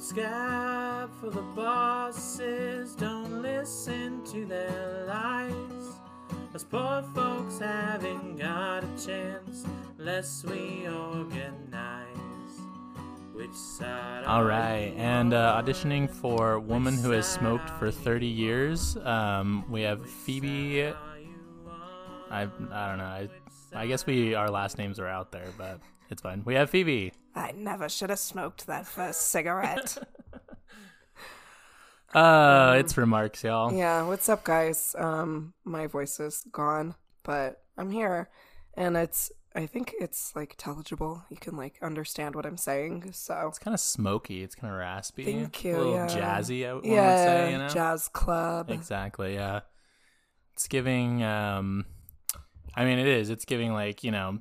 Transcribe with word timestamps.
scab 0.00 1.10
for 1.20 1.30
the 1.30 1.42
bosses. 1.54 2.94
Don't 2.94 3.42
listen 3.42 4.24
to 4.24 4.46
their 4.46 5.04
lies. 5.06 5.52
Us 6.54 6.64
poor 6.64 7.04
folks 7.14 7.58
haven't 7.58 8.38
got 8.38 8.82
a 8.82 9.06
chance 9.06 9.64
unless 9.98 10.44
we 10.44 10.88
organize. 10.88 12.06
Which 13.34 13.54
side 13.54 14.24
All 14.24 14.44
you 14.44 14.50
and 14.50 15.32
uh, 15.32 15.62
auditioning 15.62 16.10
for 16.10 16.58
Woman 16.58 16.96
Who 16.96 17.10
Has 17.10 17.26
Smoked 17.26 17.70
for 17.78 17.90
30 17.90 18.26
Years, 18.26 18.96
um, 18.98 19.64
we 19.70 19.82
have 19.82 20.04
Phoebe. 20.08 20.84
I, 20.86 20.92
I 22.30 22.44
don't 22.44 22.70
know. 22.70 23.04
I, 23.04 23.28
I 23.74 23.86
guess 23.86 24.06
we 24.06 24.34
our 24.34 24.50
last 24.50 24.76
names 24.78 24.98
are 24.98 25.06
out 25.06 25.32
there, 25.32 25.48
but 25.56 25.80
it's 26.10 26.20
fine. 26.22 26.42
We 26.44 26.54
have 26.54 26.70
Phoebe. 26.70 27.12
I 27.34 27.52
never 27.52 27.88
should 27.88 28.10
have 28.10 28.18
smoked 28.18 28.66
that 28.66 28.86
first 28.86 29.28
cigarette. 29.28 29.96
Uh, 32.12 32.74
it's 32.76 32.96
remarks, 32.98 33.44
y'all. 33.44 33.72
yeah, 33.72 34.02
what's 34.02 34.28
up, 34.28 34.42
guys? 34.42 34.96
Um, 34.98 35.54
my 35.64 35.86
voice 35.86 36.18
is 36.18 36.44
gone, 36.50 36.96
but 37.22 37.62
I'm 37.78 37.90
here, 37.92 38.28
and 38.74 38.96
it's. 38.96 39.30
I 39.54 39.66
think 39.66 39.94
it's 40.00 40.34
like 40.36 40.52
intelligible. 40.52 41.24
You 41.28 41.36
can 41.36 41.56
like 41.56 41.78
understand 41.82 42.34
what 42.34 42.46
I'm 42.46 42.56
saying. 42.56 43.12
So 43.12 43.46
It's 43.48 43.58
kind 43.58 43.74
of 43.74 43.80
smoky. 43.80 44.42
It's 44.42 44.54
kind 44.54 44.72
of 44.72 44.78
raspy. 44.78 45.24
Thank 45.24 45.64
you, 45.64 45.76
A 45.76 45.78
little 45.78 45.94
yeah. 45.94 46.06
jazzy, 46.06 46.68
I 46.68 46.80
yeah, 46.84 47.24
say. 47.24 47.52
You 47.52 47.58
know? 47.58 47.68
jazz 47.68 48.08
club. 48.08 48.70
Exactly. 48.70 49.34
Yeah. 49.34 49.60
It's 50.54 50.68
giving. 50.68 51.22
Um, 51.22 51.84
I 52.74 52.84
mean, 52.84 52.98
it 52.98 53.08
is. 53.08 53.30
It's 53.30 53.44
giving 53.44 53.72
like 53.72 54.04
you 54.04 54.10
know, 54.10 54.38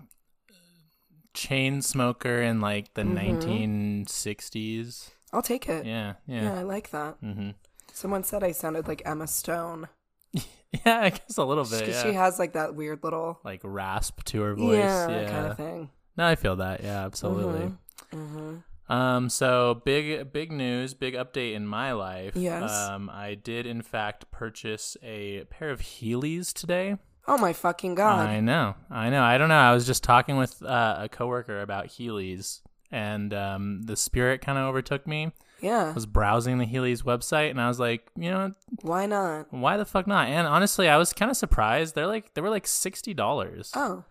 chain 1.39 1.81
smoker 1.81 2.41
in 2.41 2.59
like 2.61 2.93
the 2.95 3.03
Mhm. 3.03 3.13
1960s. 3.13 5.11
I'll 5.31 5.41
take 5.41 5.69
it. 5.69 5.85
Yeah. 5.85 6.13
Yeah, 6.27 6.43
Yeah. 6.43 6.59
I 6.59 6.63
like 6.63 6.89
that. 6.91 7.15
hmm 7.21 7.51
Someone 7.93 8.23
said 8.23 8.43
I 8.43 8.51
sounded 8.51 8.87
like 8.87 9.01
Emma 9.05 9.27
Stone 9.27 9.87
Yeah, 10.33 10.99
I 11.01 11.09
guess 11.09 11.37
a 11.37 11.43
little 11.43 11.63
bit. 11.63 11.79
because 11.79 11.95
Yeah. 11.95 12.03
she 12.03 12.13
has 12.13 12.39
like 12.39 12.53
that 12.53 12.75
weird 12.75 13.03
little 13.03 13.39
like 13.43 13.61
rasp 13.63 14.23
to 14.25 14.41
her 14.41 14.55
voice. 14.55 14.77
yeah, 14.77 15.09
Yeah. 15.09 15.29
kind 15.29 15.47
of 15.47 15.57
thing. 15.57 15.89
No, 16.17 16.27
I 16.27 16.35
feel 16.35 16.57
that. 16.57 16.83
Yeah, 16.83 17.05
absolutely. 17.05 17.71
Mm-hmm. 18.11 18.57
Um, 18.91 19.29
so 19.29 19.81
big, 19.85 20.31
big 20.33 20.51
news, 20.51 20.93
big 20.95 21.13
update 21.13 21.53
in 21.53 21.65
my 21.67 21.91
life. 21.93 22.35
Yes. 22.35 22.71
Um, 22.71 23.09
I 23.11 23.35
did 23.35 23.65
in 23.67 23.81
fact 23.83 24.29
purchase 24.31 24.97
a 25.03 25.43
pair 25.45 25.69
of 25.69 25.79
Heelys 25.81 26.51
today. 26.53 26.97
Oh 27.29 27.37
my 27.37 27.53
fucking 27.53 27.95
god! 27.95 28.27
I 28.27 28.39
know, 28.39 28.75
I 28.89 29.09
know. 29.09 29.21
I 29.23 29.37
don't 29.37 29.49
know. 29.49 29.55
I 29.55 29.73
was 29.73 29.85
just 29.85 30.03
talking 30.03 30.35
with 30.37 30.61
uh, 30.63 30.97
a 31.01 31.09
coworker 31.09 31.61
about 31.61 31.87
Heelys, 31.87 32.61
and 32.91 33.33
um, 33.33 33.83
the 33.83 33.95
spirit 33.95 34.41
kind 34.41 34.57
of 34.57 34.65
overtook 34.65 35.05
me. 35.07 35.31
Yeah, 35.61 35.89
I 35.89 35.93
was 35.93 36.05
browsing 36.05 36.57
the 36.57 36.65
Heelys 36.65 37.03
website, 37.03 37.51
and 37.51 37.61
I 37.61 37.67
was 37.67 37.79
like, 37.79 38.07
you 38.17 38.31
know, 38.31 38.51
why 38.81 39.05
not? 39.05 39.53
why 39.53 39.77
the 39.77 39.85
fuck 39.85 40.07
not? 40.07 40.27
And 40.27 40.47
honestly, 40.47 40.89
I 40.89 40.97
was 40.97 41.13
kind 41.13 41.29
of 41.29 41.37
surprised. 41.37 41.93
They're 41.95 42.07
like, 42.07 42.33
they 42.33 42.41
were 42.41 42.49
like 42.49 42.65
sixty 42.65 43.13
dollars. 43.13 43.71
Oh, 43.75 44.05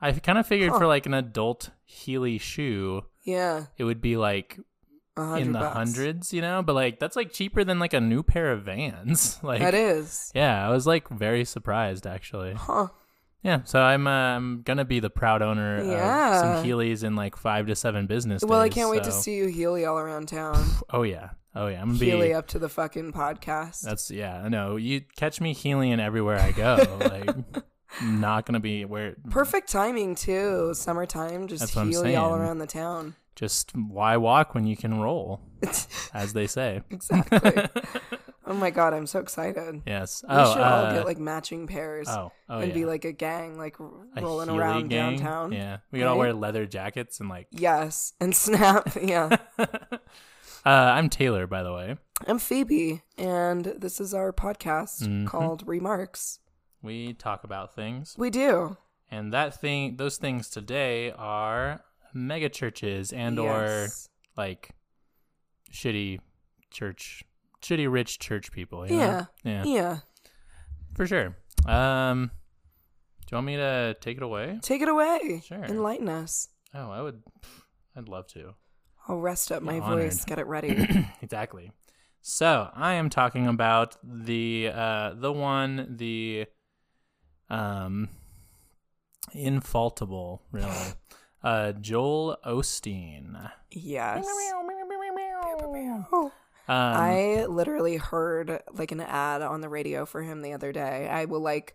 I 0.00 0.12
kind 0.12 0.38
of 0.38 0.46
figured 0.46 0.70
Huh. 0.72 0.78
for 0.78 0.86
like 0.86 1.06
an 1.06 1.14
adult 1.14 1.70
Heely 1.88 2.40
shoe, 2.40 3.04
yeah, 3.22 3.66
it 3.76 3.84
would 3.84 4.00
be 4.00 4.16
like 4.16 4.58
in 5.36 5.52
the 5.52 5.58
bucks. 5.58 5.76
hundreds, 5.76 6.32
you 6.32 6.40
know. 6.40 6.62
But 6.62 6.74
like 6.74 6.98
that's 7.00 7.16
like 7.16 7.32
cheaper 7.32 7.64
than 7.64 7.78
like 7.78 7.92
a 7.94 8.00
new 8.00 8.22
pair 8.22 8.52
of 8.52 8.62
Vans. 8.64 9.38
like 9.42 9.60
That 9.60 9.74
is, 9.74 10.30
yeah, 10.34 10.66
I 10.66 10.70
was 10.70 10.86
like 10.86 11.08
very 11.08 11.44
surprised 11.44 12.06
actually. 12.06 12.54
huh? 12.54 12.88
Yeah, 13.42 13.62
so 13.64 13.80
I'm 13.80 14.06
uh, 14.08 14.10
I'm 14.10 14.62
gonna 14.62 14.84
be 14.84 14.98
the 15.00 15.10
proud 15.10 15.42
owner 15.42 15.82
Yeah. 15.84 16.30
of 16.34 16.40
some 16.58 16.64
Heelys 16.66 17.04
in 17.04 17.14
like 17.14 17.36
five 17.36 17.66
to 17.68 17.76
seven 17.76 18.06
business 18.06 18.42
days. 18.42 18.48
Well, 18.48 18.60
I 18.60 18.68
can't 18.68 18.90
wait 18.90 19.04
to 19.04 19.12
see 19.12 19.36
you 19.36 19.46
Heely 19.46 19.88
all 19.88 19.98
around 19.98 20.26
town. 20.28 20.64
Oh 20.90 21.02
yeah, 21.04 21.30
oh 21.54 21.68
yeah, 21.68 21.80
I'm 21.80 21.90
gonna 21.96 22.00
Heely 22.00 22.28
be. 22.28 22.34
up 22.34 22.48
to 22.48 22.58
the 22.58 22.68
fucking 22.68 23.12
podcast. 23.12 23.82
That's 23.82 24.10
yeah, 24.10 24.42
I 24.42 24.48
know. 24.48 24.74
You 24.76 25.02
catch 25.16 25.40
me 25.40 25.52
healing 25.54 26.00
everywhere 26.00 26.38
I 26.40 26.50
go. 26.50 26.76
like, 27.00 27.62
I'm 28.00 28.20
not 28.20 28.44
gonna 28.44 28.58
be 28.60 28.84
where. 28.84 29.14
Perfect 29.30 29.70
timing 29.70 30.16
too. 30.16 30.74
Summertime, 30.74 31.46
just 31.46 31.60
That's 31.60 31.76
what 31.76 31.82
I'm 31.82 31.90
Heely 31.92 32.18
all 32.20 32.34
around 32.34 32.58
the 32.58 32.66
town. 32.66 33.14
Just 33.38 33.70
why 33.76 34.16
walk 34.16 34.52
when 34.56 34.66
you 34.66 34.76
can 34.76 34.98
roll, 35.00 35.40
as 36.12 36.32
they 36.32 36.48
say. 36.48 36.82
exactly. 36.90 37.52
oh 38.48 38.54
my 38.54 38.70
god, 38.70 38.92
I'm 38.94 39.06
so 39.06 39.20
excited. 39.20 39.80
Yes. 39.86 40.24
We 40.28 40.34
oh, 40.34 40.52
should 40.54 40.60
uh, 40.60 40.64
all 40.88 40.92
get 40.92 41.04
like 41.04 41.18
matching 41.18 41.68
pairs 41.68 42.08
oh, 42.10 42.32
oh 42.48 42.58
and 42.58 42.70
yeah. 42.70 42.74
be 42.74 42.84
like 42.84 43.04
a 43.04 43.12
gang, 43.12 43.56
like 43.56 43.78
A 43.78 44.20
rolling 44.20 44.48
around 44.50 44.88
gang? 44.88 45.14
downtown. 45.18 45.52
Yeah, 45.52 45.76
we 45.92 46.00
could 46.00 46.08
all 46.08 46.14
Right? 46.16 46.18
wear 46.18 46.32
leather 46.32 46.66
jackets 46.66 47.20
and 47.20 47.28
like. 47.28 47.46
Yes, 47.52 48.12
and 48.20 48.34
snap. 48.34 48.96
yeah. 49.00 49.36
uh, 49.58 49.66
I'm 50.66 51.08
Tayler, 51.08 51.48
by 51.48 51.62
the 51.62 51.72
way. 51.72 51.96
I'm 52.26 52.40
Phoebe, 52.40 53.02
and 53.16 53.64
this 53.66 54.00
is 54.00 54.12
our 54.14 54.32
podcast 54.32 55.02
Mhm. 55.04 55.28
called 55.28 55.62
Remarks. 55.64 56.40
We 56.82 57.12
talk 57.12 57.44
about 57.44 57.72
things, 57.72 58.16
We 58.18 58.30
do. 58.30 58.76
and 59.12 59.32
that 59.32 59.60
thing, 59.60 59.96
those 59.96 60.16
things 60.16 60.48
today 60.50 61.12
are 61.12 61.84
mega 62.14 62.48
churches 62.48 63.12
and 63.12 63.38
or 63.38 63.88
like 64.36 64.70
shitty 65.72 66.18
church, 66.70 67.22
shitty 67.62 67.90
rich 67.90 68.18
church 68.18 68.52
people. 68.52 68.86
Yeah. 68.88 68.96
know? 68.96 69.26
yeah, 69.44 69.64
Yeah. 69.64 69.98
for 70.94 71.06
sure. 71.06 71.36
Um, 71.66 72.30
do 73.26 73.32
you 73.32 73.36
want 73.36 73.46
me 73.46 73.56
to 73.56 73.96
take 74.00 74.16
it 74.16 74.22
away? 74.22 74.58
Take 74.62 74.80
it 74.82 74.88
away. 74.88 75.42
Sure. 75.46 75.64
Enlighten 75.64 76.08
us. 76.08 76.48
Oh, 76.74 76.90
I 76.90 77.02
would. 77.02 77.22
I'd 77.96 78.08
love 78.08 78.26
to. 78.28 78.54
I'll 79.08 79.18
rest 79.18 79.50
up 79.52 79.62
my 79.62 79.80
Honored. 79.80 80.04
voice. 80.12 80.24
Get 80.24 80.38
it 80.38 80.46
ready. 80.46 81.06
exactly. 81.22 81.72
So 82.20 82.68
I 82.74 82.94
am 82.94 83.08
talking 83.10 83.46
about 83.46 83.96
the 84.04 84.70
uh 84.74 85.14
the 85.14 85.32
one 85.32 85.96
the 85.98 86.46
um 87.48 88.08
infaltable 89.34 90.40
really 90.52 90.66
uh 91.42 91.72
Joel 91.72 92.36
Osteen. 92.44 93.50
yes. 93.70 94.26
Um, 96.70 96.76
I 96.76 97.46
literally 97.46 97.96
heard 97.96 98.60
like 98.74 98.92
an 98.92 99.00
ad 99.00 99.40
on 99.40 99.60
the 99.62 99.68
radio 99.70 100.04
for 100.04 100.22
him 100.22 100.42
the 100.42 100.52
other 100.52 100.70
day. 100.72 101.08
I 101.10 101.24
will 101.24 101.40
like 101.40 101.74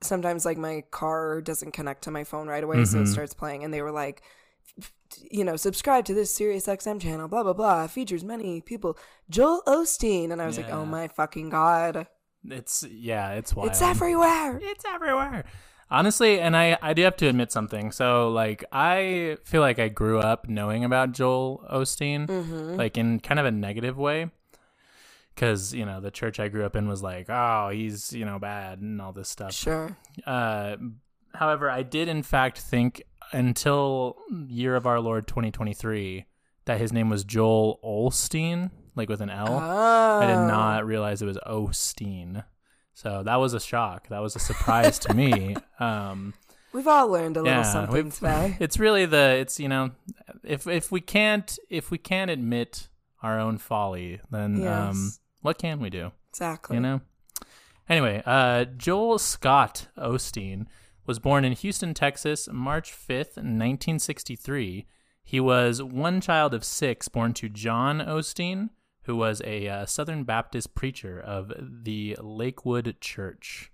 sometimes 0.00 0.44
like 0.44 0.56
my 0.58 0.84
car 0.92 1.40
doesn't 1.40 1.72
connect 1.72 2.04
to 2.04 2.10
my 2.12 2.22
phone 2.22 2.46
right 2.46 2.62
away, 2.62 2.84
so 2.84 2.98
it 3.00 3.04
Mhm. 3.04 3.12
starts 3.12 3.34
playing, 3.34 3.64
and 3.64 3.74
they 3.74 3.82
were 3.82 3.90
like, 3.90 4.22
you 5.30 5.42
know, 5.44 5.56
subscribe 5.56 6.04
to 6.04 6.14
this 6.14 6.32
Sirius 6.32 6.68
XM 6.68 7.00
channel, 7.00 7.26
blah 7.26 7.42
blah 7.42 7.52
blah. 7.52 7.86
Features 7.88 8.22
many 8.22 8.60
people. 8.60 8.96
Joel 9.28 9.62
Osteen, 9.66 10.30
and 10.30 10.40
I 10.40 10.46
was 10.46 10.56
like, 10.56 10.70
oh 10.70 10.84
my 10.84 11.08
fucking 11.08 11.48
god, 11.48 12.06
it's 12.48 12.84
yeah, 12.84 13.32
it's 13.32 13.56
wild. 13.56 13.70
it's 13.70 13.82
everywhere. 13.82 14.60
It's 14.62 14.84
everywhere. 14.84 15.46
Honestly, 15.90 16.38
and 16.40 16.56
I 16.56 16.76
I 16.82 16.92
do 16.92 17.02
have 17.02 17.16
to 17.16 17.28
admit 17.28 17.50
something. 17.52 17.92
So 17.92 18.30
like 18.30 18.64
I 18.72 19.38
feel 19.44 19.60
like 19.62 19.78
I 19.78 19.88
grew 19.88 20.18
up 20.20 20.48
knowing 20.48 20.84
about 20.84 21.12
Joel 21.12 21.64
Osteen. 21.72 22.26
Mm-hmm. 22.26 22.76
like 22.76 22.98
in 22.98 23.20
kind 23.20 23.40
of 23.40 23.46
a 23.46 23.50
negative 23.50 23.96
way 23.96 24.30
because 25.34 25.72
you 25.72 25.86
know 25.86 26.00
the 26.00 26.10
church 26.10 26.40
i 26.40 26.48
grew 26.48 26.64
up 26.64 26.74
in 26.74 26.88
was 26.88 27.00
like 27.00 27.26
oh 27.30 27.68
he's 27.72 28.12
you 28.12 28.24
know 28.24 28.40
bad 28.40 28.80
and 28.80 29.00
all 29.00 29.12
this 29.12 29.28
stuff 29.28 29.52
Sure. 29.52 29.96
uh 30.26 30.76
however 31.32 31.70
i 31.70 31.84
did 31.84 32.08
in 32.08 32.24
fact 32.24 32.58
think 32.58 33.04
until 33.32 34.16
year 34.48 34.74
of 34.74 34.84
our 34.84 34.98
lord 34.98 35.28
2023 35.28 36.24
that 36.64 36.80
his 36.80 36.92
name 36.92 37.08
was 37.08 37.22
joel 37.22 37.78
olstein 37.84 38.72
like 38.96 39.08
with 39.08 39.20
an 39.20 39.30
l 39.30 39.46
Oh. 39.48 40.18
i 40.20 40.26
did 40.26 40.34
not 40.48 40.84
realize 40.84 41.22
it 41.22 41.26
was 41.26 41.38
osteen 41.46 42.42
so 42.98 43.22
that 43.22 43.36
was 43.36 43.54
a 43.54 43.60
shock 43.60 44.08
that 44.08 44.20
was 44.20 44.34
a 44.34 44.40
surprise 44.40 44.98
to 44.98 45.14
me 45.14 45.54
um 45.80 46.34
We've 46.72 46.86
all 46.86 47.08
learned 47.08 47.36
a 47.36 47.42
little 47.42 47.58
yeah, 47.58 47.62
something 47.62 48.10
today. 48.10 48.56
It's 48.60 48.78
really 48.78 49.06
the 49.06 49.36
it's 49.40 49.58
you 49.58 49.68
know 49.68 49.92
if 50.44 50.66
if 50.66 50.92
we 50.92 51.00
can't 51.00 51.58
if 51.70 51.90
we 51.90 51.98
can't 51.98 52.30
admit 52.30 52.88
our 53.22 53.40
own 53.40 53.58
folly, 53.58 54.20
then 54.30 54.66
um 54.66 55.12
what 55.40 55.58
can 55.58 55.80
we 55.80 55.90
do? 55.90 56.12
Exactly. 56.30 56.76
You 56.76 56.80
know. 56.80 57.00
Anyway, 57.88 58.22
uh, 58.26 58.64
Joel 58.64 59.18
Scott 59.18 59.88
Osteen 59.96 60.66
was 61.06 61.18
born 61.18 61.44
in 61.44 61.52
Houston, 61.52 61.94
Texas, 61.94 62.48
March 62.52 62.92
fifth, 62.92 63.38
nineteen 63.38 63.98
sixty 63.98 64.36
three. 64.36 64.86
He 65.24 65.40
was 65.40 65.82
one 65.82 66.20
child 66.20 66.52
of 66.52 66.64
six 66.64 67.08
born 67.08 67.32
to 67.34 67.48
John 67.48 67.98
Osteen, 68.00 68.70
who 69.08 69.16
was 69.16 69.40
a 69.46 69.66
uh, 69.66 69.86
Southern 69.86 70.22
Baptist 70.24 70.74
preacher 70.74 71.18
of 71.18 71.50
the 71.58 72.14
Lakewood 72.20 72.96
Church. 73.00 73.72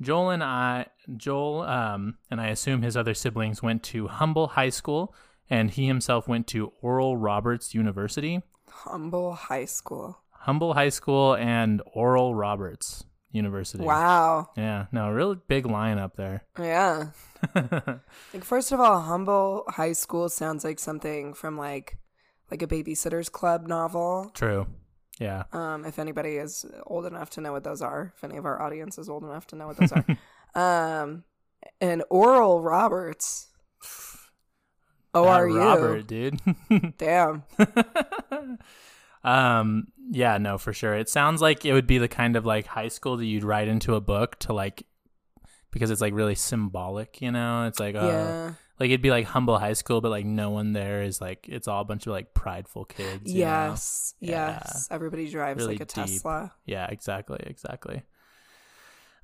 Joel 0.00 0.30
and 0.30 0.42
I, 0.42 0.86
Joel, 1.16 1.62
um, 1.62 2.18
and 2.28 2.40
I 2.40 2.48
assume 2.48 2.82
his 2.82 2.96
other 2.96 3.14
siblings 3.14 3.62
went 3.62 3.84
to 3.84 4.08
Humble 4.08 4.48
High 4.48 4.70
School, 4.70 5.14
and 5.48 5.70
he 5.70 5.86
himself 5.86 6.26
went 6.26 6.48
to 6.48 6.72
Oral 6.82 7.16
Roberts 7.16 7.74
University. 7.74 8.42
Humble 8.68 9.34
high 9.34 9.66
school. 9.66 10.18
Humble 10.32 10.74
High 10.74 10.88
School 10.88 11.36
and 11.36 11.80
Oral 11.86 12.34
Roberts 12.34 13.04
University. 13.30 13.84
Wow. 13.84 14.50
Yeah, 14.56 14.86
no, 14.90 15.10
real 15.10 15.36
big 15.36 15.64
line 15.64 15.98
up 15.98 16.16
there. 16.16 16.42
Yeah. 16.58 17.10
Like 17.54 18.42
first 18.42 18.72
of 18.72 18.80
all, 18.80 19.00
humble 19.02 19.62
high 19.68 19.92
school 19.92 20.28
sounds 20.28 20.64
like 20.64 20.80
something 20.80 21.34
from 21.34 21.56
like 21.56 21.98
like 22.50 22.62
a 22.62 22.66
Babysitter's 22.66 23.28
Club 23.28 23.66
novel. 23.66 24.30
True. 24.34 24.66
Yeah. 25.18 25.44
Um, 25.52 25.84
if 25.84 25.98
anybody 25.98 26.36
is 26.36 26.64
old 26.86 27.04
enough 27.06 27.30
to 27.30 27.40
know 27.40 27.52
what 27.52 27.64
those 27.64 27.82
are, 27.82 28.12
if 28.16 28.24
any 28.24 28.36
of 28.36 28.46
our 28.46 28.60
audience 28.62 28.98
is 28.98 29.08
old 29.08 29.24
enough 29.24 29.46
to 29.48 29.56
know 29.56 29.66
what 29.66 29.76
those 29.76 29.92
are, 29.92 30.04
um, 30.54 31.24
and 31.80 32.04
Oral 32.10 32.62
Roberts. 32.62 33.48
Oh, 35.14 35.26
are 35.26 35.48
Robert, 35.48 36.10
you? 36.12 36.30
dude? 36.30 36.96
Damn. 36.98 37.42
um. 39.24 39.86
Yeah. 40.10 40.38
No, 40.38 40.58
for 40.58 40.72
sure. 40.72 40.94
It 40.94 41.08
sounds 41.08 41.42
like 41.42 41.64
it 41.64 41.72
would 41.72 41.86
be 41.86 41.98
the 41.98 42.08
kind 42.08 42.36
of 42.36 42.46
like 42.46 42.66
high 42.66 42.88
school 42.88 43.16
that 43.16 43.24
you'd 43.24 43.44
write 43.44 43.68
into 43.68 43.94
a 43.94 44.00
book 44.00 44.38
to 44.40 44.52
like, 44.52 44.84
because 45.72 45.90
it's 45.90 46.00
like 46.00 46.14
really 46.14 46.34
symbolic. 46.34 47.20
You 47.20 47.32
know, 47.32 47.66
it's 47.66 47.80
like 47.80 47.94
oh, 47.96 48.06
yeah. 48.06 48.52
Like 48.78 48.90
it'd 48.90 49.02
be 49.02 49.10
like 49.10 49.26
humble 49.26 49.58
high 49.58 49.72
school, 49.72 50.00
but 50.00 50.10
like 50.10 50.26
no 50.26 50.50
one 50.50 50.72
there 50.72 51.02
is 51.02 51.20
like 51.20 51.48
it's 51.48 51.66
all 51.66 51.80
a 51.80 51.84
bunch 51.84 52.06
of 52.06 52.12
like 52.12 52.34
prideful 52.34 52.84
kids. 52.84 53.32
Yes. 53.32 54.14
Yeah. 54.20 54.60
Yes. 54.62 54.88
Everybody 54.90 55.28
drives 55.28 55.58
Really 55.58 55.74
like 55.74 55.82
a 55.82 55.84
deep. 55.86 56.06
Tesla. 56.06 56.52
Yeah, 56.64 56.86
exactly, 56.86 57.40
exactly. 57.44 58.02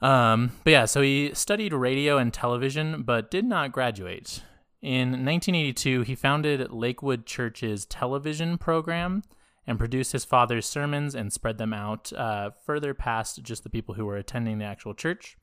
Um, 0.02 0.52
but 0.64 0.70
yeah, 0.70 0.84
so 0.86 1.02
he 1.02 1.30
studied 1.34 1.72
radio 1.72 2.18
and 2.18 2.32
television, 2.32 3.02
but 3.02 3.30
did 3.30 3.44
not 3.44 3.72
graduate. 3.72 4.42
In 4.82 5.12
1982, 5.12 6.02
he 6.02 6.14
founded 6.14 6.70
Lakewood 6.70 7.24
Church's 7.24 7.86
television 7.86 8.58
program 8.58 9.22
and 9.66 9.78
produced 9.78 10.12
his 10.12 10.26
father's 10.26 10.66
sermons 10.66 11.14
and 11.14 11.32
spread 11.32 11.56
them 11.56 11.72
out 11.72 12.12
uh, 12.12 12.50
further 12.66 12.92
past 12.92 13.42
just 13.42 13.62
the 13.62 13.70
people 13.70 13.94
who 13.94 14.04
were 14.04 14.18
attending 14.18 14.58
the 14.58 14.66
actual 14.66 14.92
church. 14.92 15.38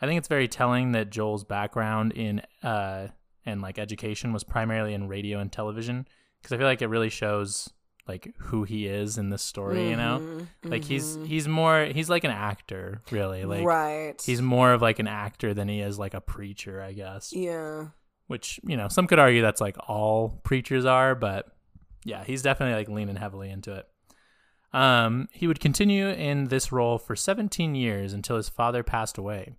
I 0.00 0.06
think 0.06 0.18
it's 0.18 0.28
very 0.28 0.46
telling 0.46 0.92
that 0.92 1.10
Joel's 1.10 1.42
background 1.42 2.12
in 2.12 2.42
uh, 2.62 3.08
and 3.50 3.60
like 3.60 3.78
education 3.78 4.32
was 4.32 4.44
primarily 4.44 4.94
in 4.94 5.08
radio 5.08 5.38
and 5.40 5.52
television 5.52 6.06
because 6.40 6.52
I 6.54 6.56
feel 6.58 6.66
like 6.66 6.80
it 6.82 6.86
really 6.88 7.10
shows 7.10 7.68
like 8.08 8.34
who 8.38 8.64
he 8.64 8.86
is 8.86 9.18
in 9.18 9.28
this 9.30 9.42
story. 9.42 9.90
You 9.90 9.96
know, 9.96 10.20
Mhm, 10.20 10.70
like 10.70 10.84
he's 10.84 11.16
mhm. 11.16 11.26
he's 11.26 11.46
more 11.46 11.84
he's 11.84 12.08
like 12.08 12.24
an 12.24 12.30
actor 12.30 13.02
really 13.10 13.44
like 13.44 13.64
right. 13.64 14.20
he's 14.24 14.40
more 14.42 14.72
of 14.72 14.80
like 14.82 14.98
an 14.98 15.06
actor 15.08 15.52
than 15.54 15.68
he 15.68 15.80
is 15.80 15.98
like 15.98 16.14
a 16.14 16.20
preacher 16.20 16.82
i 16.82 16.92
guess 16.92 17.32
yeah. 17.32 17.86
which 18.26 18.58
you 18.64 18.76
know 18.76 18.88
some 18.88 19.06
could 19.06 19.18
argue 19.18 19.42
that's 19.42 19.60
like 19.60 19.76
all 19.88 20.40
preachers 20.44 20.84
are 20.84 21.14
but 21.14 21.46
yeah 22.04 22.24
he's 22.24 22.42
definitely 22.42 22.74
like 22.74 22.88
leaning 22.88 23.16
heavily 23.16 23.50
into 23.50 23.72
it 23.74 23.86
um 24.72 25.28
he 25.32 25.46
would 25.46 25.60
continue 25.60 26.08
in 26.08 26.44
this 26.48 26.70
role 26.72 26.98
for 26.98 27.16
17 27.16 27.74
years 27.74 28.12
until 28.12 28.36
his 28.36 28.48
father 28.48 28.82
passed 28.82 29.18
away 29.18 29.54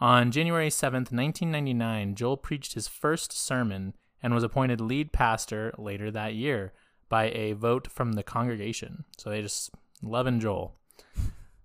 on 0.00 0.30
january 0.30 0.68
7th 0.68 1.12
1999 1.12 2.14
joel 2.14 2.36
preached 2.36 2.74
his 2.74 2.88
first 2.88 3.32
sermon 3.32 3.94
and 4.22 4.34
was 4.34 4.42
appointed 4.42 4.80
lead 4.80 5.12
pastor 5.12 5.72
later 5.78 6.10
that 6.10 6.34
year 6.34 6.72
by 7.08 7.30
a 7.30 7.52
vote 7.52 7.86
from 7.90 8.12
the 8.12 8.22
congregation 8.22 9.04
so 9.16 9.30
they 9.30 9.42
just 9.42 9.70
loving 10.02 10.40
joel 10.40 10.74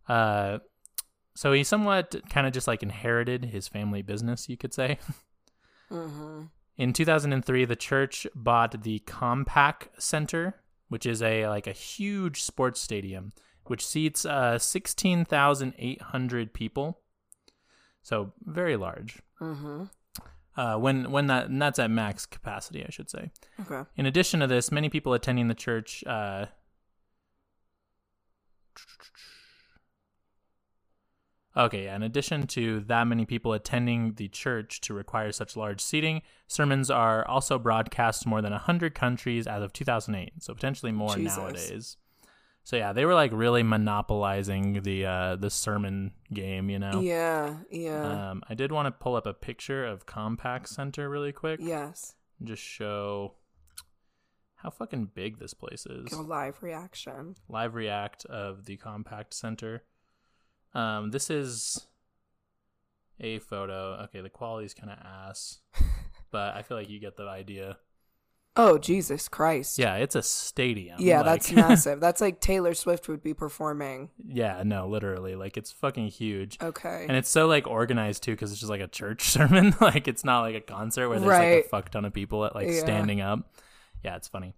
uh 0.07 0.57
so 1.35 1.51
he 1.51 1.63
somewhat 1.63 2.15
kind 2.29 2.45
of 2.45 2.53
just 2.53 2.67
like 2.67 2.83
inherited 2.83 3.45
his 3.45 3.67
family 3.67 4.01
business, 4.01 4.47
you 4.47 4.57
could 4.57 4.73
say. 4.73 4.97
Mm-hmm. 5.91 6.43
In 6.77 6.93
2003, 6.93 7.65
the 7.65 7.75
church 7.75 8.25
bought 8.33 8.81
the 8.81 8.99
Compaq 9.05 9.89
Center, 9.99 10.55
which 10.89 11.05
is 11.05 11.21
a 11.21 11.47
like 11.47 11.67
a 11.67 11.71
huge 11.71 12.41
sports 12.41 12.81
stadium 12.81 13.31
which 13.65 13.85
seats 13.85 14.25
uh 14.25 14.57
16,800 14.57 16.53
people. 16.53 16.99
So 18.03 18.33
very 18.45 18.75
large. 18.75 19.19
Mm-hmm. 19.41 19.83
Uh, 20.55 20.77
when 20.77 21.09
when 21.09 21.27
that 21.27 21.47
and 21.47 21.59
that's 21.61 21.79
at 21.79 21.89
max 21.89 22.25
capacity, 22.25 22.85
I 22.85 22.89
should 22.91 23.09
say. 23.09 23.31
Okay. 23.61 23.89
In 23.95 24.05
addition 24.05 24.41
to 24.41 24.47
this, 24.47 24.71
many 24.71 24.89
people 24.89 25.13
attending 25.13 25.47
the 25.47 25.55
church. 25.55 26.03
Uh, 26.05 26.45
okay, 31.57 31.85
yeah. 31.85 31.95
In 31.95 32.03
addition 32.03 32.45
to 32.47 32.81
that 32.81 33.05
many 33.05 33.25
people 33.25 33.53
attending 33.53 34.13
the 34.15 34.27
church 34.27 34.79
to 34.81 34.93
require 34.93 35.31
such 35.31 35.57
large 35.57 35.81
seating, 35.81 36.21
sermons 36.47 36.91
are 36.91 37.27
also 37.27 37.57
broadcast 37.57 38.23
to 38.23 38.29
more 38.29 38.41
than 38.43 38.51
100 38.51 38.93
countries 38.93 39.47
as 39.47 39.63
of 39.63 39.73
2008, 39.73 40.43
so 40.43 40.53
potentially 40.53 40.91
more 40.91 41.15
Jesus. 41.15 41.37
nowadays. 41.37 41.97
So 42.63 42.77
yeah, 42.77 42.93
they 42.93 43.03
were 43.05 43.13
like 43.13 43.31
really 43.33 43.61
monopolizing 43.61 44.83
the 44.83 45.05
uh, 45.05 45.35
the 45.35 45.49
sermon 45.49 46.11
game, 46.33 46.69
you 46.69 46.79
know. 46.79 47.01
Yeah. 47.01 47.57
Yeah. 47.69 48.31
Um, 48.31 48.41
I 48.49 48.53
did 48.53 48.71
want 48.71 48.87
to 48.87 48.91
pull 48.91 49.15
up 49.15 49.25
a 49.25 49.33
picture 49.33 49.85
of 49.85 50.05
Compaq 50.05 50.67
Center 50.67 51.09
really 51.09 51.33
quick 51.33 51.59
yes. 51.61 52.15
just 52.41 52.63
show 52.63 53.35
how 54.55 54.69
fucking 54.69 55.09
big 55.13 55.39
this 55.39 55.53
place 55.53 55.85
is. 55.85 56.13
Live 56.13 56.63
reaction. 56.63 57.35
Live 57.49 57.75
react 57.75 58.25
of 58.25 58.63
the 58.65 58.77
Compaq 58.77 59.33
Center. 59.33 59.83
Um, 60.73 61.11
this 61.11 61.29
is 61.29 61.85
a 63.19 63.39
photo. 63.39 64.05
Okay, 64.05 64.21
the 64.21 64.29
quality's 64.29 64.73
kind 64.73 64.89
of 64.89 64.99
ass, 65.05 65.59
but 66.31 66.55
I 66.55 66.61
feel 66.61 66.77
like 66.77 66.89
you 66.89 66.99
get 66.99 67.17
the 67.17 67.27
idea. 67.27 67.77
Oh 68.55 68.77
Jesus 68.77 69.27
Christ. 69.27 69.79
Yeah, 69.79 69.95
it's 69.95 70.15
a 70.15 70.21
stadium. 70.21 70.97
Yeah, 70.99 71.17
like- 71.21 71.25
that's 71.25 71.51
massive. 71.53 71.99
That's 71.99 72.21
like 72.21 72.39
Taylor 72.39 72.73
Swift 72.75 73.07
would 73.07 73.23
be 73.23 73.33
performing. 73.33 74.09
yeah, 74.27 74.61
no, 74.63 74.87
literally, 74.87 75.35
like 75.35 75.57
it's 75.57 75.71
fucking 75.71 76.07
huge. 76.09 76.57
Okay. 76.61 77.05
And 77.07 77.17
it's 77.17 77.29
so 77.29 77.47
like 77.47 77.65
organized 77.67 78.21
too, 78.23 78.31
because 78.31 78.51
it's 78.51 78.59
just 78.59 78.69
like 78.69 78.81
a 78.81 78.87
church 78.87 79.23
sermon. 79.29 79.73
like 79.81 80.07
it's 80.07 80.23
not 80.23 80.41
like 80.41 80.55
a 80.55 80.61
concert 80.61 81.09
where 81.09 81.19
there's 81.19 81.29
like 81.29 81.65
a 81.65 81.69
fuck 81.69 81.89
ton 81.89 82.05
of 82.05 82.13
people 82.13 82.45
at 82.45 82.53
like 82.53 82.67
Yeah. 82.67 82.79
standing 82.79 83.21
up. 83.21 83.39
Yeah, 84.03 84.15
it's 84.17 84.27
funny. 84.27 84.53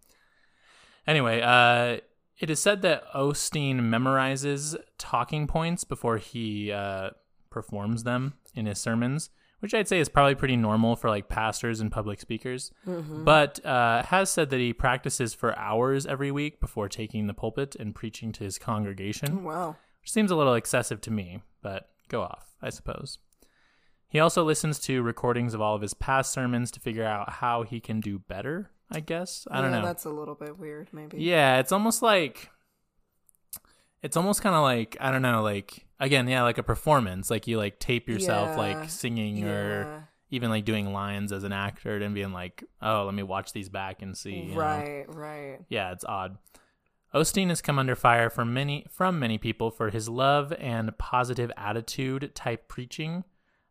Anyway, 1.08 1.40
uh, 1.42 2.00
it 2.40 2.50
is 2.50 2.60
said 2.60 2.82
that 2.82 3.04
Osteen 3.14 3.80
memorizes 3.80 4.76
talking 4.98 5.48
points 5.48 5.84
before 5.84 6.18
he 6.18 6.72
uh, 6.72 7.12
performs 7.50 8.04
them 8.04 8.34
in 8.56 8.66
his 8.66 8.80
sermons, 8.80 9.30
which 9.66 9.74
I'd 9.74 9.88
say 9.88 9.98
is 9.98 10.10
probably 10.10 10.36
pretty 10.36 10.58
normal 10.58 10.96
for 10.96 11.10
like 11.10 11.28
pastors 11.28 11.80
and 11.80 11.92
public 11.92 12.22
speakers. 12.22 12.72
Mm-hmm. 12.88 13.24
But 13.24 13.66
uh, 13.66 14.04
has 14.04 14.30
said 14.30 14.52
that 14.52 14.60
he 14.60 14.74
practices 14.74 15.34
for 15.34 15.58
hours 15.58 16.06
every 16.06 16.30
week 16.30 16.60
before 16.60 16.88
taking 16.88 17.26
the 17.26 17.34
pulpit 17.34 17.76
and 17.76 17.96
preaching 17.96 18.32
to 18.34 18.44
his 18.44 18.60
congregation 18.60 19.44
wow. 19.44 19.76
which 20.02 20.12
seems 20.12 20.30
a 20.30 20.36
little 20.36 20.54
excessive 20.54 21.02
to 21.02 21.10
me, 21.10 21.42
but 21.64 21.90
go 22.10 22.22
off, 22.22 22.46
I 22.62 22.70
suppose. 22.70 23.18
He 24.08 24.20
also 24.20 24.44
listens 24.44 24.78
to 24.82 25.02
recordings 25.02 25.56
of 25.56 25.62
all 25.62 25.74
of 25.74 25.82
his 25.82 25.96
past 25.96 26.32
sermons 26.32 26.70
to 26.70 26.80
figure 26.80 27.04
out 27.04 27.32
how 27.32 27.64
he 27.64 27.80
can 27.80 28.02
do 28.02 28.20
better, 28.20 28.70
I 28.92 29.00
guess. 29.00 29.48
I 29.50 29.62
don't 29.62 29.72
know. 29.72 29.82
That's 29.82 30.06
a 30.06 30.12
little 30.12 30.36
bit 30.36 30.60
weird, 30.60 30.90
maybe. 30.94 31.18
Yeah, 31.18 31.58
it's 31.58 31.72
almost 31.72 32.04
like 32.04 32.52
it's 34.06 34.18
almost 34.18 34.42
kind 34.42 34.56
of 34.56 34.62
like 34.62 34.96
I 35.00 35.12
don't 35.12 35.22
know, 35.22 35.42
like 35.44 35.86
again, 36.00 36.28
yeah, 36.28 36.44
like 36.44 36.58
a 36.58 36.64
performance. 36.64 37.30
Like 37.30 37.48
you 37.48 37.58
like 37.58 37.80
tape 37.80 38.08
yourself 38.08 38.50
Yeah. 38.50 38.58
like 38.58 38.90
singing 38.90 39.44
or 39.44 40.08
even 40.32 40.50
like 40.50 40.66
doing 40.66 40.92
lines 40.94 41.32
as 41.32 41.44
an 41.44 41.52
actor 41.54 41.98
and 41.98 42.14
being 42.16 42.32
like, 42.34 42.64
"Oh, 42.82 43.04
let 43.06 43.14
me 43.14 43.24
watch 43.24 43.54
these 43.54 43.70
back 43.70 44.02
and 44.02 44.18
see." 44.18 44.36
you 44.36 44.56
know? 44.56 44.60
Right. 44.62 45.06
Right. 45.08 45.60
Yeah, 45.70 45.92
it's 45.92 46.06
odd. 46.06 46.38
Osteen 47.14 47.48
has 47.50 47.62
come 47.62 47.80
under 47.80 47.96
fire 47.96 48.30
from 48.30 48.54
many 48.54 48.86
from 48.92 49.20
many 49.20 49.38
people 49.38 49.72
for 49.72 49.90
his 49.90 50.10
love 50.10 50.52
and 50.60 50.98
positive 50.98 51.52
attitude 51.58 52.34
type 52.36 52.68
preaching. 52.68 53.24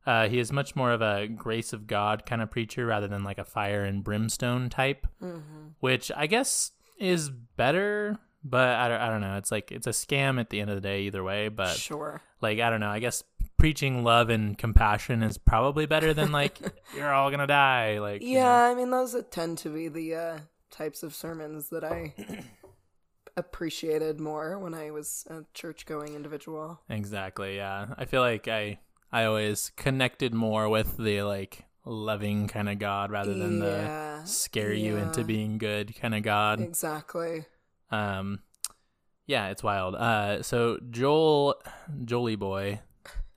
Uh, 0.07 0.29
he 0.29 0.39
is 0.39 0.53
much 0.53 0.77
more 0.77 0.93
of 0.93 1.01
a 1.03 1.27
grace 1.27 1.73
of 1.73 1.87
God 1.87 2.27
kind 2.27 2.43
of 2.43 2.51
preacher 2.51 2.85
rather 2.87 3.09
than 3.09 3.25
like 3.25 3.39
a 3.39 3.45
fire 3.45 3.85
and 3.85 4.05
brimstone 4.05 4.69
type, 4.71 5.07
Mm-hmm. 5.23 5.69
which 5.81 6.11
I 6.17 6.27
guess 6.27 6.73
is 6.99 7.31
better. 7.31 8.19
But 8.45 8.77
I 8.77 8.89
don't, 8.89 9.01
I 9.01 9.09
don't 9.09 9.21
know. 9.23 9.37
It's 9.37 9.51
like 9.51 9.73
it's 9.73 9.87
a 9.87 9.91
scam 9.91 10.39
at 10.39 10.51
the 10.51 10.61
end 10.61 10.71
of 10.71 10.77
the 10.77 10.83
day 10.83 11.03
either 11.03 11.25
way. 11.25 11.49
But 11.49 11.77
sure. 11.77 12.21
like 12.41 12.61
I 12.61 12.71
don't 12.71 12.81
know. 12.81 12.91
I 12.91 12.99
guess 12.99 13.25
preaching 13.57 14.05
love 14.05 14.29
and 14.29 14.59
compassion 14.59 15.23
is 15.23 15.39
probably 15.39 15.87
better 15.87 16.13
than 16.13 16.33
like 16.33 16.59
you're 16.97 17.13
all 17.13 17.31
gonna 17.31 17.47
die. 17.47 18.01
Like 18.01 18.23
you 18.23 18.35
know. 18.35 18.41
Yeah, 18.41 18.63
I 18.65 18.75
mean 18.75 18.91
those 18.91 19.17
tend 19.31 19.59
to 19.59 19.71
be 19.71 19.89
the 19.89 20.15
uh, 20.15 20.39
types 20.71 21.03
of 21.03 21.15
sermons 21.15 21.71
that 21.71 21.85
I 21.85 22.15
appreciated 23.37 24.21
more 24.21 24.59
when 24.59 24.75
I 24.75 24.91
was 24.91 25.25
a 25.31 25.45
church-going 25.55 26.15
individual. 26.15 26.81
Exactly. 26.89 27.57
Yeah. 27.57 27.87
I 27.97 28.05
feel 28.05 28.21
like 28.21 28.49
I 28.49 28.79
I 29.11 29.25
always 29.25 29.73
connected 29.77 30.35
more 30.35 30.69
with 30.69 30.97
the 30.97 31.23
like 31.23 31.65
loving 31.85 32.49
kind 32.49 32.69
of 32.69 32.79
God 32.79 33.11
rather 33.11 33.35
than 33.35 33.63
yeah, 33.63 34.21
the 34.21 34.27
scare 34.27 34.73
you 34.73 34.97
into 34.97 35.23
being 35.25 35.59
good 35.59 35.95
kind 36.01 36.15
of 36.15 36.23
God. 36.23 36.61
exactly. 36.61 37.47
Um 37.91 38.41
yeah, 39.27 39.49
it's 39.49 39.63
wild. 39.63 39.95
Uh 39.95 40.43
so 40.43 40.79
Joel 40.91 41.57
Jolie 42.05 42.37
boy 42.37 42.81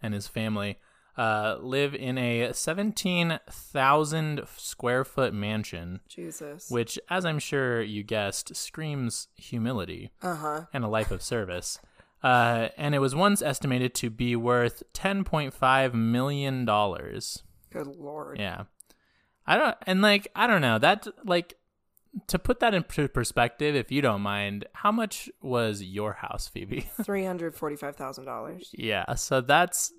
and 0.01 0.13
his 0.13 0.27
family 0.27 0.77
uh 1.17 1.57
live 1.59 1.95
in 1.95 2.17
a 2.17 2.53
17,000 2.53 4.41
square 4.57 5.03
foot 5.03 5.33
mansion 5.33 5.99
Jesus. 6.07 6.69
which 6.69 6.99
as 7.09 7.25
I'm 7.25 7.39
sure 7.39 7.81
you 7.81 8.03
guessed 8.03 8.55
screams 8.55 9.27
humility 9.35 10.11
Uh 10.21 10.35
huh. 10.35 10.61
and 10.73 10.83
a 10.83 10.87
life 10.87 11.11
of 11.11 11.21
service. 11.21 11.79
Uh, 12.23 12.69
and 12.77 12.95
it 12.95 12.99
was 12.99 13.13
once 13.13 13.43
estimated 13.43 13.93
to 13.93 14.09
be 14.09 14.35
worth 14.35 14.81
$10.5 14.93 15.93
million. 15.93 16.65
Good 16.65 17.87
lord. 17.95 18.39
Yeah. 18.39 18.63
I 19.45 19.55
don't, 19.57 19.75
and 19.85 20.01
like, 20.01 20.27
I 20.35 20.47
don't 20.47 20.61
know, 20.61 20.79
that, 20.79 21.07
like, 21.25 21.53
to 22.27 22.39
put 22.39 22.59
that 22.61 22.73
into 22.73 23.07
perspective, 23.07 23.75
if 23.75 23.91
you 23.91 24.01
don't 24.01 24.21
mind, 24.21 24.65
how 24.73 24.91
much 24.91 25.29
was 25.41 25.81
your 25.83 26.13
house, 26.13 26.47
Phoebe? 26.47 26.81
Three 27.03 27.25
hundred 27.25 27.53
forty-five 27.55 27.95
thousand 27.95 28.25
dollars. 28.25 28.69
yeah, 28.73 29.13
so 29.15 29.41
that's 29.41 29.93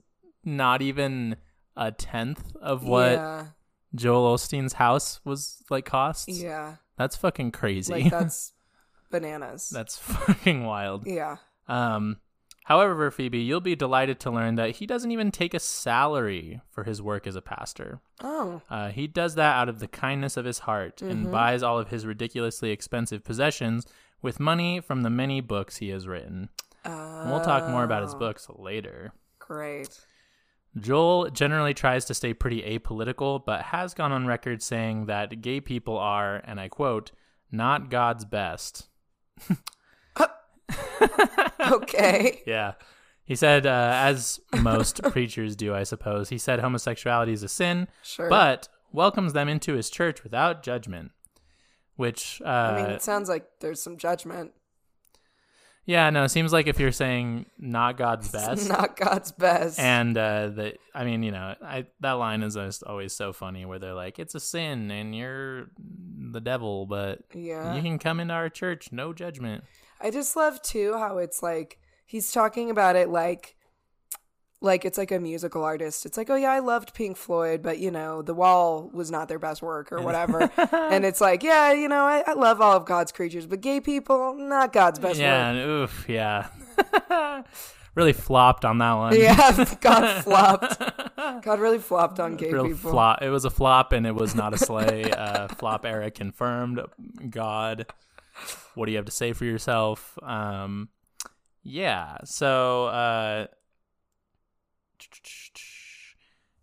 not 0.44 0.82
even 0.82 1.36
a 1.76 1.92
tenth 1.92 2.56
of 2.60 2.84
what 2.84 3.12
Yeah, 3.12 3.46
Joel 3.94 4.36
Osteen's 4.36 4.72
house 4.74 5.20
was 5.24 5.62
like 5.70 5.84
costs. 5.84 6.28
yeah. 6.42 6.76
That's 6.96 7.14
fucking 7.16 7.52
crazy. 7.52 7.92
Like 7.92 8.10
that's 8.10 8.52
bananas. 9.10 9.70
that's 9.70 9.96
fucking 9.98 10.64
wild. 10.64 11.06
yeah. 11.06 11.36
Um, 11.68 12.16
however, 12.68 13.10
Phoebe, 13.10 13.38
you'll 13.40 13.60
be 13.60 13.74
delighted 13.74 14.20
to 14.20 14.30
learn 14.30 14.54
that 14.56 14.76
he 14.76 14.86
doesn't 14.86 15.10
even 15.10 15.30
take 15.30 15.54
a 15.54 15.58
salary 15.60 16.60
for 16.70 16.84
his 16.84 17.00
work 17.02 17.26
as 17.26 17.34
a 17.34 17.42
pastor. 17.42 18.00
Oh, 18.22 18.60
Uh, 18.70 18.90
he 18.90 19.06
does 19.06 19.34
that 19.36 19.56
out 19.56 19.68
of 19.68 19.80
the 19.80 19.88
kindness 19.88 20.36
of 20.36 20.44
his 20.44 20.60
heart 20.60 21.00
and 21.02 21.30
buys 21.32 21.62
all 21.62 21.78
of 21.78 21.88
his 21.88 22.06
ridiculously 22.06 22.70
expensive 22.70 23.24
possessions 23.24 23.86
with 24.22 24.38
money 24.38 24.80
from 24.80 25.02
the 25.02 25.10
many 25.10 25.40
books 25.40 25.78
he 25.78 25.88
has 25.88 26.06
written. 26.06 26.50
And 26.84 27.30
we'll 27.30 27.40
talk 27.44 27.68
more 27.68 27.84
about 27.84 28.02
his 28.02 28.14
Oh, 28.14 28.18
books 28.18 28.46
later. 28.54 29.12
Great. 29.38 29.98
Joel 30.78 31.30
generally 31.30 31.74
tries 31.74 32.04
to 32.04 32.14
stay 32.14 32.34
pretty 32.34 32.62
apolitical, 32.62 33.42
but 33.44 33.62
has 33.62 33.94
gone 33.94 34.12
on 34.12 34.26
record 34.26 34.62
saying 34.62 35.06
that 35.06 35.40
gay 35.40 35.60
people 35.60 35.98
are, 35.98 36.36
and 36.44 36.60
I 36.60 36.68
quote, 36.68 37.10
not 37.50 37.90
God's 37.90 38.24
best. 38.24 38.88
Okay. 41.60 42.42
Yeah. 42.46 42.74
He 43.24 43.34
said, 43.34 43.66
uh, 43.66 43.92
as 43.94 44.40
most 44.62 45.02
preachers 45.10 45.54
do, 45.54 45.74
I 45.74 45.82
suppose, 45.82 46.30
he 46.30 46.38
said 46.38 46.60
homosexuality 46.60 47.32
is 47.32 47.42
a 47.42 47.48
sin, 47.48 47.88
Sure. 48.02 48.30
but 48.30 48.68
welcomes 48.90 49.34
them 49.34 49.48
into 49.48 49.74
his 49.74 49.90
church 49.90 50.22
without 50.22 50.62
judgment. 50.62 51.10
Which, 51.96 52.40
uh, 52.44 52.48
I 52.48 52.82
mean, 52.82 52.90
it 52.92 53.02
sounds 53.02 53.28
like 53.28 53.44
there's 53.60 53.82
some 53.82 53.98
judgment. 53.98 54.52
yeah, 55.84 56.08
no, 56.10 56.22
it 56.24 56.28
seems 56.28 56.52
like 56.52 56.68
if 56.68 56.78
you're 56.78 56.92
saying 56.92 57.46
not 57.58 57.98
God's 57.98 58.28
best, 58.32 58.68
not 58.68 58.96
God's 58.96 59.32
best. 59.32 59.78
and 59.80 60.16
uh, 60.16 60.48
that, 60.50 60.78
I 60.94 61.04
mean, 61.04 61.22
you 61.24 61.32
know, 61.32 61.54
I 61.60 61.86
that 62.00 62.12
line 62.12 62.42
is 62.42 62.56
always 62.84 63.12
so 63.14 63.32
funny 63.32 63.66
where 63.66 63.80
they're 63.80 63.94
like, 63.94 64.18
it's 64.20 64.36
a 64.36 64.40
sin 64.40 64.90
and 64.92 65.14
you're 65.14 65.66
the 66.30 66.40
devil, 66.40 66.86
but 66.86 67.20
yeah. 67.34 67.74
you 67.74 67.82
can 67.82 67.98
come 67.98 68.20
into 68.20 68.32
our 68.32 68.48
church, 68.48 68.90
no 68.92 69.12
judgment. 69.12 69.64
I 70.00 70.10
just 70.10 70.36
love 70.36 70.62
too 70.62 70.94
how 70.94 71.18
it's 71.18 71.42
like 71.42 71.78
he's 72.04 72.32
talking 72.32 72.70
about 72.70 72.96
it 72.96 73.08
like 73.08 73.56
like 74.60 74.84
it's 74.84 74.98
like 74.98 75.12
a 75.12 75.20
musical 75.20 75.62
artist. 75.62 76.04
It's 76.04 76.16
like, 76.16 76.30
oh 76.30 76.34
yeah, 76.34 76.50
I 76.50 76.58
loved 76.58 76.94
Pink 76.94 77.16
Floyd, 77.16 77.62
but 77.62 77.78
you 77.78 77.90
know, 77.90 78.22
The 78.22 78.34
Wall 78.34 78.90
was 78.92 79.10
not 79.10 79.28
their 79.28 79.38
best 79.38 79.62
work 79.62 79.92
or 79.92 80.02
whatever. 80.02 80.50
and 80.72 81.04
it's 81.04 81.20
like, 81.20 81.42
yeah, 81.42 81.72
you 81.72 81.88
know, 81.88 82.04
I, 82.04 82.24
I 82.26 82.32
love 82.32 82.60
all 82.60 82.76
of 82.76 82.84
God's 82.84 83.12
creatures, 83.12 83.46
but 83.46 83.60
gay 83.60 83.80
people, 83.80 84.34
not 84.34 84.72
God's 84.72 84.98
best 84.98 85.20
yeah, 85.20 85.52
work. 85.54 85.68
oof, 85.68 86.06
yeah. 86.08 86.48
really 87.94 88.12
flopped 88.12 88.64
on 88.64 88.78
that 88.78 88.94
one. 88.94 89.16
Yeah, 89.16 89.64
God 89.80 90.24
flopped. 90.24 90.78
God 91.42 91.60
really 91.60 91.78
flopped 91.78 92.18
on 92.18 92.36
gay 92.36 92.50
Real 92.52 92.64
people. 92.64 92.90
flop. 92.90 93.22
It 93.22 93.30
was 93.30 93.44
a 93.44 93.50
flop, 93.50 93.92
and 93.92 94.06
it 94.06 94.14
was 94.14 94.34
not 94.34 94.54
a 94.54 94.58
slay. 94.58 95.04
uh, 95.04 95.48
flop 95.48 95.86
era 95.86 96.10
confirmed. 96.10 96.80
God, 97.30 97.86
what 98.74 98.86
do 98.86 98.92
you 98.92 98.96
have 98.98 99.06
to 99.06 99.12
say 99.12 99.32
for 99.32 99.44
yourself? 99.44 100.18
Um, 100.22 100.88
yeah. 101.62 102.18
So, 102.24 102.86
uh, 102.86 103.46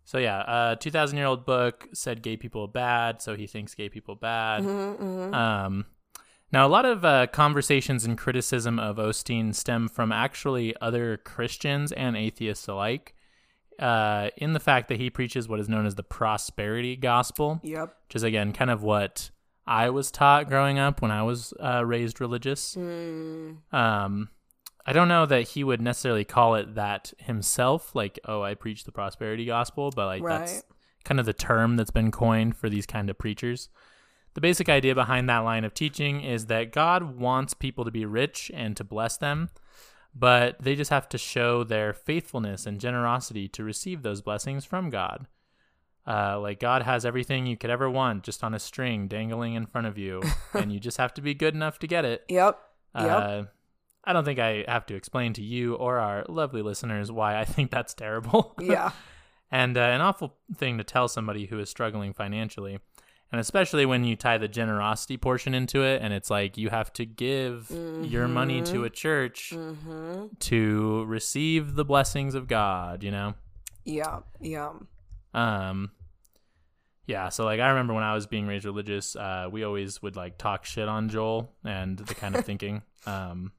so 0.04 0.18
yeah, 0.18 0.38
uh, 0.38 0.74
two 0.76 0.90
thousand 0.90 1.18
year 1.18 1.26
old 1.26 1.44
book 1.44 1.88
said 1.92 2.22
gay 2.22 2.36
people 2.36 2.62
are 2.62 2.68
bad, 2.68 3.20
so 3.20 3.34
he 3.36 3.46
thinks 3.46 3.74
gay 3.74 3.88
people 3.88 4.14
bad. 4.14 4.62
Mm-hmm, 4.62 5.34
Um, 5.34 5.86
now, 6.52 6.64
a 6.64 6.68
lot 6.68 6.84
of 6.84 7.04
uh, 7.04 7.26
conversations 7.26 8.04
and 8.04 8.16
criticism 8.16 8.78
of 8.78 8.96
Osteen 8.98 9.52
stem 9.52 9.88
from 9.88 10.12
actually 10.12 10.76
other 10.80 11.16
Christians 11.16 11.90
and 11.90 12.16
atheists 12.16 12.68
alike, 12.68 13.14
uh, 13.80 14.28
in 14.36 14.52
the 14.52 14.60
fact 14.60 14.88
that 14.88 14.98
he 15.00 15.10
preaches 15.10 15.48
what 15.48 15.58
is 15.58 15.68
known 15.68 15.86
as 15.86 15.96
the 15.96 16.04
prosperity 16.04 16.94
gospel, 16.94 17.60
Yep. 17.64 17.96
which 18.06 18.14
is 18.16 18.22
again 18.22 18.52
kind 18.52 18.70
of 18.70 18.82
what 18.84 19.30
I 19.66 19.90
was 19.90 20.10
taught 20.10 20.48
growing 20.48 20.78
up 20.78 21.02
when 21.02 21.10
I 21.10 21.22
was 21.22 21.52
uh, 21.60 21.84
raised 21.84 22.20
religious. 22.20 22.76
Mm, 22.76 23.58
Um, 23.72 24.28
I 24.88 24.92
don't 24.92 25.08
know 25.08 25.26
that 25.26 25.48
he 25.48 25.64
would 25.64 25.80
necessarily 25.80 26.24
call 26.24 26.54
it 26.54 26.76
that 26.76 27.12
himself, 27.18 27.94
like, 27.94 28.20
oh, 28.24 28.42
I 28.42 28.54
preach 28.54 28.84
the 28.84 28.92
prosperity 28.92 29.44
gospel, 29.46 29.90
but 29.90 30.06
like 30.06 30.22
that's 30.38 30.64
kind 31.04 31.18
of 31.18 31.26
the 31.26 31.32
term 31.32 31.76
that's 31.76 31.90
been 31.90 32.12
coined 32.12 32.56
for 32.56 32.68
these 32.68 32.86
kind 32.86 33.10
of 33.10 33.18
preachers. 33.18 33.68
The 34.34 34.40
basic 34.40 34.68
idea 34.68 34.94
behind 34.94 35.28
that 35.28 35.38
line 35.38 35.64
of 35.64 35.74
teaching 35.74 36.20
is 36.20 36.46
that 36.46 36.70
God 36.70 37.16
wants 37.18 37.54
people 37.54 37.84
to 37.84 37.90
be 37.90 38.04
rich 38.04 38.50
and 38.54 38.76
to 38.76 38.84
bless 38.84 39.16
them, 39.16 39.50
but 40.14 40.56
they 40.60 40.76
just 40.76 40.90
have 40.90 41.08
to 41.08 41.18
show 41.18 41.64
their 41.64 41.92
faithfulness 41.92 42.66
and 42.66 42.80
generosity 42.80 43.48
to 43.48 43.64
receive 43.64 44.02
those 44.02 44.20
blessings 44.20 44.64
from 44.64 44.90
God. 44.90 45.26
Uh, 46.06 46.38
like 46.40 46.60
God 46.60 46.82
has 46.82 47.04
everything 47.04 47.46
you 47.46 47.56
could 47.56 47.70
ever 47.70 47.90
want 47.90 48.22
just 48.22 48.44
on 48.44 48.54
a 48.54 48.58
string 48.60 49.08
dangling 49.08 49.54
in 49.54 49.66
front 49.66 49.86
of 49.86 49.98
you, 49.98 50.22
and 50.54 50.72
you 50.72 50.78
just 50.78 50.98
have 50.98 51.12
to 51.14 51.20
be 51.20 51.34
good 51.34 51.54
enough 51.54 51.78
to 51.80 51.86
get 51.86 52.04
it. 52.04 52.24
Yep. 52.28 52.58
Yep. 52.94 53.04
Uh, 53.06 53.42
I 54.04 54.12
don't 54.12 54.24
think 54.24 54.38
I 54.38 54.64
have 54.68 54.86
to 54.86 54.94
explain 54.94 55.32
to 55.32 55.42
you 55.42 55.74
or 55.74 55.98
our 55.98 56.24
lovely 56.28 56.62
listeners 56.62 57.10
why 57.10 57.38
I 57.38 57.44
think 57.44 57.72
that's 57.72 57.92
terrible. 57.92 58.54
yeah. 58.60 58.92
and 59.50 59.76
uh, 59.76 59.80
an 59.80 60.00
awful 60.00 60.36
thing 60.54 60.78
to 60.78 60.84
tell 60.84 61.08
somebody 61.08 61.46
who 61.46 61.58
is 61.58 61.68
struggling 61.68 62.12
financially. 62.12 62.78
And 63.32 63.40
especially 63.40 63.84
when 63.84 64.04
you 64.04 64.14
tie 64.14 64.38
the 64.38 64.46
generosity 64.46 65.16
portion 65.16 65.52
into 65.54 65.82
it, 65.82 66.00
and 66.00 66.14
it's 66.14 66.30
like 66.30 66.56
you 66.56 66.68
have 66.70 66.92
to 66.92 67.04
give 67.04 67.68
your 68.02 68.28
money 68.28 68.62
to 68.62 68.84
a 68.84 68.90
church 68.90 69.50
Mm-hmm. 69.52 70.26
to 70.38 71.04
receive 71.06 71.74
the 71.74 71.84
blessings 71.84 72.36
of 72.36 72.46
God, 72.46 73.02
you 73.02 73.10
know? 73.10 73.34
Yeah. 73.84 74.20
Yeah. 74.40 74.70
Um, 75.34 75.90
yeah, 77.06 77.28
so 77.28 77.44
like 77.44 77.60
I 77.60 77.68
remember 77.68 77.94
when 77.94 78.02
I 78.02 78.14
was 78.14 78.26
being 78.26 78.46
raised 78.46 78.64
religious, 78.64 79.14
uh, 79.14 79.48
we 79.50 79.62
always 79.64 80.02
would 80.02 80.16
like 80.16 80.38
talk 80.38 80.64
shit 80.64 80.88
on 80.88 81.08
Joel 81.08 81.52
and 81.64 81.98
the 81.98 82.14
kind 82.14 82.34
of 82.34 82.44
thinking. 82.46 82.82
Um, 83.06 83.52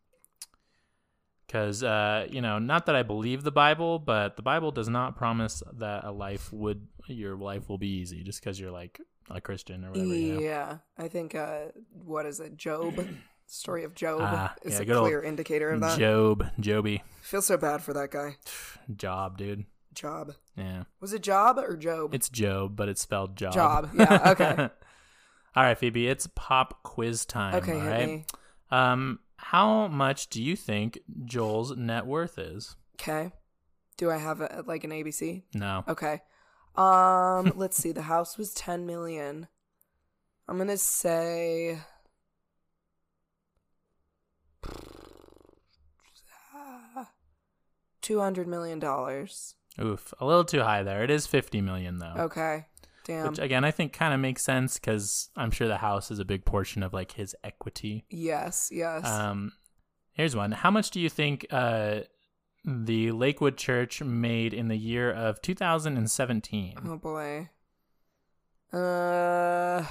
because 1.45 1.81
uh, 1.81 2.27
you 2.29 2.41
know, 2.41 2.59
not 2.59 2.87
that 2.87 2.95
I 2.95 3.03
believe 3.03 3.43
the 3.43 3.51
Bible, 3.51 3.99
but 3.99 4.35
the 4.35 4.41
Bible 4.41 4.71
does 4.71 4.89
not 4.89 5.15
promise 5.15 5.63
that 5.77 6.03
a 6.03 6.11
life 6.11 6.51
would 6.51 6.87
your 7.07 7.37
life 7.37 7.69
will 7.69 7.77
be 7.77 7.87
easy 7.87 8.21
just 8.23 8.41
because 8.41 8.59
you're 8.59 8.71
like 8.71 8.99
a 9.29 9.39
Christian 9.39 9.85
or 9.85 9.91
whatever. 9.91 10.13
You 10.13 10.33
know? 10.33 10.39
Yeah, 10.41 10.77
I 10.97 11.07
think 11.07 11.35
uh, 11.35 11.67
what 12.03 12.25
is 12.25 12.41
it? 12.41 12.57
Job, 12.57 12.99
story 13.45 13.85
of 13.85 13.95
Job 13.95 14.19
Ah, 14.21 14.55
is 14.61 14.73
yeah, 14.73 14.81
a 14.81 15.01
clear 15.01 15.23
indicator 15.23 15.69
of 15.69 15.79
that. 15.81 15.97
Job, 15.97 16.47
Joby, 16.59 17.01
Feel 17.21 17.41
so 17.41 17.55
bad 17.57 17.81
for 17.81 17.93
that 17.93 18.11
guy. 18.11 18.35
Job, 18.95 19.37
dude. 19.37 19.65
Job. 19.97 20.33
Yeah, 20.55 20.83
Was 21.01 21.11
it 21.13 21.23
Job 21.23 21.57
or 21.57 21.75
Job? 21.75 22.13
it's 22.13 22.29
Job, 22.29 22.75
but 22.75 22.87
it's 22.87 23.01
spelled 23.01 23.35
Job. 23.35 23.53
Job. 23.53 23.89
Yeah. 23.93 24.31
Okay. 24.31 24.55
all 25.55 25.63
right, 25.63 25.77
Phoebe, 25.77 26.07
it's 26.07 26.27
pop 26.35 26.83
quiz 26.83 27.25
time. 27.25 27.55
okay. 27.55 27.73
all 27.73 27.87
right? 27.87 28.25
Um, 28.69 29.19
how 29.37 29.87
much 29.87 30.29
do 30.29 30.41
you 30.41 30.55
think 30.55 30.99
Joel's 31.25 31.75
net 31.75 32.05
worth 32.05 32.37
is? 32.37 32.75
Okay. 32.99 33.31
Do 33.97 34.11
I 34.11 34.17
have 34.17 34.41
a, 34.41 34.63
like 34.67 34.83
an 34.83 34.91
ABC? 34.91 35.43
No. 35.53 35.83
Okay. 35.87 36.21
Um. 36.75 37.53
let's 37.57 37.77
see. 37.77 37.91
The 37.91 38.03
house 38.03 38.37
was 38.37 38.53
ten 38.53 38.85
million. 38.85 39.47
I'm 40.47 40.57
gonna 40.57 40.77
say. 40.77 41.79
Two 48.01 48.21
hundred 48.21 48.47
million 48.47 48.79
dollars. 48.79 49.55
Oof, 49.81 50.13
a 50.19 50.25
little 50.25 50.43
too 50.45 50.61
high 50.61 50.83
there. 50.83 51.03
It 51.03 51.09
is 51.11 51.27
50 51.27 51.61
million 51.61 51.99
though. 51.99 52.13
Okay. 52.17 52.65
Damn. 53.05 53.27
Which 53.29 53.39
again, 53.39 53.63
I 53.63 53.71
think 53.71 53.93
kind 53.93 54.13
of 54.13 54.19
makes 54.19 54.41
sense 54.43 54.77
cuz 54.79 55.29
I'm 55.35 55.51
sure 55.51 55.67
the 55.67 55.77
house 55.77 56.11
is 56.11 56.19
a 56.19 56.25
big 56.25 56.43
portion 56.45 56.83
of 56.83 56.93
like 56.93 57.13
his 57.13 57.35
equity. 57.43 58.05
yes. 58.09 58.69
Yes. 58.71 59.05
Um 59.05 59.53
here's 60.13 60.35
one. 60.35 60.51
How 60.51 60.71
much 60.71 60.91
do 60.91 60.99
you 60.99 61.09
think 61.09 61.45
uh 61.51 62.01
the 62.65 63.11
Lakewood 63.13 63.55
Church 63.55 64.01
made 64.01 64.53
in 64.53 64.67
the 64.67 64.75
year 64.77 65.09
of 65.11 65.41
2017? 65.41 66.75
oh 66.85 66.97
boy. 66.97 67.49
Uh. 68.73 69.85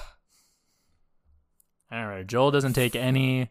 All 1.91 2.07
right, 2.07 2.27
Joel 2.27 2.51
doesn't 2.51 2.73
take 2.75 2.97
any 2.97 3.51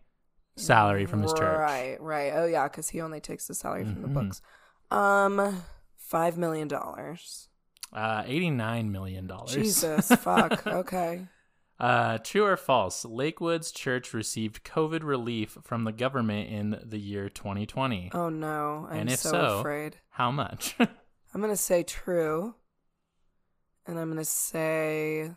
salary 0.58 1.06
from 1.06 1.22
his 1.22 1.34
church. 1.34 1.58
Right, 1.58 1.98
right. 2.00 2.32
Oh 2.36 2.46
yeah, 2.46 2.68
because 2.68 2.90
he 2.90 3.02
only 3.02 3.20
takes 3.22 3.48
the 3.48 3.56
salary 3.56 3.86
from 3.86 4.02
the 4.02 4.08
Mhm. 4.10 4.14
books. 4.14 4.42
Um, 4.92 5.64
five 6.08 6.38
million 6.38 6.68
dollars. 6.68 7.50
Uh 7.94 8.24
89 8.26 8.92
million 8.92 9.28
dollars. 9.28 9.54
Jesus, 9.54 10.08
fuck. 10.20 10.66
Okay. 10.68 11.28
Uh, 11.78 12.18
true 12.20 12.46
or 12.46 12.56
false? 12.56 13.04
Lakewood's 13.04 13.70
church 13.72 14.14
received 14.14 14.64
COVID 14.64 15.04
relief 15.04 15.58
from 15.64 15.84
the 15.84 15.92
government 15.92 16.50
in 16.50 16.80
the 16.82 16.98
year 16.98 17.28
2020. 17.28 18.12
Oh 18.14 18.30
no, 18.30 18.88
I'm 18.90 19.00
And 19.02 19.10
if 19.12 19.20
so, 19.20 19.32
so- 19.32 19.60
afraid. 19.60 19.98
How 20.12 20.32
much? 20.32 20.76
I'm 20.80 21.42
gonna 21.42 21.58
say 21.58 21.84
true, 21.84 22.56
and 23.86 24.00
I'm 24.00 24.08
gonna 24.10 24.24
say 24.24 25.32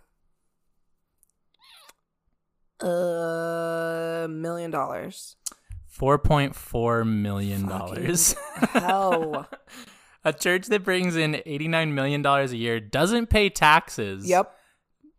A 2.81 4.27
million 4.31 4.71
dollars. 4.71 5.35
Four 5.89 6.19
point 6.19 6.55
four 6.55 7.05
million 7.05 7.67
dollars. 7.67 8.37
Hell. 8.55 9.49
A 10.29 10.33
church 10.33 10.67
that 10.69 10.85
brings 10.85 11.17
in 11.17 11.43
eighty 11.47 11.69
nine 11.69 11.95
million 11.95 12.23
dollars 12.23 12.53
a 12.53 12.57
year 12.57 12.81
doesn't 12.81 13.27
pay 13.29 13.49
taxes. 13.51 14.29
yep. 14.29 14.55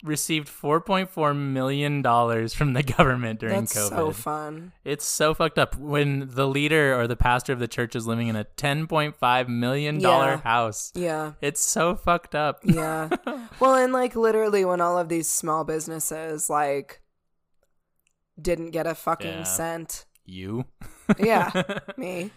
Received 0.02 0.48
four 0.48 0.80
point 0.80 1.10
four 1.10 1.34
million 1.34 2.02
dollars 2.02 2.54
from 2.54 2.72
the 2.72 2.84
government 2.98 3.42
during 3.42 3.60
That's 3.60 3.78
COVID. 3.78 3.90
so 3.90 4.12
fun. 4.12 4.72
It's 4.86 5.04
so 5.04 5.34
fucked 5.34 5.60
up 5.60 5.76
when 5.76 6.30
the 6.32 6.48
leader 6.48 6.98
or 6.98 7.06
the 7.06 7.18
pastor 7.18 7.52
of 7.52 7.60
the 7.60 7.68
church 7.68 7.98
is 7.98 8.08
living 8.08 8.30
in 8.30 8.38
a 8.38 8.46
ten 8.46 8.88
point 8.88 9.18
five 9.18 9.50
million 9.50 10.00
dollar 10.00 10.36
Yeah. 10.36 10.42
house. 10.42 10.94
Yeah. 10.96 11.34
It's 11.42 11.60
so 11.60 11.96
fucked 11.98 12.34
up. 12.34 12.62
Yeah. 12.64 13.10
well, 13.60 13.76
and 13.76 13.92
like 13.92 14.16
literally 14.16 14.64
when 14.64 14.80
all 14.80 14.98
of 14.98 15.10
these 15.10 15.28
small 15.28 15.66
businesses 15.66 16.50
like 16.50 17.02
didn't 18.42 18.72
get 18.72 18.88
a 18.88 18.96
fucking 18.96 19.28
Yeah. 19.40 19.44
cent. 19.44 20.06
You. 20.26 20.64
Yeah. 21.18 21.52
Me. 21.98 22.32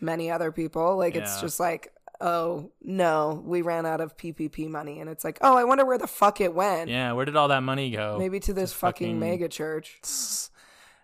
Many 0.00 0.30
other 0.30 0.52
people. 0.52 0.96
Like 0.96 1.16
it's 1.16 1.40
just 1.40 1.58
like, 1.60 1.92
oh 2.20 2.70
no, 2.82 3.42
we 3.44 3.62
ran 3.62 3.86
out 3.86 4.00
of 4.00 4.16
PPP 4.16 4.68
money. 4.68 5.00
And 5.00 5.08
it's 5.10 5.24
like, 5.24 5.38
oh, 5.40 5.56
I 5.56 5.64
wonder 5.64 5.84
where 5.84 5.98
the 5.98 6.06
fuck 6.06 6.40
it 6.40 6.54
went. 6.54 6.90
Yeah, 6.90 7.12
where 7.12 7.24
did 7.24 7.36
all 7.36 7.48
that 7.48 7.62
money 7.62 7.90
go? 7.90 8.16
Maybe 8.18 8.40
to 8.40 8.52
this 8.52 8.72
fucking, 8.72 9.06
fucking- 9.06 9.20
mega 9.20 9.48
church. 9.48 10.00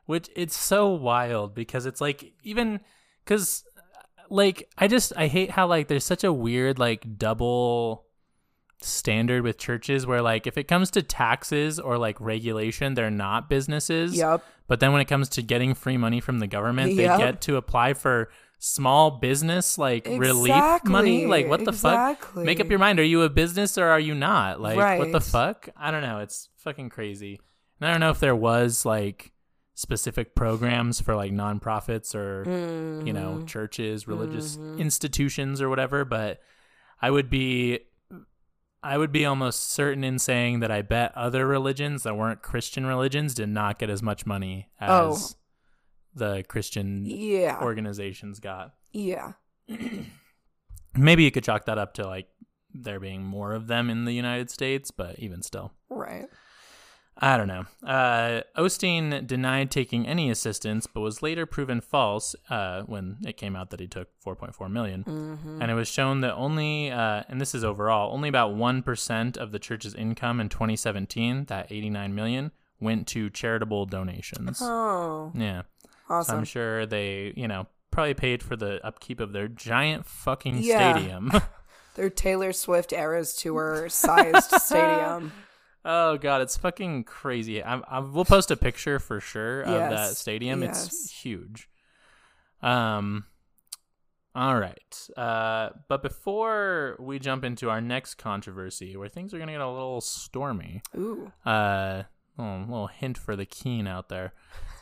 which 0.06 0.28
it's 0.34 0.56
so 0.56 0.88
wild 0.88 1.54
because 1.54 1.86
it's 1.86 2.00
like 2.00 2.32
even 2.42 2.80
because 3.24 3.64
like 4.30 4.68
i 4.78 4.88
just 4.88 5.12
i 5.16 5.26
hate 5.26 5.50
how 5.50 5.66
like 5.66 5.88
there's 5.88 6.04
such 6.04 6.24
a 6.24 6.32
weird 6.32 6.78
like 6.78 7.18
double 7.18 8.04
standard 8.80 9.42
with 9.42 9.58
churches 9.58 10.04
where 10.04 10.20
like 10.20 10.46
if 10.46 10.58
it 10.58 10.64
comes 10.64 10.90
to 10.90 11.02
taxes 11.02 11.78
or 11.78 11.98
like 11.98 12.20
regulation 12.20 12.94
they're 12.94 13.10
not 13.10 13.48
businesses 13.48 14.16
yep 14.16 14.44
but 14.66 14.80
then 14.80 14.90
when 14.92 15.00
it 15.00 15.04
comes 15.06 15.28
to 15.28 15.40
getting 15.42 15.72
free 15.72 15.96
money 15.96 16.20
from 16.20 16.40
the 16.40 16.46
government 16.48 16.96
they 16.96 17.04
get 17.04 17.40
to 17.40 17.56
apply 17.56 17.94
for 17.94 18.28
small 18.64 19.10
business 19.18 19.76
like 19.76 20.06
relief 20.06 20.84
money? 20.84 21.26
Like 21.26 21.48
what 21.48 21.64
the 21.64 21.72
fuck? 21.72 22.36
Make 22.36 22.60
up 22.60 22.70
your 22.70 22.78
mind. 22.78 23.00
Are 23.00 23.04
you 23.04 23.22
a 23.22 23.28
business 23.28 23.76
or 23.76 23.86
are 23.88 23.98
you 23.98 24.14
not? 24.14 24.60
Like 24.60 24.98
what 25.00 25.10
the 25.10 25.20
fuck? 25.20 25.68
I 25.76 25.90
don't 25.90 26.02
know. 26.02 26.20
It's 26.20 26.48
fucking 26.58 26.88
crazy. 26.90 27.40
And 27.80 27.88
i 27.88 27.90
don't 27.90 28.00
know 28.00 28.10
if 28.10 28.20
there 28.20 28.36
was 28.36 28.86
like 28.86 29.32
specific 29.74 30.36
programs 30.36 31.00
for 31.00 31.16
like 31.16 31.32
nonprofits 31.32 32.14
or 32.14 32.44
you 33.04 33.12
know 33.12 33.32
Mm-hmm. 33.38 33.46
churches 33.46 34.06
religious 34.06 34.56
institutions 34.78 35.60
or 35.60 35.68
whatever 35.68 36.04
but 36.04 36.40
i 37.00 37.10
would 37.10 37.28
be 37.30 37.80
i 38.84 38.96
would 38.96 39.10
be 39.10 39.24
almost 39.24 39.70
certain 39.72 40.04
in 40.04 40.18
saying 40.20 40.60
that 40.60 40.70
i 40.70 40.82
bet 40.82 41.10
other 41.16 41.44
religions 41.46 42.02
that 42.04 42.16
weren't 42.16 42.42
christian 42.42 42.86
religions 42.86 43.34
did 43.34 43.48
not 43.48 43.78
get 43.80 43.90
as 43.90 44.02
much 44.02 44.26
money 44.26 44.68
as 44.78 44.90
Oh. 44.90 45.18
The 46.14 46.42
christian 46.48 47.04
Yeah. 47.06 47.58
organizations 47.62 48.38
got 48.40 48.74
yeah. 48.92 49.32
maybe 50.94 51.22
you 51.24 51.30
could 51.30 51.44
chalk 51.44 51.64
that 51.66 51.78
up 51.78 51.94
to 51.94 52.06
like 52.06 52.28
there 52.74 53.00
being 53.00 53.22
more 53.22 53.52
of 53.54 53.66
them 53.66 53.90
in 53.90 54.04
the 54.04 54.12
united 54.12 54.50
states 54.50 54.90
but 54.90 55.18
even 55.18 55.42
still 55.42 55.72
Right. 55.90 56.26
I 57.18 57.36
don't 57.36 57.46
know. 57.46 57.66
Uh, 57.86 58.40
Osteen 58.56 59.26
denied 59.26 59.70
taking 59.70 60.06
any 60.06 60.30
assistance, 60.30 60.86
but 60.86 61.02
was 61.02 61.20
later 61.22 61.44
proven 61.44 61.82
false 61.82 62.34
uh, 62.48 62.82
when 62.84 63.18
it 63.26 63.36
came 63.36 63.54
out 63.54 63.68
that 63.70 63.80
he 63.80 63.86
took 63.86 64.08
4.4 64.24 64.70
million. 64.72 65.04
Mm-hmm. 65.04 65.60
And 65.60 65.70
it 65.70 65.74
was 65.74 65.88
shown 65.88 66.22
that 66.22 66.32
only, 66.34 66.90
uh, 66.90 67.24
and 67.28 67.38
this 67.38 67.54
is 67.54 67.62
overall, 67.64 68.14
only 68.14 68.30
about 68.30 68.54
one 68.54 68.82
percent 68.82 69.36
of 69.36 69.52
the 69.52 69.58
church's 69.58 69.94
income 69.94 70.40
in 70.40 70.48
2017, 70.48 71.44
that 71.44 71.70
89 71.70 72.14
million, 72.14 72.50
went 72.80 73.06
to 73.08 73.28
charitable 73.28 73.84
donations. 73.84 74.60
Oh, 74.62 75.32
Yeah, 75.34 75.62
so. 76.20 76.36
I'm 76.36 76.44
sure 76.44 76.84
they, 76.84 77.32
you 77.36 77.48
know, 77.48 77.66
probably 77.90 78.12
paid 78.14 78.42
for 78.42 78.56
the 78.56 78.84
upkeep 78.86 79.20
of 79.20 79.32
their 79.32 79.48
giant 79.48 80.04
fucking 80.04 80.58
Yeah. 80.58 80.94
stadium. 80.96 81.32
Their 81.94 82.08
Taylor 82.10 82.52
Swift 82.52 82.92
Eras 82.92 83.34
Tour 83.36 83.88
sized 83.90 84.50
stadium. 84.62 85.30
Oh 85.84 86.16
god, 86.16 86.40
it's 86.40 86.56
fucking 86.56 87.04
crazy. 87.04 87.62
I, 87.62 87.78
I 87.80 87.98
we'll 88.00 88.24
post 88.24 88.50
a 88.50 88.56
picture 88.56 88.98
for 88.98 89.20
sure 89.20 89.60
of 89.62 89.90
that 89.90 90.16
stadium. 90.16 90.62
yes. 90.62 90.86
It's 90.86 91.10
huge. 91.10 91.68
Um. 92.62 93.24
All 94.34 94.56
right. 94.58 95.08
Uh, 95.14 95.70
but 95.88 96.02
before 96.02 96.96
we 96.98 97.18
jump 97.18 97.44
into 97.44 97.68
our 97.68 97.82
next 97.82 98.14
controversy, 98.14 98.96
where 98.96 99.08
things 99.08 99.34
are 99.34 99.38
gonna 99.38 99.52
get 99.52 99.60
a 99.60 99.68
little 99.70 100.00
stormy, 100.00 100.80
Ooh. 100.96 101.30
uh, 101.44 102.04
oh, 102.38 102.64
little 102.68 102.86
hint 102.88 103.18
for 103.18 103.36
the 103.36 103.44
keen 103.46 103.86
out 103.86 104.08
there. 104.08 104.32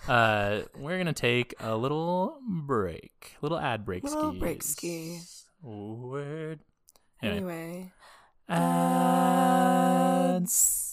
Uh, 0.09 0.61
we're 0.79 0.99
gonna 0.99 1.13
take 1.13 1.55
a 1.61 1.77
little 1.77 2.39
break, 2.49 3.37
little 3.43 3.59
ad 3.59 3.85
break. 3.85 4.03
Little 4.05 4.31
skis. 4.31 4.39
break 4.41 4.63
ski. 4.63 5.21
Word. 5.63 6.61
Anyway, 7.23 7.37
Anyway. 7.39 7.93
ads. 9.71 10.87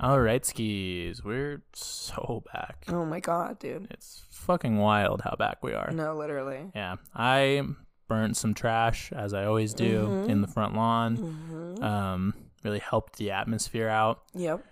All 0.00 0.20
right, 0.20 0.44
skis. 0.44 1.24
We're 1.24 1.62
so 1.72 2.42
back. 2.52 2.84
Oh 2.88 3.04
my 3.06 3.20
god, 3.20 3.58
dude. 3.58 3.86
It's 3.90 4.24
fucking 4.30 4.76
wild 4.76 5.22
how 5.22 5.34
back 5.38 5.62
we 5.62 5.72
are. 5.72 5.90
No, 5.92 6.14
literally. 6.14 6.70
Yeah, 6.74 6.96
I 7.14 7.62
burnt 8.08 8.36
some 8.36 8.52
trash 8.52 9.12
as 9.12 9.32
I 9.32 9.44
always 9.46 9.72
do 9.72 10.06
Mm-hmm. 10.06 10.30
in 10.30 10.40
the 10.42 10.46
front 10.48 10.74
lawn. 10.76 11.78
Um, 11.80 12.34
really 12.64 12.78
helped 12.80 13.16
the 13.16 13.30
atmosphere 13.30 13.88
out 13.88 14.22
Yep. 14.34 14.64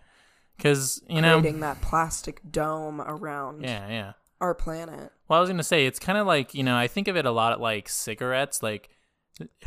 because 0.57 1.03
you 1.09 1.21
know. 1.21 1.41
Creating 1.41 1.61
that 1.61 1.81
plastic 1.81 2.41
dome 2.51 3.01
around 3.01 3.63
Yeah, 3.63 3.89
yeah. 3.89 4.13
our 4.41 4.55
planet. 4.55 5.13
Well, 5.29 5.39
I 5.39 5.41
was 5.41 5.51
gonna 5.51 5.63
say 5.63 5.87
it's 5.87 5.99
kind 5.99 6.19
of 6.19 6.27
like 6.27 6.55
you 6.55 6.63
know 6.63 6.77
I 6.77 6.89
think 6.89 7.09
of 7.09 7.17
it 7.17 7.27
a 7.27 7.31
lot 7.31 7.61
like 7.61 7.89
cigarettes. 7.89 8.63
Like, 8.63 8.91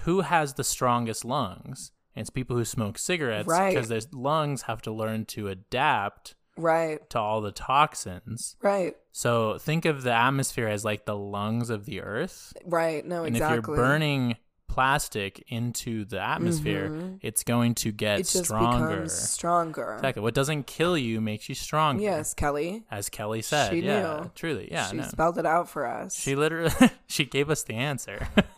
who 0.02 0.22
has 0.22 0.54
the 0.54 0.64
strongest 0.64 1.26
lungs? 1.26 1.92
And 2.16 2.22
it's 2.22 2.30
people 2.30 2.56
who 2.56 2.64
smoke 2.66 2.98
cigarettes 2.98 3.48
Right. 3.48 3.74
because 3.74 3.90
their 3.90 4.00
lungs 4.14 4.64
have 4.64 4.82
to 4.84 4.92
learn 4.92 5.26
to 5.26 5.48
adapt 5.50 6.36
Right. 6.58 7.08
to 7.10 7.20
all 7.20 7.42
the 7.42 7.52
toxins. 7.52 8.56
Right. 8.62 8.96
So 9.12 9.58
think 9.58 9.84
of 9.84 10.04
the 10.04 10.14
atmosphere 10.14 10.70
as 10.70 10.86
like 10.86 11.06
the 11.06 11.16
lungs 11.18 11.70
of 11.70 11.86
the 11.86 12.00
earth, 12.02 12.54
Right. 12.66 13.06
No, 13.06 13.26
and 13.26 13.36
exactly. 13.36 13.58
if 13.60 13.68
you're 13.68 13.76
burning 13.76 14.38
plastic 14.76 15.42
into 15.48 16.04
the 16.04 16.20
atmosphere, 16.20 17.18
it's 17.22 17.44
going 17.46 17.76
to 17.76 17.92
get 17.94 18.16
Mm-hmm. 18.16 18.22
it 18.22 18.24
just 18.28 18.46
stronger. 18.46 18.88
becomes 18.90 19.14
stronger. 19.14 19.94
Exactly. 19.96 20.22
What 20.22 20.34
doesn't 20.34 20.68
kill 20.68 20.98
you 20.98 21.22
makes 21.22 21.48
you 21.48 21.56
stronger. 21.56 22.04
Yes, 22.04 22.34
Kelly. 22.34 22.84
As 22.92 23.08
Kelly 23.10 23.42
said. 23.42 23.72
She 23.72 23.80
yeah. 23.80 24.02
knew. 24.24 24.32
Truly. 24.36 24.68
Yeah. 24.70 24.88
she 24.90 24.98
no. 24.98 25.04
spelled 25.04 25.38
it 25.38 25.46
out 25.46 25.70
for 25.70 25.86
us. 25.88 26.20
She 26.20 26.36
literally 26.36 26.72
she 27.08 27.24
gave 27.26 27.50
us 27.50 27.64
the 27.64 27.76
answer. 27.76 28.28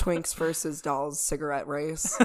Twinks 0.00 0.34
versus 0.34 0.80
dolls 0.80 1.20
cigarette 1.20 1.66
race. 1.68 2.18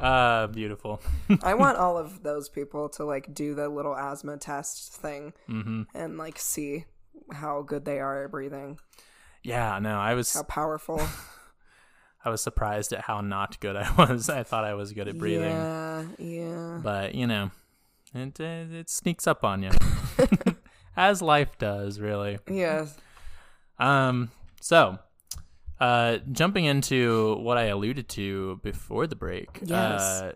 uh 0.00 0.46
beautiful. 0.52 1.00
I 1.42 1.54
want 1.54 1.78
all 1.78 1.96
of 1.96 2.22
those 2.24 2.48
people 2.48 2.88
to 2.90 3.04
like 3.04 3.32
do 3.32 3.54
the 3.54 3.68
little 3.68 3.96
asthma 3.96 4.36
test 4.38 4.92
thing 4.94 5.32
hmm 5.46 5.82
and 5.94 6.18
like 6.18 6.38
see 6.40 6.86
how 7.32 7.62
good 7.62 7.84
they 7.84 8.00
are 8.00 8.24
at 8.24 8.30
breathing, 8.32 8.78
Yeah, 9.44 9.78
no, 9.80 9.96
I 9.98 10.14
was 10.14 10.34
how 10.34 10.42
powerful. 10.42 11.00
I 12.24 12.30
was 12.30 12.40
surprised 12.40 12.92
at 12.92 13.00
how 13.02 13.20
not 13.20 13.58
good 13.60 13.76
I 13.76 13.90
was. 13.98 14.28
I 14.28 14.42
thought 14.42 14.64
I 14.64 14.74
was 14.74 14.92
good 14.92 15.08
at 15.08 15.18
breathing. 15.18 15.50
Yeah, 15.50 16.04
yeah. 16.18 16.80
But, 16.82 17.14
you 17.14 17.26
know, 17.26 17.50
it 18.14 18.40
uh, 18.40 18.76
it 18.78 18.90
sneaks 18.90 19.26
up 19.26 19.44
on 19.44 19.62
you. 19.62 19.70
As 20.96 21.22
life 21.22 21.58
does, 21.58 21.98
really. 22.00 22.38
Yes. 22.48 22.96
Um 23.78 24.30
so 24.60 24.98
uh 25.80 26.18
jumping 26.30 26.64
into 26.66 27.36
what 27.40 27.58
I 27.58 27.64
alluded 27.64 28.08
to 28.10 28.60
before 28.62 29.06
the 29.06 29.16
break. 29.16 29.58
Yes. 29.64 30.00
Uh 30.02 30.32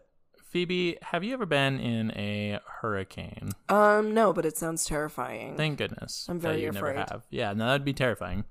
Phoebe, 0.51 0.96
have 1.03 1.22
you 1.22 1.35
ever 1.35 1.44
been 1.44 1.79
in 1.79 2.11
a 2.12 2.61
hurricane? 2.81 3.51
Um, 3.68 4.14
no, 4.14 4.33
but 4.33 4.46
it 4.46 4.57
sounds 4.57 4.87
terrifying. 4.87 5.55
Thank 5.55 5.77
goodness. 5.77 6.25
I'm 6.31 6.38
that 6.38 6.49
very 6.49 6.62
you 6.62 6.70
never 6.72 6.88
afraid. 6.92 7.11
have. 7.11 7.27
Yeah, 7.29 7.53
no, 7.53 7.66
that'd 7.66 7.85
be 7.85 7.92
terrifying. 7.92 8.44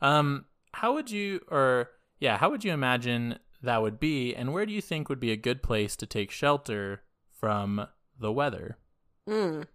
Um, 0.00 0.46
how 0.72 0.94
would 0.94 1.08
you, 1.08 1.38
or 1.48 1.90
yeah, 2.22 2.38
how 2.38 2.50
would 2.50 2.64
you 2.64 2.72
imagine 2.72 3.38
that 3.62 3.82
would 3.82 3.98
be, 4.00 4.34
and 4.34 4.52
where 4.52 4.66
do 4.66 4.72
you 4.72 4.80
think 4.80 5.08
would 5.08 5.20
be 5.20 5.32
a 5.32 5.36
good 5.36 5.62
place 5.62 5.96
to 5.96 6.06
take 6.06 6.30
shelter 6.30 7.02
from 7.30 7.86
the 8.18 8.32
weather? 8.32 8.78
Mm. 9.28 9.66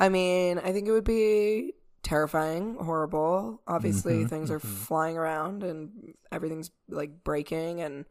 I 0.00 0.08
mean, 0.08 0.58
I 0.58 0.72
think 0.72 0.88
it 0.88 0.92
would 0.92 1.04
be 1.04 1.74
terrifying, 2.02 2.76
horrible. 2.76 3.62
Obviously, 3.66 4.24
Mhm, 4.24 4.26
things 4.26 4.50
are 4.50 4.60
mhm. 4.60 4.60
flying 4.60 5.18
around 5.18 5.62
and 5.62 6.14
everything's 6.32 6.70
like 6.88 7.24
breaking 7.24 7.80
and 7.80 8.06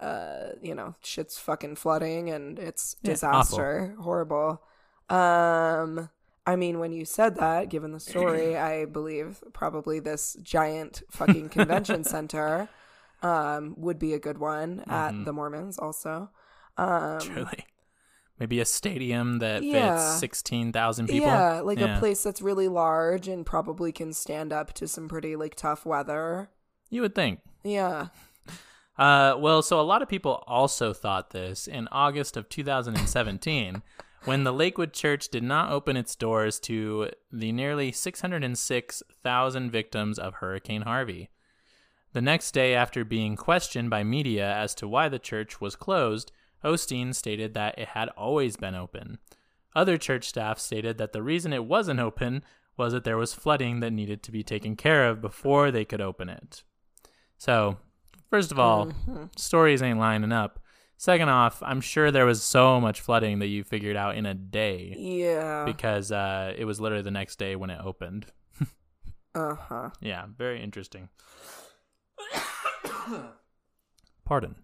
uh, 0.00 0.50
you 0.62 0.74
know, 0.74 0.94
shit's 1.02 1.38
fucking 1.38 1.76
flooding 1.76 2.30
and 2.30 2.58
it's 2.58 2.94
Yeah, 3.02 3.18
disaster, 3.20 3.96
horrible. 4.00 4.62
Um 5.08 6.10
I 6.52 6.56
mean, 6.56 6.78
when 6.78 6.92
you 6.92 7.04
said 7.04 7.36
that, 7.36 7.68
given 7.68 7.92
the 7.92 8.00
story, 8.00 8.56
I 8.72 8.84
believe 8.86 9.42
probably 9.52 10.00
this 10.00 10.36
giant 10.42 11.02
fucking 11.10 11.48
convention 11.50 12.04
center 12.14 12.68
um 13.22 13.74
would 13.76 13.98
be 13.98 14.12
a 14.14 14.18
good 14.26 14.38
one 14.38 14.70
Mm-hmm. 14.78 14.90
at 15.02 15.24
the 15.24 15.32
Mormons 15.32 15.78
also. 15.78 16.30
Um 16.76 17.18
Truly, 17.20 17.66
maybe 18.38 18.60
a 18.60 18.64
stadium 18.64 19.40
that 19.40 19.62
Yeah. 19.64 19.96
fits 19.96 20.20
16,000 20.20 21.08
people. 21.08 21.26
Yeah, 21.28 21.60
like 21.60 21.80
Yeah. 21.80 21.96
a 21.96 21.98
place 21.98 22.22
that's 22.22 22.40
really 22.40 22.68
large 22.68 23.26
and 23.28 23.44
probably 23.44 23.90
can 23.92 24.12
stand 24.12 24.52
up 24.52 24.72
to 24.74 24.86
some 24.88 25.08
pretty 25.08 25.34
like 25.36 25.54
tough 25.56 25.84
weather. 25.84 26.48
You 26.90 27.02
would 27.02 27.14
think. 27.14 27.40
Yeah. 27.64 28.08
Uh, 28.96 29.34
well, 29.38 29.62
so 29.62 29.80
a 29.80 29.82
lot 29.92 30.02
of 30.02 30.08
people 30.08 30.42
also 30.46 30.92
thought 30.92 31.30
this 31.30 31.66
in 31.68 31.88
August 31.92 32.36
of 32.36 32.48
2017 32.48 33.82
when 34.28 34.44
the 34.44 34.52
Lakewood 34.52 34.92
Church 34.92 35.30
did 35.30 35.42
not 35.42 35.72
open 35.72 35.96
its 35.96 36.14
doors 36.14 36.60
to 36.60 37.08
the 37.32 37.50
nearly 37.50 37.90
606,000 37.90 39.70
victims 39.70 40.18
of 40.18 40.34
Hurricane 40.34 40.82
Harvey. 40.82 41.30
The 42.12 42.20
next 42.20 42.52
day, 42.52 42.74
after 42.74 43.06
being 43.06 43.36
questioned 43.36 43.88
by 43.88 44.04
media 44.04 44.54
as 44.54 44.74
to 44.74 44.86
why 44.86 45.08
the 45.08 45.18
church 45.18 45.62
was 45.62 45.76
closed, 45.76 46.30
Osteen 46.62 47.14
stated 47.14 47.54
that 47.54 47.78
it 47.78 47.88
had 47.88 48.10
always 48.10 48.56
been 48.56 48.74
open. 48.74 49.16
Other 49.74 49.96
church 49.96 50.28
staff 50.28 50.58
stated 50.58 50.98
that 50.98 51.12
the 51.12 51.22
reason 51.22 51.54
it 51.54 51.64
wasn't 51.64 52.00
open 52.00 52.44
was 52.76 52.92
that 52.92 53.04
there 53.04 53.16
was 53.16 53.32
flooding 53.32 53.80
that 53.80 53.94
needed 53.94 54.22
to 54.24 54.30
be 54.30 54.42
taken 54.42 54.76
care 54.76 55.08
of 55.08 55.22
before 55.22 55.70
they 55.70 55.86
could 55.86 56.02
open 56.02 56.28
it. 56.28 56.64
So, 57.38 57.78
first 58.28 58.52
of 58.52 58.58
all, 58.58 58.88
mm-hmm. 58.88 59.24
stories 59.38 59.80
ain't 59.80 59.98
lining 59.98 60.32
up. 60.32 60.60
Second 61.00 61.28
off, 61.28 61.62
I'm 61.62 61.80
sure 61.80 62.10
there 62.10 62.26
was 62.26 62.42
so 62.42 62.80
much 62.80 63.00
flooding 63.00 63.38
that 63.38 63.46
you 63.46 63.62
figured 63.62 63.94
out 63.96 64.16
in 64.16 64.26
a 64.26 64.34
day 64.34 64.94
Yeah. 64.98 65.64
because 65.64 66.10
uh, 66.10 66.52
it 66.58 66.64
was 66.64 66.80
literally 66.80 67.04
the 67.04 67.12
next 67.12 67.38
day 67.38 67.54
when 67.56 67.70
it 67.70 67.80
opened. 67.82 68.26
Uh 69.34 69.54
huh. 69.54 69.90
Yeah, 70.00 70.24
very 70.36 70.60
interesting. 70.60 71.10
Pardon. 74.24 74.56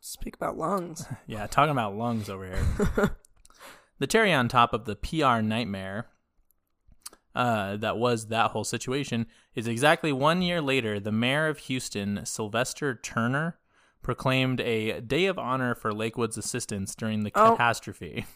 Speak 0.00 0.36
about 0.36 0.56
lungs. 0.56 1.04
Yeah, 1.26 1.46
talking 1.46 1.72
about 1.72 1.96
lungs 1.96 2.28
over 2.30 2.46
here. 2.46 3.16
the 3.98 4.06
cherry 4.06 4.32
on 4.32 4.48
top 4.48 4.72
of 4.72 4.84
the 4.84 4.94
PR 4.96 5.40
nightmare 5.40 6.06
uh, 7.34 7.76
that 7.78 7.96
was 7.98 8.26
that 8.28 8.50
whole 8.52 8.64
situation 8.64 9.26
is 9.54 9.66
exactly 9.66 10.12
one 10.12 10.42
year 10.42 10.60
later, 10.60 11.00
the 11.00 11.12
mayor 11.12 11.48
of 11.48 11.58
Houston, 11.60 12.24
Sylvester 12.24 12.94
Turner, 12.94 13.58
proclaimed 14.02 14.60
a 14.60 15.00
day 15.00 15.26
of 15.26 15.38
honor 15.38 15.74
for 15.74 15.92
Lakewood's 15.92 16.38
assistance 16.38 16.94
during 16.94 17.22
the 17.22 17.32
Oh. 17.34 17.52
catastrophe. 17.52 18.26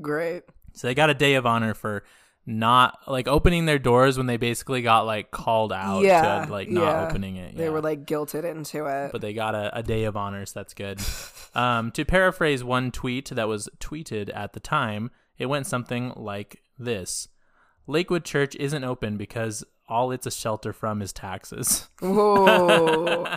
Great. 0.00 0.44
So 0.74 0.86
they 0.86 0.94
got 0.94 1.10
a 1.10 1.14
day 1.14 1.34
of 1.34 1.46
honor 1.46 1.74
for 1.74 2.04
not 2.46 3.00
like 3.06 3.28
opening 3.28 3.66
their 3.66 3.78
doors 3.78 4.16
when 4.16 4.26
they 4.26 4.38
basically 4.38 4.80
got 4.80 5.02
like 5.02 5.30
called 5.30 5.72
out 5.72 6.02
yeah. 6.02 6.46
to 6.46 6.50
like 6.52 6.68
not 6.70 6.82
yeah. 6.82 7.06
opening 7.06 7.36
it. 7.36 7.56
They 7.56 7.68
were 7.68 7.82
like 7.82 8.06
guilted 8.06 8.44
into 8.44 8.86
it. 8.86 9.12
but 9.12 9.20
they 9.20 9.34
got 9.34 9.54
a, 9.54 9.76
a 9.76 9.82
day 9.82 10.04
of 10.04 10.16
honors. 10.16 10.52
That's 10.52 10.72
good. 10.72 11.00
um, 11.54 11.90
to 11.92 12.04
paraphrase 12.04 12.64
one 12.64 12.90
tweet 12.90 13.28
that 13.30 13.48
was 13.48 13.68
tweeted 13.80 14.34
at 14.34 14.54
the 14.54 14.60
time, 14.60 15.10
it 15.36 15.46
went 15.46 15.66
something 15.66 16.12
like 16.16 16.62
this 16.78 17.28
Lakewood 17.86 18.24
Church 18.24 18.54
isn't 18.56 18.84
open 18.84 19.16
because 19.16 19.64
all 19.88 20.10
it's 20.12 20.26
a 20.26 20.30
shelter 20.30 20.72
from 20.72 21.00
is 21.02 21.12
taxes. 21.12 21.88
Whoa. 22.00 23.36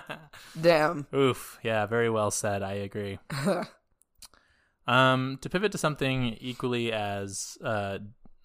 Damn. 0.60 1.08
Oof. 1.16 1.60
Yeah, 1.64 1.86
very 1.86 2.10
well 2.10 2.32
said. 2.32 2.62
I 2.64 2.74
agree. 2.74 3.20
um, 4.88 5.38
to 5.42 5.50
pivot 5.50 5.72
to 5.72 5.78
something 5.78 6.38
equally 6.42 6.92
as, 6.92 7.58
uh, 7.64 8.00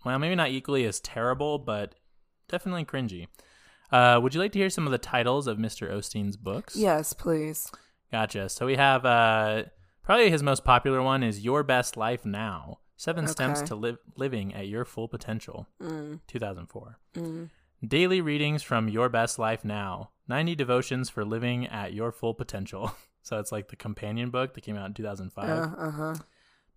well, 0.04 0.18
maybe 0.18 0.34
not 0.34 0.50
equally 0.50 0.84
as 0.84 1.00
terrible, 1.00 1.58
but 1.58 1.94
definitely 2.48 2.84
cringy. 2.84 3.26
Uh, 3.90 4.18
would 4.22 4.34
you 4.34 4.40
like 4.40 4.52
to 4.52 4.58
hear 4.58 4.70
some 4.70 4.86
of 4.86 4.92
the 4.92 4.98
titles 4.98 5.46
of 5.46 5.58
Mr. 5.58 5.90
Osteen's 5.90 6.36
books? 6.36 6.76
Yes, 6.76 7.12
please. 7.12 7.70
Gotcha. 8.12 8.48
So 8.48 8.66
we 8.66 8.76
have 8.76 9.04
uh 9.04 9.64
probably 10.02 10.30
his 10.30 10.42
most 10.42 10.64
popular 10.64 11.02
one 11.02 11.22
is 11.22 11.40
Your 11.44 11.62
Best 11.62 11.96
Life 11.96 12.24
Now. 12.24 12.78
Seven 12.96 13.26
Steps 13.26 13.60
Okay. 13.60 13.66
to 13.68 13.74
Live 13.74 13.98
Living 14.16 14.54
at 14.54 14.68
Your 14.68 14.84
Full 14.84 15.06
Potential. 15.08 15.66
Mm. 15.82 16.20
2004. 16.28 16.98
Mm. 17.14 17.50
Daily 17.86 18.20
readings 18.20 18.62
from 18.62 18.88
Your 18.88 19.08
Best 19.08 19.38
Life 19.38 19.64
Now. 19.64 20.10
90 20.28 20.54
devotions 20.54 21.08
for 21.10 21.24
living 21.24 21.66
at 21.66 21.92
your 21.92 22.10
full 22.10 22.34
potential. 22.34 22.92
so 23.22 23.38
it's 23.38 23.52
like 23.52 23.68
the 23.68 23.76
companion 23.76 24.30
book 24.30 24.54
that 24.54 24.62
came 24.62 24.76
out 24.76 24.86
in 24.86 24.94
2005. 24.94 25.48
Uh 25.48 25.90
huh. 25.90 26.14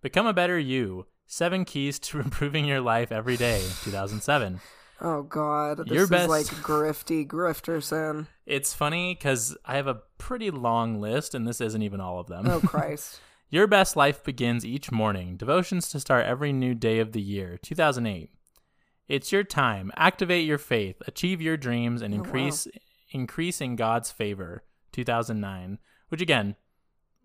Become 0.02 0.26
a 0.26 0.32
better 0.32 0.58
you. 0.58 1.06
Seven 1.26 1.64
keys 1.64 1.98
to 2.00 2.20
improving 2.20 2.64
your 2.64 2.80
life 2.80 3.12
every 3.12 3.36
day. 3.36 3.60
2007. 3.84 4.60
Oh 5.00 5.22
God. 5.22 5.78
This 5.78 5.88
Your 5.88 6.04
is 6.04 6.10
best- 6.10 6.28
like 6.28 6.46
grifty 6.46 7.26
grifterson. 7.26 8.26
It's 8.44 8.74
funny 8.74 9.14
because 9.14 9.56
I 9.64 9.76
have 9.76 9.86
a 9.86 10.02
pretty 10.18 10.50
long 10.50 11.00
list, 11.00 11.34
and 11.34 11.48
this 11.48 11.60
isn't 11.60 11.82
even 11.82 12.00
all 12.00 12.20
of 12.20 12.26
them. 12.26 12.46
Oh 12.46 12.60
Christ. 12.64 13.20
Your 13.48 13.66
best 13.66 13.96
life 13.96 14.22
begins 14.22 14.64
each 14.64 14.92
morning. 14.92 15.36
Devotions 15.36 15.88
to 15.90 15.98
start 15.98 16.26
every 16.26 16.52
new 16.52 16.74
day 16.74 17.00
of 17.00 17.12
the 17.12 17.20
year. 17.22 17.58
2008. 17.62 18.30
It's 19.10 19.32
your 19.32 19.44
time. 19.44 19.90
Activate 19.96 20.46
your 20.46 20.58
faith. 20.58 20.96
Achieve 21.06 21.40
your 21.42 21.56
dreams 21.56 22.00
and 22.02 22.14
Oh, 22.14 22.18
wow. 22.18 22.22
increase 22.24 22.68
increase 23.10 23.60
in 23.60 23.74
God's 23.76 24.10
favor. 24.12 24.62
2009. 24.92 25.78
Which 26.10 26.20
again, 26.20 26.54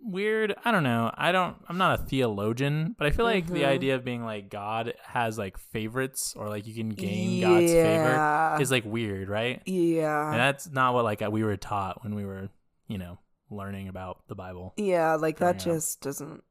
weird. 0.01 0.55
I 0.65 0.71
don't 0.71 0.83
know. 0.83 1.11
I 1.15 1.31
don't. 1.31 1.57
I'm 1.69 1.77
not 1.77 1.99
a 1.99 2.03
theologian, 2.03 2.95
but 2.97 3.07
I 3.07 3.11
feel 3.11 3.25
like 3.25 3.47
the 3.47 3.61
Mhm. 3.61 3.67
idea 3.67 3.95
of 3.95 4.03
being 4.03 4.23
like 4.23 4.49
God 4.49 4.93
has 5.03 5.37
like 5.37 5.57
favorites 5.57 6.33
or 6.35 6.49
like 6.49 6.67
you 6.67 6.73
can 6.73 6.89
gain 6.89 7.41
God's 7.41 7.71
favor 7.71 8.57
is 8.61 8.71
like 8.71 8.85
weird, 8.85 9.29
right? 9.29 9.61
Yeah. 9.65 10.31
And 10.31 10.39
that's 10.39 10.69
not 10.71 10.93
what 10.93 11.03
like 11.03 11.21
we 11.21 11.43
were 11.43 11.57
taught 11.57 12.03
when 12.03 12.15
we 12.15 12.25
were, 12.25 12.49
you 12.87 12.97
know, 12.97 13.19
learning 13.49 13.87
about 13.87 14.27
the 14.27 14.35
Bible. 14.35 14.73
yeah, 14.77 15.15
like 15.15 15.37
that 15.37 15.55
up. 15.57 15.61
just 15.61 16.01
doesn't 16.01 16.43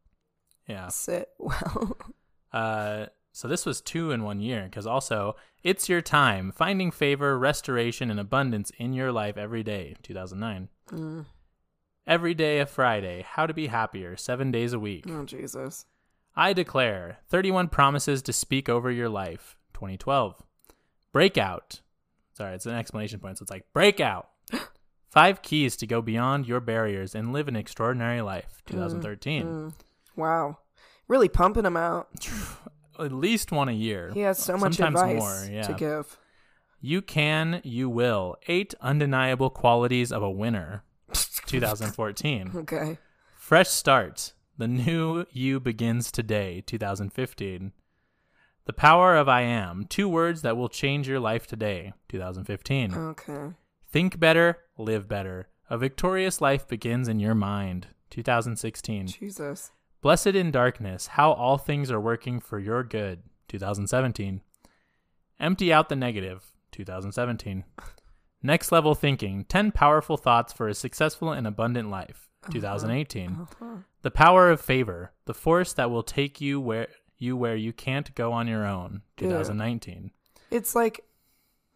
Yeah. 0.68 0.88
sit 0.88 1.29
well. 1.38 1.97
Uh, 2.53 3.07
so 3.35 3.49
this 3.49 3.66
was 3.66 3.81
two 3.81 4.12
in 4.12 4.23
one 4.23 4.38
year 4.38 4.62
because 4.62 4.87
also 4.87 5.35
it's 5.64 5.88
your 5.88 6.01
time 6.01 6.53
finding 6.53 6.92
favor, 6.92 7.37
restoration, 7.37 8.09
and 8.09 8.20
abundance 8.20 8.70
in 8.79 8.92
your 8.92 9.11
life 9.11 9.37
every 9.37 9.64
day. 9.64 9.97
2009. 10.05 10.68
Mm. 10.92 11.27
Every 12.07 12.33
day 12.33 12.61
a 12.61 12.66
Friday. 12.66 13.27
How 13.29 13.47
to 13.47 13.53
be 13.53 13.66
happier. 13.66 14.16
Seven 14.16 14.53
days 14.53 14.73
a 14.73 14.79
week. 14.79 15.07
Oh 15.09 15.25
Jesus. 15.25 15.85
I 16.37 16.53
declare 16.53 17.18
31 17.29 17.68
promises 17.68 18.23
to 18.23 18.33
speak 18.33 18.68
over 18.68 18.88
your 18.88 19.09
life. 19.09 19.57
2012. 19.75 20.40
Breakout. 21.12 21.81
Sorry, 22.35 22.55
it's 22.55 22.66
an 22.66 22.77
exclamation 22.77 23.18
point. 23.18 23.38
So 23.38 23.42
it's 23.42 23.51
like 23.51 23.66
breakout. 23.73 24.29
Five 25.11 25.42
keys 25.42 25.75
to 25.79 25.88
go 25.88 26.01
beyond 26.01 26.47
your 26.47 26.61
barriers 26.61 27.16
and 27.16 27.33
live 27.33 27.49
an 27.49 27.57
extraordinary 27.57 28.20
life. 28.20 28.62
2013. 28.66 29.44
Mm. 29.44 29.73
Wow. 30.14 30.59
Really 31.09 31.29
pumping 31.29 31.64
them 31.64 31.77
out. 31.77 32.09
At 32.98 33.12
least 33.12 33.52
one 33.52 33.68
a 33.68 33.72
year. 33.72 34.11
He 34.14 34.20
has 34.20 34.38
so 34.38 34.57
much 34.57 34.80
advice 34.80 35.18
more, 35.18 35.46
yeah. 35.50 35.62
to 35.62 35.74
give. 35.74 36.18
You 36.80 37.00
can, 37.02 37.61
you 37.64 37.88
will. 37.88 38.37
Eight 38.46 38.74
undeniable 38.80 39.50
qualities 39.50 40.12
of 40.12 40.22
a 40.22 40.30
winner. 40.30 40.85
2014. 41.46 42.52
Okay. 42.54 42.98
Fresh 43.37 43.68
start. 43.68 44.33
The 44.57 44.68
new 44.68 45.26
you 45.33 45.61
begins 45.61 46.12
today. 46.12 46.62
2015. 46.66 47.72
The 48.66 48.72
power 48.72 49.16
of 49.16 49.28
I 49.28 49.42
am. 49.42 49.87
Two 49.88 50.09
words 50.09 50.42
that 50.42 50.57
will 50.57 50.68
change 50.68 51.09
your 51.09 51.20
life 51.20 51.46
today. 51.46 51.92
2015. 52.09 52.94
Okay. 52.94 53.48
Think 53.90 54.18
better, 54.18 54.59
live 54.78 55.07
better. 55.07 55.48
A 55.68 55.76
victorious 55.76 56.40
life 56.40 56.66
begins 56.66 57.09
in 57.09 57.20
your 57.20 57.35
mind. 57.35 57.88
2016. 58.11 59.09
Jesus. 59.09 59.72
Blessed 60.05 60.27
in 60.27 60.51
darkness, 60.51 61.07
how 61.07 61.33
all 61.33 61.57
things 61.57 61.90
are 61.90 61.99
working 61.99 62.38
for 62.38 62.59
your 62.59 62.85
good. 62.85 63.23
2017. 63.49 64.43
Empty 65.40 65.73
out 65.73 65.88
the 65.88 65.97
negative. 65.97 66.45
2017. 66.73 67.64
Next 68.43 68.71
level 68.71 68.95
thinking 68.95 69.47
10 69.47 69.73
powerful 69.73 70.19
thoughts 70.19 70.53
for 70.53 70.69
a 70.69 70.75
successful 70.75 71.33
and 71.33 71.47
abundant 71.47 71.88
life. 71.88 72.29
2018. 72.51 73.31
Uh-huh. 73.31 73.77
The 74.03 74.11
power 74.11 74.51
of 74.51 74.61
favor, 74.61 75.12
the 75.25 75.33
force 75.33 75.73
that 75.73 75.90
will 75.90 76.03
take 76.03 76.38
you 76.38 76.61
where 76.61 76.88
you 77.17 77.35
where 77.35 77.57
you 77.57 77.73
can't 77.73 78.14
go 78.14 78.31
on 78.31 78.47
your 78.47 78.67
own. 78.67 79.01
2019. 79.17 80.11
It's 80.51 80.75
like, 80.75 81.01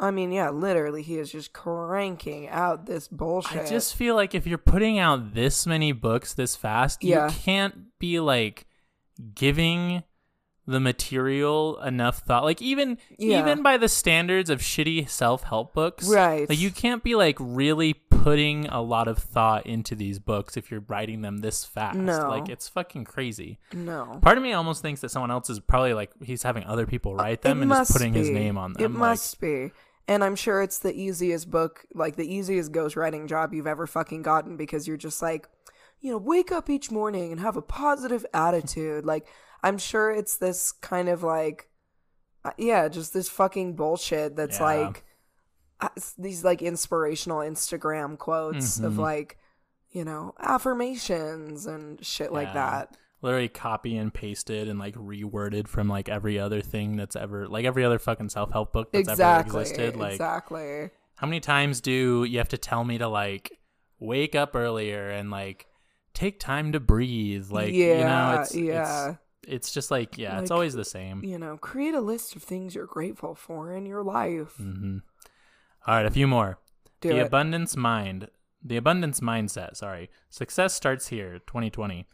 I 0.00 0.10
mean, 0.12 0.30
yeah, 0.30 0.50
literally, 0.50 1.02
he 1.02 1.18
is 1.18 1.32
just 1.32 1.52
cranking 1.52 2.48
out 2.48 2.86
this 2.86 3.08
bullshit. 3.08 3.62
I 3.62 3.68
just 3.68 3.96
feel 3.96 4.14
like 4.14 4.34
if 4.34 4.46
you're 4.46 4.56
putting 4.58 4.98
out 4.98 5.34
this 5.34 5.66
many 5.66 5.90
books 5.92 6.34
this 6.34 6.54
fast, 6.54 7.02
Yeah. 7.02 7.26
you 7.26 7.32
can't 7.32 7.98
be 7.98 8.20
like 8.20 8.66
giving 9.34 10.04
the 10.66 10.78
material 10.80 11.80
enough 11.80 12.18
thought. 12.18 12.44
Like 12.44 12.60
even 12.60 12.98
Yeah. 13.16 13.40
even 13.40 13.62
by 13.62 13.78
the 13.78 13.88
standards 13.88 14.50
of 14.50 14.60
shitty 14.60 15.08
self-help 15.08 15.72
books. 15.74 16.06
Right. 16.08 16.48
Like 16.48 16.58
you 16.58 16.70
can't 16.70 17.02
be 17.02 17.14
like 17.14 17.36
really 17.40 17.94
putting 17.94 18.66
a 18.68 18.82
lot 18.82 19.08
of 19.08 19.16
thought 19.18 19.64
into 19.66 19.94
these 19.94 20.18
books 20.18 20.56
if 20.58 20.70
you're 20.70 20.84
writing 20.86 21.22
them 21.22 21.38
this 21.38 21.64
fast. 21.64 21.96
No. 21.96 22.28
Like 22.28 22.50
it's 22.50 22.68
fucking 22.68 23.04
crazy. 23.04 23.58
no. 23.72 24.18
Part 24.20 24.36
of 24.36 24.44
me 24.44 24.52
almost 24.52 24.82
thinks 24.82 25.00
that 25.00 25.08
someone 25.10 25.30
else 25.30 25.48
is 25.48 25.58
probably 25.58 25.94
like 25.94 26.10
he's 26.22 26.42
having 26.42 26.64
other 26.64 26.86
people 26.86 27.14
write 27.14 27.40
them 27.42 27.60
It 27.60 27.62
and 27.62 27.70
just 27.72 27.92
putting 27.92 28.12
his 28.12 28.28
name 28.28 28.58
on 28.58 28.74
them. 28.74 28.82
It 28.84 28.90
like, 28.90 28.98
must 28.98 29.40
be. 29.40 29.70
And 30.08 30.24
I'm 30.24 30.34
sure 30.36 30.62
it's 30.62 30.78
the 30.78 30.94
easiest 30.94 31.50
book, 31.50 31.84
like 31.94 32.16
the 32.16 32.26
easiest 32.34 32.72
ghostwriting 32.72 33.28
job 33.28 33.52
you've 33.54 33.66
ever 33.66 33.86
fucking 33.86 34.22
gotten 34.22 34.56
because 34.56 34.88
you're 34.88 34.96
just 34.96 35.20
like, 35.22 35.46
you 36.00 36.10
know, 36.10 36.18
wake 36.18 36.50
up 36.50 36.70
each 36.70 36.90
morning 36.90 37.30
and 37.30 37.40
have 37.40 37.56
a 37.56 37.62
positive 37.62 38.24
attitude. 38.32 39.04
like, 39.04 39.26
I'm 39.62 39.76
sure 39.76 40.10
it's 40.10 40.36
this 40.36 40.72
kind 40.72 41.08
of 41.08 41.22
like, 41.22 41.68
uh, 42.44 42.52
yeah, 42.56 42.88
just 42.88 43.12
this 43.12 43.28
fucking 43.28 43.74
bullshit 43.76 44.34
that's 44.34 44.58
Yeah. 44.60 44.64
like 44.64 45.04
uh, 45.80 45.88
these 46.16 46.42
like 46.42 46.60
inspirational 46.60 47.38
Instagram 47.38 48.18
quotes 48.18 48.80
of 48.80 48.94
Mhm. 48.94 48.98
like, 48.98 49.38
you 49.90 50.04
know, 50.04 50.34
affirmations 50.40 51.66
and 51.66 52.04
shit 52.04 52.32
like 52.32 52.52
that. 52.54 52.96
Literally 53.22 53.48
copy 53.48 53.96
and 53.96 54.12
pasted 54.14 54.68
and 54.68 54.78
like 54.78 54.94
reworded 54.94 55.66
from 55.68 55.88
like 55.88 56.08
every 56.08 56.38
other 56.38 56.60
thing 56.60 56.96
that's 56.96 57.16
ever 57.16 57.48
like 57.48 57.64
every 57.64 57.84
other 57.84 57.98
fucking 57.98 58.28
self-help 58.28 58.72
book 58.72 58.92
that's 58.92 59.08
Exactly. 59.08 59.50
ever 59.50 59.60
existed 59.60 59.96
like 59.96 60.12
exactly. 60.12 60.90
how 61.16 61.26
many 61.26 61.40
times 61.40 61.80
do 61.80 62.24
you 62.24 62.38
have 62.38 62.48
to 62.48 62.58
tell 62.58 62.84
me 62.84 62.98
to 62.98 63.08
like 63.08 63.58
wake 63.98 64.34
up 64.34 64.54
earlier 64.54 65.08
and 65.08 65.30
like 65.30 65.66
take 66.14 66.38
time 66.38 66.72
to 66.72 66.80
breathe 66.80 67.50
like 67.50 67.72
yeah, 67.74 67.98
you 67.98 68.04
know 68.04 68.40
it's 68.42 68.54
yeah. 68.54 69.08
it's, 69.10 69.18
it's 69.48 69.72
just 69.72 69.90
like 69.90 70.16
yeah 70.16 70.40
it's 70.40 70.50
always 70.50 70.74
the 70.74 70.84
same 70.84 71.24
you 71.24 71.38
know, 71.38 71.56
create 71.56 71.94
a 71.94 72.00
list 72.00 72.36
of 72.36 72.42
things 72.42 72.74
you're 72.74 72.86
grateful 72.86 73.34
for 73.34 73.72
in 73.72 73.84
your 73.86 74.02
life. 74.02 74.54
hmm 74.56 74.98
all 75.86 75.94
right 75.96 76.06
a 76.06 76.10
few 76.10 76.26
more 76.28 76.58
Do 77.00 77.08
the 77.08 77.18
it. 77.18 77.26
abundance 77.26 77.76
mind 77.76 78.28
the 78.62 78.76
abundance 78.76 79.20
mindset 79.20 79.76
sorry 79.76 80.10
success 80.30 80.74
starts 80.74 81.08
here 81.08 81.38
2020 81.46 82.06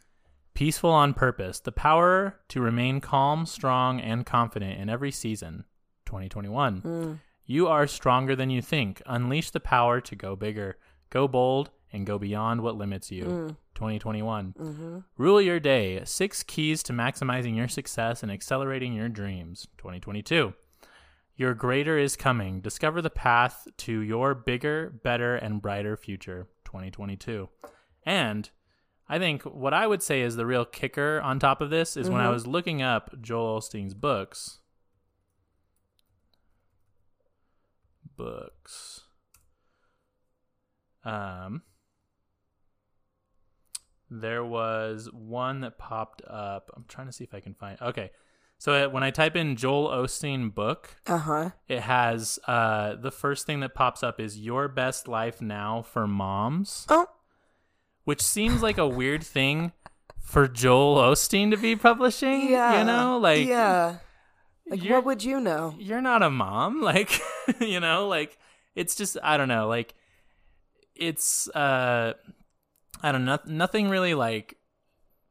peaceful 0.55 0.89
on 0.89 1.13
purpose 1.13 1.59
the 1.59 1.71
power 1.71 2.39
to 2.49 2.59
remain 2.61 2.99
calm 2.99 3.45
strong 3.45 3.99
and 4.01 4.25
confident 4.25 4.79
in 4.79 4.89
every 4.89 5.11
season 5.11 5.63
2021 6.07 6.81
Mm. 6.81 7.19
you 7.45 7.67
are 7.67 7.85
stronger 7.87 8.35
than 8.35 8.49
you 8.49 8.61
think 8.61 9.01
unleash 9.05 9.51
the 9.51 9.59
power 9.59 10.01
to 10.01 10.15
go 10.15 10.35
bigger 10.35 10.77
go 11.11 11.27
bold 11.27 11.69
and 11.93 12.05
go 12.07 12.17
beyond 12.17 12.61
what 12.61 12.75
limits 12.77 13.11
you 13.11 13.23
Mm. 13.25 13.57
2021 13.75 14.53
Mm-hmm. 14.57 14.97
rule 15.17 15.41
your 15.41 15.59
day 15.59 16.01
six 16.05 16.41
keys 16.43 16.81
to 16.83 16.93
maximizing 16.93 17.55
your 17.55 17.67
success 17.67 18.23
and 18.23 18.31
accelerating 18.31 18.93
your 18.93 19.09
dreams 19.09 19.67
2022 19.77 20.53
your 21.37 21.53
greater 21.53 21.97
is 21.97 22.15
coming. 22.15 22.61
Discover 22.61 23.01
the 23.01 23.09
path 23.09 23.67
to 23.79 23.99
your 23.99 24.33
bigger, 24.33 24.89
better, 25.03 25.35
and 25.35 25.61
brighter 25.61 25.97
future 25.97 26.47
2022. 26.63 27.49
And 28.05 28.49
I 29.07 29.19
think 29.19 29.43
what 29.43 29.73
I 29.73 29.85
would 29.85 30.01
say 30.01 30.21
is 30.21 30.35
the 30.35 30.45
real 30.45 30.65
kicker 30.65 31.21
on 31.21 31.37
top 31.39 31.61
of 31.61 31.69
this 31.69 31.95
is 31.95 32.09
when 32.09 32.21
I 32.21 32.25
Mhm. 32.27 32.33
was 32.33 32.47
looking 32.47 32.81
up 32.81 33.21
Joel 33.21 33.59
Osteen's 33.59 33.93
books. 33.93 34.59
Books. 38.17 39.01
Um, 41.03 41.63
there 44.09 44.43
was 44.43 45.09
one 45.11 45.59
that 45.61 45.77
popped 45.77 46.21
up. 46.25 46.71
I'm 46.75 46.85
trying 46.87 47.07
to 47.07 47.13
see 47.13 47.23
if 47.23 47.33
I 47.33 47.39
can 47.41 47.53
find. 47.53 47.79
Okay, 47.81 48.11
so 48.57 48.89
when 48.89 49.03
I 49.03 49.11
type 49.11 49.35
in 49.35 49.55
Joel 49.55 49.89
Osteen 49.89 50.53
book, 50.53 50.95
Uh 51.05 51.17
huh. 51.17 51.49
it 51.67 51.81
has 51.81 52.39
uh 52.47 52.95
the 52.95 53.11
first 53.11 53.45
thing 53.45 53.59
that 53.59 53.75
pops 53.75 54.01
up 54.01 54.19
is 54.19 54.39
Your 54.39 54.67
Best 54.67 55.07
Life 55.07 55.41
Now 55.41 55.81
for 55.81 56.07
Moms, 56.07 56.87
Oh, 56.89 57.07
which 58.05 58.21
seems 58.21 58.63
like 58.63 58.77
a 58.77 58.87
weird 58.87 59.23
thing 59.23 59.73
for 60.21 60.47
Joel 60.47 60.97
Osteen 60.97 61.51
to 61.51 61.57
be 61.57 61.75
publishing. 61.75 62.49
yeah. 62.49 62.79
you 62.79 62.85
know, 62.85 63.17
like 63.17 63.45
yeah. 63.45 63.97
Like, 64.67 64.83
what 64.89 65.05
would 65.05 65.23
you 65.23 65.39
know? 65.39 65.75
you're 65.77 66.01
not 66.01 66.23
a 66.23 66.29
mom 66.31 66.81
like 66.81 67.19
you 67.59 67.79
know 67.79 68.07
like 68.07 68.37
it's 68.73 68.95
just 68.95 69.15
i 69.21 69.37
don't 69.37 69.47
know 69.47 69.67
like 69.67 69.93
it's 70.95 71.47
uh 71.49 72.13
i 73.03 73.11
don't 73.11 73.25
know 73.25 73.37
nothing 73.45 73.89
really 73.89 74.15
like 74.15 74.57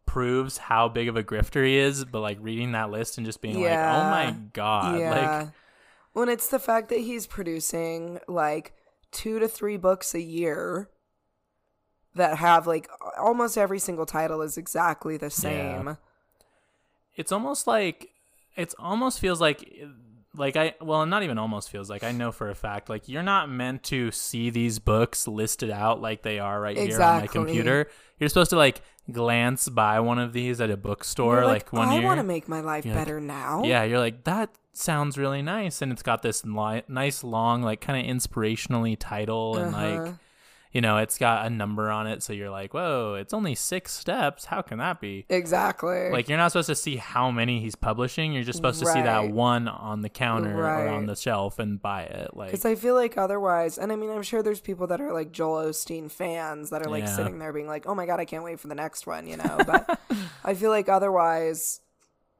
proves 0.06 0.56
how 0.56 0.88
big 0.88 1.08
of 1.08 1.16
a 1.16 1.24
grifter 1.24 1.66
he 1.66 1.76
is 1.76 2.04
but 2.04 2.20
like 2.20 2.38
reading 2.40 2.72
that 2.72 2.90
list 2.90 3.16
and 3.16 3.26
just 3.26 3.40
being 3.40 3.60
like 3.60 3.72
oh 3.72 4.10
my 4.10 4.36
god 4.52 5.00
yeah. 5.00 5.10
like 5.10 5.48
when 6.12 6.28
it's 6.28 6.48
the 6.48 6.60
fact 6.60 6.88
that 6.90 7.00
he's 7.00 7.26
producing 7.26 8.20
like 8.28 8.72
two 9.10 9.40
to 9.40 9.48
three 9.48 9.76
books 9.76 10.14
a 10.14 10.20
year 10.20 10.88
that 12.14 12.38
have 12.38 12.66
like 12.66 12.88
almost 13.18 13.58
every 13.58 13.78
single 13.78 14.06
title 14.06 14.40
is 14.42 14.56
exactly 14.56 15.16
the 15.16 15.30
same. 15.30 15.96
it's 17.16 17.32
almost 17.32 17.66
like 17.66 18.10
it's 18.56 18.74
almost 18.78 19.18
feels 19.20 19.40
like 19.40 19.82
like 20.36 20.56
I 20.56 20.74
well 20.80 21.06
not 21.06 21.22
even 21.22 21.38
almost 21.38 21.70
feels 21.70 21.88
like 21.88 22.02
I 22.04 22.12
know 22.12 22.32
for 22.32 22.50
a 22.50 22.54
fact 22.54 22.88
like 22.88 23.08
you're 23.08 23.22
not 23.22 23.48
meant 23.50 23.82
to 23.84 24.10
see 24.10 24.50
these 24.50 24.78
books 24.78 25.28
listed 25.28 25.70
out 25.70 26.00
like 26.02 26.22
they 26.22 26.38
are 26.38 26.60
right 26.60 26.76
here 26.76 27.00
on 27.02 27.20
my 27.22 27.26
computer. 27.26 27.88
You're 28.18 28.28
supposed 28.28 28.50
to 28.50 28.56
like 28.56 28.80
glance 29.12 29.68
by 29.68 30.00
one 30.00 30.18
of 30.18 30.32
these 30.32 30.60
at 30.60 30.70
a 30.70 30.76
bookstore 30.76 31.36
You're 31.36 31.44
like, 31.46 31.72
one 31.72 31.88
I 31.88 31.94
year. 31.98 32.04
want 32.04 32.18
to 32.18 32.24
make 32.24 32.48
my 32.48 32.60
life 32.60 32.84
You're 32.86 32.94
like, 32.94 33.04
better 33.04 33.20
now. 33.20 33.62
yeah, 33.64 33.84
you're 33.84 33.98
like 33.98 34.24
that 34.24 34.50
sounds 34.72 35.16
really 35.16 35.42
nice 35.42 35.82
and 35.82 35.92
it's 35.92 36.02
got 36.02 36.22
this 36.22 36.44
li- 36.44 36.82
nice 36.88 37.22
long 37.22 37.62
like 37.62 37.80
kind 37.80 38.08
of 38.08 38.16
inspirationally 38.16 38.96
title 38.98 39.56
and 39.58 39.74
Uh-huh. 39.74 40.04
like 40.04 40.14
you 40.74 40.82
know, 40.82 40.98
it's 40.98 41.16
got 41.16 41.46
a 41.46 41.50
number 41.50 41.90
on 41.90 42.06
it 42.06 42.22
so 42.22 42.34
you're 42.34 42.50
like, 42.50 42.74
"Whoa, 42.74 43.14
it's 43.14 43.32
only 43.32 43.54
6 43.54 43.90
steps. 43.92 44.44
How 44.46 44.60
can 44.60 44.76
that 44.78 45.00
be?" 45.00 45.24
Exactly. 45.30 46.10
Like 46.10 46.28
you're 46.28 46.36
not 46.36 46.52
supposed 46.52 46.66
to 46.68 46.74
see 46.74 46.96
how 46.96 47.30
many 47.30 47.60
he's 47.60 47.76
publishing. 47.76 48.32
You're 48.34 48.42
just 48.44 48.56
supposed 48.56 48.80
to 48.80 48.86
see 48.86 49.00
that 49.00 49.30
one 49.30 49.68
on 49.68 50.02
the 50.02 50.08
counter 50.10 50.58
or 50.66 50.88
on 50.88 51.06
the 51.06 51.16
shelf 51.16 51.58
and 51.58 51.80
buy 51.80 52.02
it. 52.02 52.36
Like 52.36 52.50
Because 52.50 52.64
I 52.66 52.74
feel 52.74 52.94
like 52.94 53.16
otherwise, 53.16 53.78
and 53.78 53.90
I 53.92 53.96
mean, 53.96 54.10
I'm 54.10 54.22
sure 54.22 54.42
there's 54.42 54.60
people 54.60 54.86
that 54.88 55.00
are 55.00 55.12
like 55.12 55.32
Joel 55.32 55.66
Osteen 55.70 56.10
fans 56.10 56.70
that 56.70 56.84
are 56.84 56.90
like 56.90 57.04
Yeah. 57.04 57.16
sitting 57.16 57.38
there 57.38 57.52
being 57.52 57.68
like, 57.68 57.86
oh 57.86 57.94
my 57.94 58.04
God, 58.04 58.18
I 58.20 58.24
can't 58.24 58.44
wait 58.44 58.58
for 58.60 58.66
the 58.68 58.74
next 58.74 59.06
one, 59.06 59.26
you 59.28 59.36
know? 59.36 59.58
But 59.64 60.00
I 60.44 60.54
feel 60.54 60.70
like 60.70 60.88
otherwise, 60.88 61.80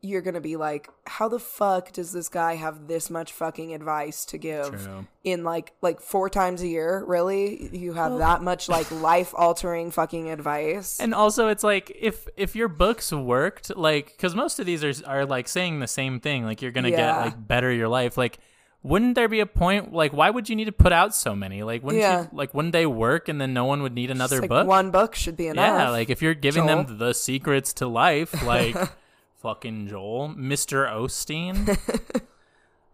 you're 0.05 0.21
going 0.21 0.35
to 0.35 0.41
be 0.41 0.57
like, 0.57 0.89
how 1.07 1.29
the 1.29 1.39
fuck 1.39 1.91
does 1.93 2.13
this 2.13 2.29
guy 2.29 2.57
have 2.57 2.87
this 2.89 3.09
much 3.09 3.33
fucking 3.33 3.73
advice 3.75 4.27
to 4.27 4.39
give 4.39 4.69
True. 4.69 5.07
in 5.25 5.45
like, 5.45 5.73
like 5.81 6.01
four 6.01 6.29
times 6.29 6.61
a 6.61 6.69
year? 6.69 7.03
Really? 7.07 7.75
You 7.77 7.95
have 7.95 8.19
that 8.19 8.43
much 8.43 8.69
like 8.69 8.91
life 8.91 9.33
altering 9.35 9.91
fucking 9.91 10.31
advice? 10.31 11.01
And 11.01 11.15
also, 11.15 11.49
it's 11.49 11.65
like 11.65 11.91
if 11.99 12.29
if 12.37 12.55
your 12.55 12.69
books 12.69 13.13
worked, 13.13 13.75
like 13.77 14.09
because 14.09 14.35
most 14.35 14.59
of 14.61 14.67
these 14.67 14.85
are 14.85 14.93
are 15.07 15.25
like 15.25 15.49
saying 15.49 15.81
the 15.81 15.89
same 15.89 16.21
thing, 16.21 16.45
like 16.45 16.61
you're 16.61 16.71
gonna 16.73 16.91
get 16.91 17.17
like 17.17 17.49
better 17.49 17.73
your 17.73 17.89
life. 17.89 18.19
Like, 18.19 18.39
wouldn't 18.83 19.15
there 19.15 19.29
be 19.29 19.41
a 19.41 19.47
point? 19.47 19.95
Like, 19.95 20.13
why 20.13 20.29
would 20.29 20.51
you 20.51 20.57
need 20.57 20.67
to 20.67 20.73
put 20.73 20.93
out 20.93 21.15
so 21.15 21.35
many? 21.35 21.63
Like, 21.63 21.83
wouldn't 21.83 22.03
Yeah. 22.03 22.23
you 22.25 22.29
like 22.33 22.53
wouldn't 22.53 22.73
they 22.73 22.85
work 22.85 23.31
and 23.31 23.41
then 23.41 23.55
no 23.55 23.65
one 23.65 23.81
would 23.83 23.95
need 23.95 24.11
another 24.11 24.41
like, 24.41 24.51
book? 24.51 24.67
One 24.67 24.91
book 24.91 25.15
should 25.15 25.37
be 25.37 25.47
enough. 25.47 25.65
yeah, 25.65 25.89
like 25.89 26.11
if 26.11 26.21
you're 26.21 26.35
giving 26.35 26.67
them 26.67 26.99
the 26.99 27.15
secrets 27.15 27.73
to 27.75 27.87
life, 27.87 28.43
like 28.45 28.77
fucking 29.45 29.87
Joel, 29.89 30.29
Mister 30.29 30.87
Osteen. 30.87 31.79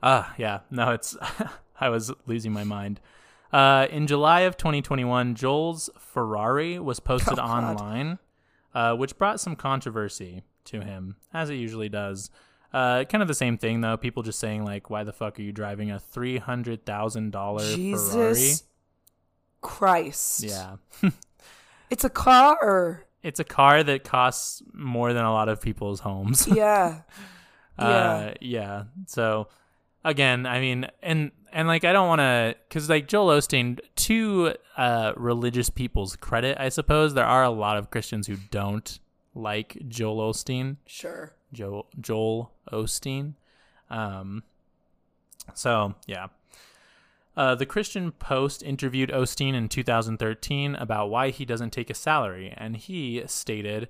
Ah, 0.02 0.34
yeah, 0.38 0.60
no, 0.70 0.92
it's 0.92 1.14
I 1.80 1.90
was 1.90 2.10
losing 2.26 2.52
my 2.54 2.64
mind. 2.64 3.00
Uh, 3.52 3.86
in 3.90 4.06
July 4.06 4.40
of 4.40 4.56
2021, 4.56 5.34
Joel's 5.34 5.90
Ferrari 5.98 6.78
was 6.78 7.00
posted 7.00 7.38
Oh, 7.38 7.42
online, 7.42 8.18
uh, 8.74 8.94
which 8.96 9.18
brought 9.18 9.40
some 9.40 9.56
controversy 9.56 10.42
to 10.64 10.80
him, 10.80 11.16
as 11.34 11.50
it 11.50 11.56
usually 11.56 11.90
does. 11.90 12.30
Uh, 12.72 13.04
kind 13.04 13.20
of 13.20 13.28
the 13.28 13.34
same 13.34 13.58
thing 13.58 13.82
though. 13.82 13.98
People 13.98 14.22
just 14.22 14.38
saying 14.38 14.64
like, 14.64 14.88
"Why 14.88 15.04
the 15.04 15.12
fuck 15.12 15.38
are 15.38 15.42
you 15.42 15.52
driving 15.52 15.90
a 15.90 16.00
three 16.00 16.38
hundred 16.38 16.86
thousand 16.86 17.32
dollar 17.32 17.62
Ferrari?" 17.62 18.52
Christ. 19.60 20.44
Yeah, 20.44 20.76
It's 21.90 22.04
a 22.04 22.10
car. 22.10 23.04
It's 23.22 23.40
a 23.40 23.44
car 23.44 23.82
that 23.82 24.04
costs 24.04 24.62
more 24.72 25.12
than 25.12 25.24
a 25.24 25.32
lot 25.32 25.48
of 25.48 25.60
people's 25.60 26.00
homes. 26.00 26.46
Yeah. 26.48 27.02
Uh, 27.78 28.34
yeah. 28.42 28.84
So 29.06 29.48
again, 30.04 30.44
I 30.44 30.60
mean, 30.60 30.86
and 31.02 31.30
and 31.50 31.66
like 31.66 31.82
I 31.82 31.94
don't 31.94 32.08
want 32.08 32.18
to, 32.18 32.54
because 32.68 32.90
like 32.90 33.08
Joel 33.08 33.38
Osteen, 33.38 33.78
to 33.96 34.54
uh, 34.76 35.12
religious 35.16 35.70
people's 35.70 36.14
credit, 36.14 36.58
I 36.60 36.68
suppose 36.68 37.14
there 37.14 37.24
are 37.24 37.42
a 37.42 37.48
lot 37.48 37.78
of 37.78 37.90
Christians 37.90 38.26
who 38.26 38.36
don't 38.50 38.98
like 39.34 39.78
Joel 39.88 40.30
Osteen, 40.30 40.76
Sure. 40.84 41.32
Joel 41.54 41.86
Joel 41.98 42.52
Osteen. 42.70 43.32
Um. 43.88 44.42
So 45.54 45.94
yeah. 46.06 46.26
Uh, 47.40 47.54
the 47.54 47.64
Christian 47.64 48.12
Post 48.12 48.62
interviewed 48.62 49.08
Osteen 49.08 49.54
in 49.54 49.70
2013 49.70 50.74
about 50.74 51.08
why 51.08 51.30
he 51.30 51.46
doesn't 51.46 51.70
take 51.70 51.88
a 51.88 51.94
salary, 51.94 52.52
and 52.54 52.76
he 52.76 53.22
stated, 53.24 53.88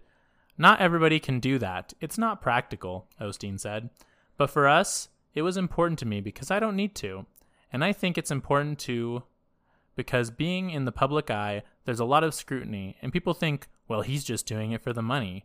Not 0.56 0.80
everybody 0.80 1.18
can 1.18 1.40
do 1.40 1.58
that. 1.58 1.92
It's 2.00 2.16
not 2.16 2.40
practical, 2.40 3.08
Osteen 3.20 3.58
said. 3.58 3.90
But 4.36 4.50
for 4.50 4.68
us, 4.68 5.08
it 5.34 5.42
was 5.42 5.56
important 5.56 5.98
to 5.98 6.06
me 6.06 6.20
because 6.20 6.52
I 6.52 6.60
don't 6.60 6.76
need 6.76 6.94
to. 6.94 7.26
And 7.72 7.82
I 7.82 7.92
think 7.92 8.16
it's 8.16 8.30
important 8.30 8.78
to 8.80 9.24
because 9.96 10.30
being 10.30 10.70
in 10.70 10.84
the 10.84 10.92
public 10.92 11.28
eye, 11.28 11.64
there's 11.86 11.98
a 11.98 12.04
lot 12.04 12.22
of 12.22 12.34
scrutiny, 12.34 12.98
and 13.02 13.12
people 13.12 13.34
think, 13.34 13.66
well, 13.88 14.02
he's 14.02 14.22
just 14.22 14.46
doing 14.46 14.70
it 14.70 14.80
for 14.80 14.92
the 14.92 15.02
money. 15.02 15.44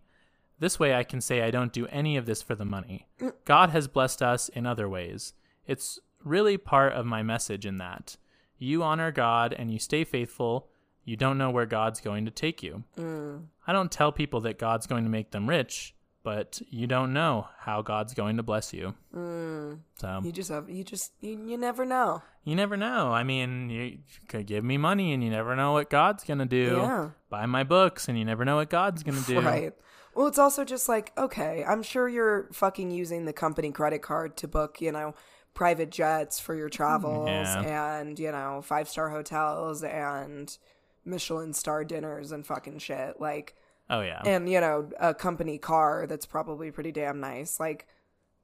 This 0.60 0.80
way, 0.80 0.94
I 0.94 1.06
can 1.06 1.22
say 1.22 1.42
I 1.42 1.50
don't 1.50 1.74
do 1.74 1.88
any 1.88 2.18
of 2.18 2.28
this 2.28 2.44
for 2.44 2.54
the 2.54 2.66
money. 2.66 3.08
God 3.46 3.72
has 3.72 3.88
blessed 3.88 4.22
us 4.22 4.48
in 4.50 4.68
other 4.68 4.88
ways. 4.88 5.34
It's 5.66 6.00
really 6.26 6.58
part 6.58 6.92
of 6.94 7.06
my 7.06 7.24
message 7.24 7.66
in 7.66 7.78
that. 7.78 8.18
You 8.58 8.84
honor 8.84 9.12
God 9.12 9.54
and 9.58 9.72
you 9.72 9.80
stay 9.80 10.04
faithful. 10.04 10.68
you 11.06 11.16
don't 11.16 11.38
know 11.38 11.52
where 11.52 11.68
God's 11.68 12.02
going 12.02 12.26
to 12.26 12.32
take 12.32 12.64
you. 12.64 12.84
Mm. 12.98 13.46
I 13.68 13.72
don't 13.74 13.92
tell 13.92 14.12
people 14.12 14.42
that 14.42 14.58
God's 14.58 14.88
going 14.88 15.04
to 15.04 15.10
make 15.10 15.30
them 15.32 15.48
rich, 15.48 15.94
but 16.24 16.60
you 16.72 16.88
don't 16.88 17.14
know 17.14 17.48
how 17.60 17.84
God's 17.84 18.14
going 18.16 18.38
to 18.38 18.44
bless 18.44 18.74
you. 18.74 18.96
Mm. 19.16 19.80
So 20.02 20.22
You 20.24 20.32
just 20.32 20.50
have 20.50 20.68
you 20.70 20.84
just 20.84 21.12
you, 21.22 21.40
you 21.46 21.58
never 21.58 21.86
know. 21.86 22.24
you 22.44 22.56
never 22.56 22.76
know. 22.76 23.12
I 23.12 23.24
mean, 23.24 23.70
you 23.70 24.00
could 24.28 24.48
give 24.48 24.64
me 24.64 24.78
money 24.78 25.14
and 25.14 25.24
you 25.24 25.30
never 25.30 25.56
know 25.56 25.74
what 25.74 25.90
God's 25.92 26.24
going 26.24 26.40
to 26.40 26.46
do. 26.46 26.78
Yeah. 26.78 27.10
Buy 27.30 27.46
my 27.46 27.64
books 27.64 28.08
and 28.10 28.18
you 28.18 28.26
never 28.26 28.44
know 28.46 28.56
what 28.56 28.70
God's 28.72 29.04
going 29.04 29.22
to 29.22 29.28
do. 29.28 29.42
Right. 29.42 29.74
Well, 30.16 30.28
it's 30.28 30.40
also 30.40 30.64
just 30.64 30.88
like, 30.90 31.12
okay, 31.18 31.64
I'm 31.68 31.84
sure 31.84 32.08
you're 32.08 32.48
fucking 32.54 32.90
using 32.90 33.26
the 33.26 33.34
company 33.34 33.70
credit 33.72 34.02
card 34.02 34.38
to 34.38 34.48
book, 34.48 34.80
you 34.82 34.92
know, 34.94 35.14
private 35.56 35.90
jets 35.90 36.40
for 36.40 36.54
your 36.54 36.70
travels 36.70 37.28
Yeah. 37.30 37.96
and, 37.98 38.20
you 38.20 38.32
know, 38.32 38.62
five 38.62 38.88
star 38.88 39.10
hotels 39.10 39.84
and 39.84 40.56
Michelin 41.04 41.54
star 41.54 41.84
dinners 41.84 42.32
and 42.32 42.46
fucking 42.46 42.78
shit. 42.78 43.20
Like, 43.20 43.56
Oh, 43.90 44.02
yeah. 44.02 44.22
and, 44.26 44.48
you 44.50 44.60
know, 44.62 44.90
a 45.00 45.14
company 45.16 45.58
car 45.58 46.06
that's 46.08 46.26
probably 46.28 46.70
pretty 46.72 46.92
damn 46.92 47.20
nice. 47.20 47.60
Like, 47.60 47.88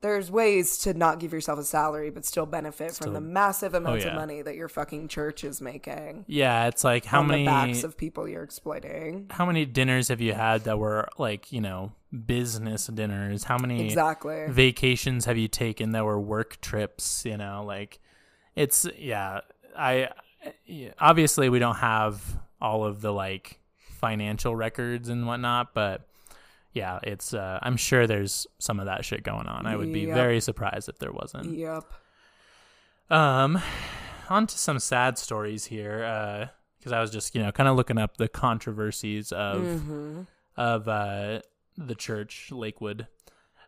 there's 0.01 0.31
ways 0.31 0.77
to 0.79 0.93
not 0.93 1.19
give 1.19 1.31
yourself 1.31 1.59
a 1.59 1.63
salary 1.63 2.09
but 2.09 2.25
still 2.25 2.45
benefit 2.45 2.91
Still- 2.93 3.05
from 3.05 3.13
the 3.13 3.21
massive 3.21 3.73
oh, 3.73 3.77
amounts 3.77 4.03
yeah. 4.03 4.11
of 4.11 4.15
money 4.15 4.41
that 4.41 4.55
your 4.55 4.67
fucking 4.67 5.07
church 5.07 5.43
is 5.43 5.61
making 5.61 6.25
yeah, 6.27 6.67
it's 6.67 6.83
like 6.83 7.05
how 7.05 7.21
many 7.23 7.43
the 7.43 7.49
backs 7.51 7.83
of 7.83 7.97
people 7.97 8.27
you're 8.27 8.43
exploiting. 8.43 9.27
how 9.29 9.45
many 9.45 9.65
dinners 9.65 10.07
have 10.09 10.19
you 10.21 10.33
had 10.33 10.63
that 10.65 10.77
were 10.79 11.07
like, 11.17 11.51
you 11.51 11.61
know, 11.61 11.91
business 12.25 12.87
dinners? 12.87 13.43
How 13.43 13.57
many 13.57 13.85
Exactly. 13.85 14.47
vacations 14.49 15.25
have 15.25 15.37
you 15.37 15.47
taken 15.47 15.91
that 15.91 16.03
were 16.03 16.19
work 16.19 16.59
trips 16.61 17.23
you 17.25 17.37
know 17.37 17.63
like 17.65 17.99
it's 18.55 18.85
yeah 18.97 19.41
i 19.77 20.09
obviously 20.99 21.49
we 21.49 21.59
don't 21.59 21.75
have 21.77 22.21
all 22.59 22.83
of 22.85 23.01
the 23.01 23.11
like 23.13 23.59
financial 23.77 24.55
records 24.55 25.09
and 25.09 25.27
whatnot 25.27 25.73
but 25.73 26.07
yeah 26.73 26.99
it's 27.03 27.33
uh 27.33 27.59
i'm 27.61 27.77
sure 27.77 28.07
there's 28.07 28.47
some 28.59 28.79
of 28.79 28.85
that 28.85 29.03
shit 29.05 29.23
going 29.23 29.47
on 29.47 29.65
i 29.65 29.75
would 29.75 29.91
be 29.91 30.01
Yep. 30.01 30.15
very 30.15 30.39
surprised 30.39 30.87
if 30.89 30.97
there 30.99 31.11
wasn't 31.11 31.55
Yep. 31.57 31.83
um 33.09 33.61
on 34.29 34.47
to 34.47 34.57
some 34.57 34.79
sad 34.79 35.17
stories 35.17 35.65
here 35.65 36.03
uh 36.03 36.47
because 36.79 36.91
i 36.93 36.99
was 37.01 37.11
just 37.11 37.35
you 37.35 37.41
know 37.41 37.51
kind 37.51 37.67
of 37.69 37.75
looking 37.75 37.97
up 37.97 38.17
the 38.17 38.27
controversies 38.27 39.31
of 39.31 39.81
hmm 39.81 40.21
of 40.57 40.85
uh, 40.89 41.39
the 41.77 41.95
church, 41.95 42.51
Lakewood. 42.51 43.07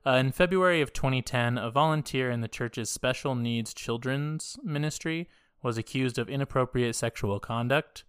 Uh, 0.06 0.12
in 0.12 0.34
February 0.34 0.82
of 0.82 0.92
2010, 0.92 1.58
a 1.58 1.72
volunteer 1.72 2.30
in 2.30 2.42
the 2.42 2.50
church's 2.50 2.89
special 2.89 3.36
needs 3.36 3.74
children's 3.74 4.58
ministry 4.62 5.30
was 5.63 5.78
accused 5.78 6.20
of 6.20 6.30
inappropriate 6.30 6.94
sexual 6.94 7.39
conduct. 7.39 8.04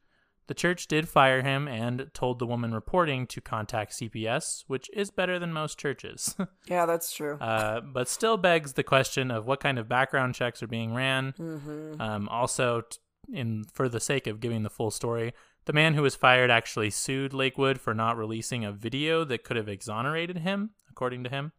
The 0.47 0.55
church 0.55 0.89
did 0.89 1.09
fire 1.09 1.41
him 1.43 1.67
and 1.69 2.11
told 2.13 2.39
the 2.39 2.47
woman 2.47 2.75
reporting 2.75 3.27
to 3.29 3.41
contact 3.41 3.93
CPS, 3.93 4.65
which 4.67 4.91
is 4.93 5.11
better 5.11 5.39
than 5.39 5.53
most 5.53 5.79
churches, 5.79 6.37
Yeah, 6.67 6.85
that's 6.85 7.13
true. 7.13 7.39
uh, 7.41 7.81
but 7.81 8.09
still 8.09 8.37
begs 8.37 8.75
the 8.75 8.83
question 8.83 9.31
of 9.31 9.47
what 9.47 9.61
kind 9.61 9.79
of 9.79 9.89
background 9.89 10.35
checks 10.35 10.63
are 10.63 10.67
being 10.67 10.95
ran. 10.95 11.33
hmm 11.37 11.95
Um, 12.01 12.29
also, 12.29 12.83
t- 12.83 12.99
in 13.33 13.65
for 13.73 13.89
the 13.89 14.01
sake 14.01 14.27
of 14.27 14.41
giving 14.41 14.65
the 14.65 14.71
full 14.71 14.91
story, 14.91 15.33
the 15.65 15.73
man 15.73 15.95
who 15.95 16.03
was 16.03 16.15
fired 16.15 16.51
actually 16.51 16.91
sued 16.91 17.33
Lakewood 17.33 17.81
for 17.81 17.95
not 17.95 18.19
releasing 18.19 18.67
a 18.67 18.73
video 18.73 19.25
that 19.25 19.45
could 19.45 19.57
have 19.57 19.69
exonerated 19.69 20.39
him, 20.39 20.71
according 20.91 21.25
to 21.25 21.31
him. 21.31 21.53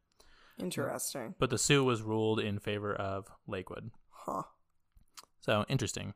Interesting. 0.59 1.33
But 1.39 1.49
the 1.49 1.57
suit 1.57 1.83
was 1.83 2.03
ruled 2.03 2.39
in 2.39 2.59
favor 2.59 2.93
of 2.93 3.27
Lakewood. 3.47 3.89
Huh. 4.11 4.43
So 5.41 5.65
interesting. 5.67 6.13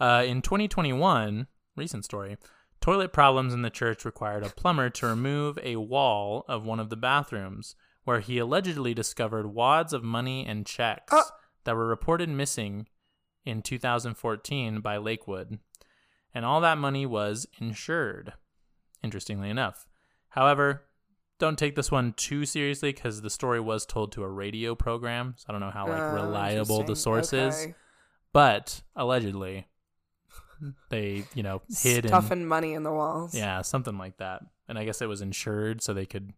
Uh, 0.00 0.24
in 0.26 0.40
2021, 0.42 1.46
recent 1.76 2.04
story, 2.04 2.36
toilet 2.80 3.12
problems 3.12 3.54
in 3.54 3.62
the 3.62 3.70
church 3.70 4.04
required 4.04 4.44
a 4.44 4.50
plumber 4.50 4.90
to 4.90 5.06
remove 5.06 5.58
a 5.62 5.76
wall 5.76 6.44
of 6.48 6.64
one 6.64 6.80
of 6.80 6.90
the 6.90 6.96
bathrooms 6.96 7.74
where 8.04 8.20
he 8.20 8.38
allegedly 8.38 8.92
discovered 8.94 9.54
wads 9.54 9.92
of 9.92 10.02
money 10.02 10.44
and 10.46 10.66
checks 10.66 11.12
Uh. 11.12 11.22
that 11.64 11.76
were 11.76 11.86
reported 11.86 12.28
missing 12.28 12.88
in 13.44 13.62
2014 13.62 14.80
by 14.80 14.96
Lakewood. 14.96 15.58
And 16.34 16.44
all 16.44 16.60
that 16.62 16.78
money 16.78 17.06
was 17.06 17.46
insured, 17.60 18.32
interestingly 19.02 19.50
enough. 19.50 19.86
However, 20.30 20.84
don't 21.38 21.58
take 21.58 21.74
this 21.76 21.90
one 21.90 22.12
too 22.14 22.44
seriously 22.46 22.92
because 22.92 23.20
the 23.20 23.30
story 23.30 23.60
was 23.60 23.84
told 23.84 24.12
to 24.12 24.22
a 24.22 24.28
radio 24.28 24.74
program. 24.74 25.34
So 25.36 25.46
I 25.48 25.52
don't 25.52 25.60
know 25.60 25.70
how 25.70 25.86
like 25.88 26.00
Oh, 26.00 26.14
reliable 26.14 26.76
the 26.78 26.82
interesting. 26.82 26.96
source 27.02 27.32
is 27.32 27.68
but 28.32 28.82
allegedly 28.96 29.66
they 30.90 31.24
you 31.34 31.42
know 31.42 31.62
hid 31.82 32.04
and 32.04 32.08
Stuffing 32.08 32.46
money 32.46 32.72
in 32.74 32.82
the 32.82 32.92
walls. 32.92 33.34
yeah 33.34 33.62
something 33.62 33.98
like 33.98 34.16
that. 34.18 34.42
And 34.68 34.78
i 34.78 34.84
guess 34.84 35.02
it 35.02 35.08
was 35.08 35.20
insured 35.20 35.82
so 35.82 35.92
they 35.94 36.06
could 36.06 36.32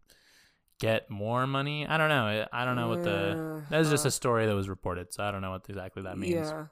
get 0.79 1.09
more 1.09 1.47
money. 1.47 1.87
I 1.87 1.97
don't 1.97 2.09
know. 2.09 2.45
I 2.51 2.65
don't 2.65 2.75
know 2.75 2.89
what 2.89 3.03
the 3.03 3.63
that 3.69 3.77
was 3.79 3.89
just 3.89 4.05
a 4.05 4.11
story 4.11 4.45
that 4.45 4.55
was 4.55 4.67
reported 4.67 5.13
so 5.13 5.23
i 5.23 5.31
don't 5.31 5.41
know 5.41 5.51
what 5.51 5.65
exactly 5.69 6.03
that 6.03 6.17
means. 6.17 6.51
Yeah. 6.51 6.65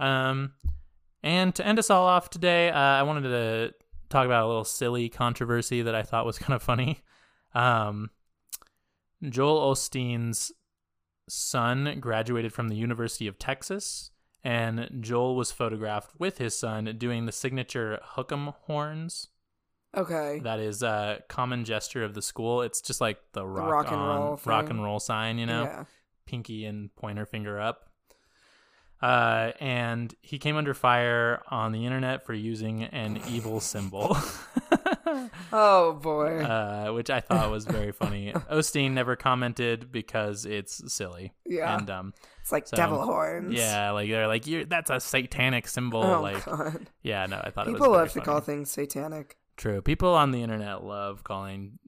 um 0.00 0.52
and 1.22 1.54
to 1.56 1.66
end 1.66 1.78
us 1.78 1.90
all 1.90 2.06
off 2.06 2.30
today 2.30 2.70
uh, 2.70 2.78
i 2.78 3.02
wanted 3.02 3.22
to 3.28 3.74
talk 4.08 4.24
about 4.26 4.44
a 4.44 4.46
little 4.46 4.64
silly 4.64 5.08
controversy 5.08 5.82
that 5.82 5.94
i 5.94 6.02
thought 6.02 6.24
was 6.24 6.38
kind 6.44 6.54
of 6.54 6.62
funny. 6.62 7.00
Um 7.54 8.10
joel 9.28 9.72
osteen's 9.74 10.52
son 11.28 11.98
graduated 12.00 12.52
from 12.52 12.68
the 12.68 12.76
University 12.76 13.26
of 13.26 13.38
Texas, 13.38 14.10
and 14.46 14.88
Joel 15.00 15.34
was 15.34 15.50
photographed 15.50 16.12
with 16.20 16.38
his 16.38 16.56
son 16.56 16.94
doing 16.98 17.26
the 17.26 17.32
signature 17.32 17.98
hook'em 18.14 18.54
horns. 18.66 19.28
Okay. 19.96 20.40
That 20.44 20.60
is 20.60 20.82
a 20.84 21.22
common 21.28 21.64
gesture 21.64 22.04
of 22.04 22.14
the 22.14 22.22
school. 22.22 22.62
It's 22.62 22.80
just 22.80 23.00
like 23.00 23.18
the 23.32 23.44
rock, 23.44 23.70
rock 23.72 23.86
and 23.90 23.96
on- 23.96 24.20
roll 24.20 24.40
rock 24.44 24.70
and 24.70 24.84
roll 24.84 25.00
sign, 25.00 25.38
you 25.38 25.46
know, 25.46 25.64
Yeah. 25.64 25.84
pinky 26.26 26.64
and 26.64 26.94
pointer 26.94 27.26
finger 27.26 27.58
up. 27.60 27.90
Uh, 29.02 29.52
and 29.58 30.14
he 30.22 30.38
came 30.38 30.56
under 30.56 30.74
fire 30.74 31.42
on 31.48 31.72
the 31.72 31.84
internet 31.84 32.24
for 32.24 32.32
using 32.32 32.84
an 32.84 33.20
evil 33.28 33.58
symbol. 33.60 34.16
Oh 35.52 35.92
boy. 35.94 36.40
uh, 36.42 36.92
which 36.92 37.10
I 37.10 37.20
thought 37.20 37.50
was 37.50 37.64
very 37.64 37.92
funny. 37.92 38.32
Osteen 38.50 38.92
never 38.92 39.16
commented 39.16 39.92
because 39.92 40.44
it's 40.44 40.92
silly. 40.92 41.32
Yeah. 41.44 41.76
And 41.78 41.88
um, 41.90 42.14
it's 42.40 42.52
like 42.52 42.66
so, 42.66 42.76
devil 42.76 43.02
horns. 43.02 43.54
yeah, 43.54 43.90
like 43.92 44.10
they're 44.10 44.26
like, 44.28 44.46
You're, 44.46 44.64
that's 44.64 44.90
a 44.90 45.00
satanic 45.00 45.68
symbol. 45.68 46.02
Oh 46.02 46.20
like, 46.22 46.44
god. 46.44 46.88
yeah, 47.02 47.26
no, 47.26 47.40
I 47.42 47.50
thought 47.50 47.68
it 47.68 47.72
People 47.72 47.90
love 47.90 48.08
to 48.08 48.14
funny. 48.14 48.24
call 48.24 48.40
things 48.40 48.70
satanic. 48.70 49.36
True. 49.56 49.80
People 49.80 50.14
on 50.14 50.32
the 50.32 50.42
internet 50.42 50.84
love 50.84 51.24
calling 51.24 51.78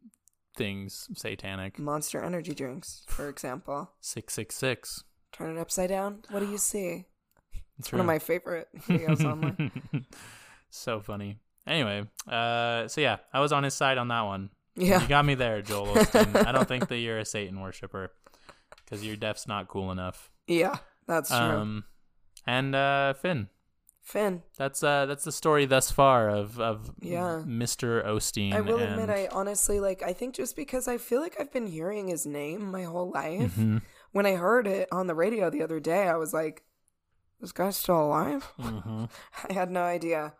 things 0.56 1.08
satanic. 1.14 1.78
Monster 1.78 2.22
energy 2.22 2.54
drinks, 2.54 3.04
for 3.08 3.28
example. 3.30 3.90
Six 4.00 4.34
six 4.34 4.56
six. 4.56 5.04
Turn 5.32 5.56
it 5.56 5.60
upside 5.60 5.90
down. 5.90 6.20
What 6.30 6.40
do 6.40 6.50
you 6.50 6.58
see? 6.58 7.04
It's 7.78 7.92
One 7.92 8.00
of 8.00 8.06
my 8.06 8.18
favorite 8.18 8.68
videos 8.88 9.24
online. 9.24 9.70
so 10.70 11.00
funny. 11.00 11.38
Anyway, 11.68 12.06
uh, 12.26 12.88
so 12.88 13.00
yeah, 13.00 13.18
I 13.32 13.40
was 13.40 13.52
on 13.52 13.62
his 13.62 13.74
side 13.74 13.98
on 13.98 14.08
that 14.08 14.22
one. 14.22 14.50
Yeah. 14.74 15.02
You 15.02 15.08
got 15.08 15.24
me 15.24 15.34
there, 15.34 15.60
Joel 15.62 15.88
Osteen. 15.94 16.46
I 16.46 16.52
don't 16.52 16.66
think 16.68 16.88
that 16.88 16.98
you're 16.98 17.18
a 17.18 17.24
Satan 17.24 17.60
worshiper 17.60 18.10
because 18.84 19.04
your 19.04 19.16
death's 19.16 19.46
not 19.46 19.68
cool 19.68 19.90
enough. 19.92 20.30
Yeah. 20.46 20.76
That's 21.06 21.28
true. 21.30 21.38
Um, 21.38 21.84
and 22.46 22.74
uh, 22.74 23.14
Finn, 23.14 23.48
Finn. 24.02 24.42
that's 24.56 24.82
uh, 24.82 25.04
that's 25.06 25.24
the 25.24 25.32
story 25.32 25.66
thus 25.66 25.90
far 25.90 26.28
of 26.30 26.58
of 26.60 26.90
Yeah. 27.00 27.42
Mr. 27.46 28.04
Osteen. 28.06 28.52
I 28.54 28.60
will 28.60 28.78
and, 28.78 28.92
admit, 29.00 29.10
I 29.10 29.28
honestly 29.32 29.80
like. 29.80 30.02
I 30.02 30.12
think 30.12 30.34
just 30.34 30.54
because 30.56 30.86
I 30.88 30.96
feel 30.98 31.20
like 31.20 31.36
I've 31.40 31.52
been 31.52 31.66
hearing 31.66 32.08
his 32.08 32.24
name 32.26 32.70
my 32.70 32.84
whole 32.84 33.10
life. 33.10 33.56
Mhm, 33.56 33.82
When 34.12 34.24
I 34.26 34.34
heard 34.36 34.66
it 34.66 34.88
on 34.92 35.06
the 35.06 35.14
radio 35.14 35.50
the 35.50 35.62
other 35.62 35.80
day, 35.80 36.08
I 36.08 36.16
was 36.16 36.32
like, 36.32 36.62
"This 37.40 37.52
guy's 37.52 37.76
still 37.76 38.00
alive." 38.00 38.46
mhm. 38.58 39.10
I 39.48 39.52
had 39.52 39.70
no 39.70 39.82
idea. 39.82 40.34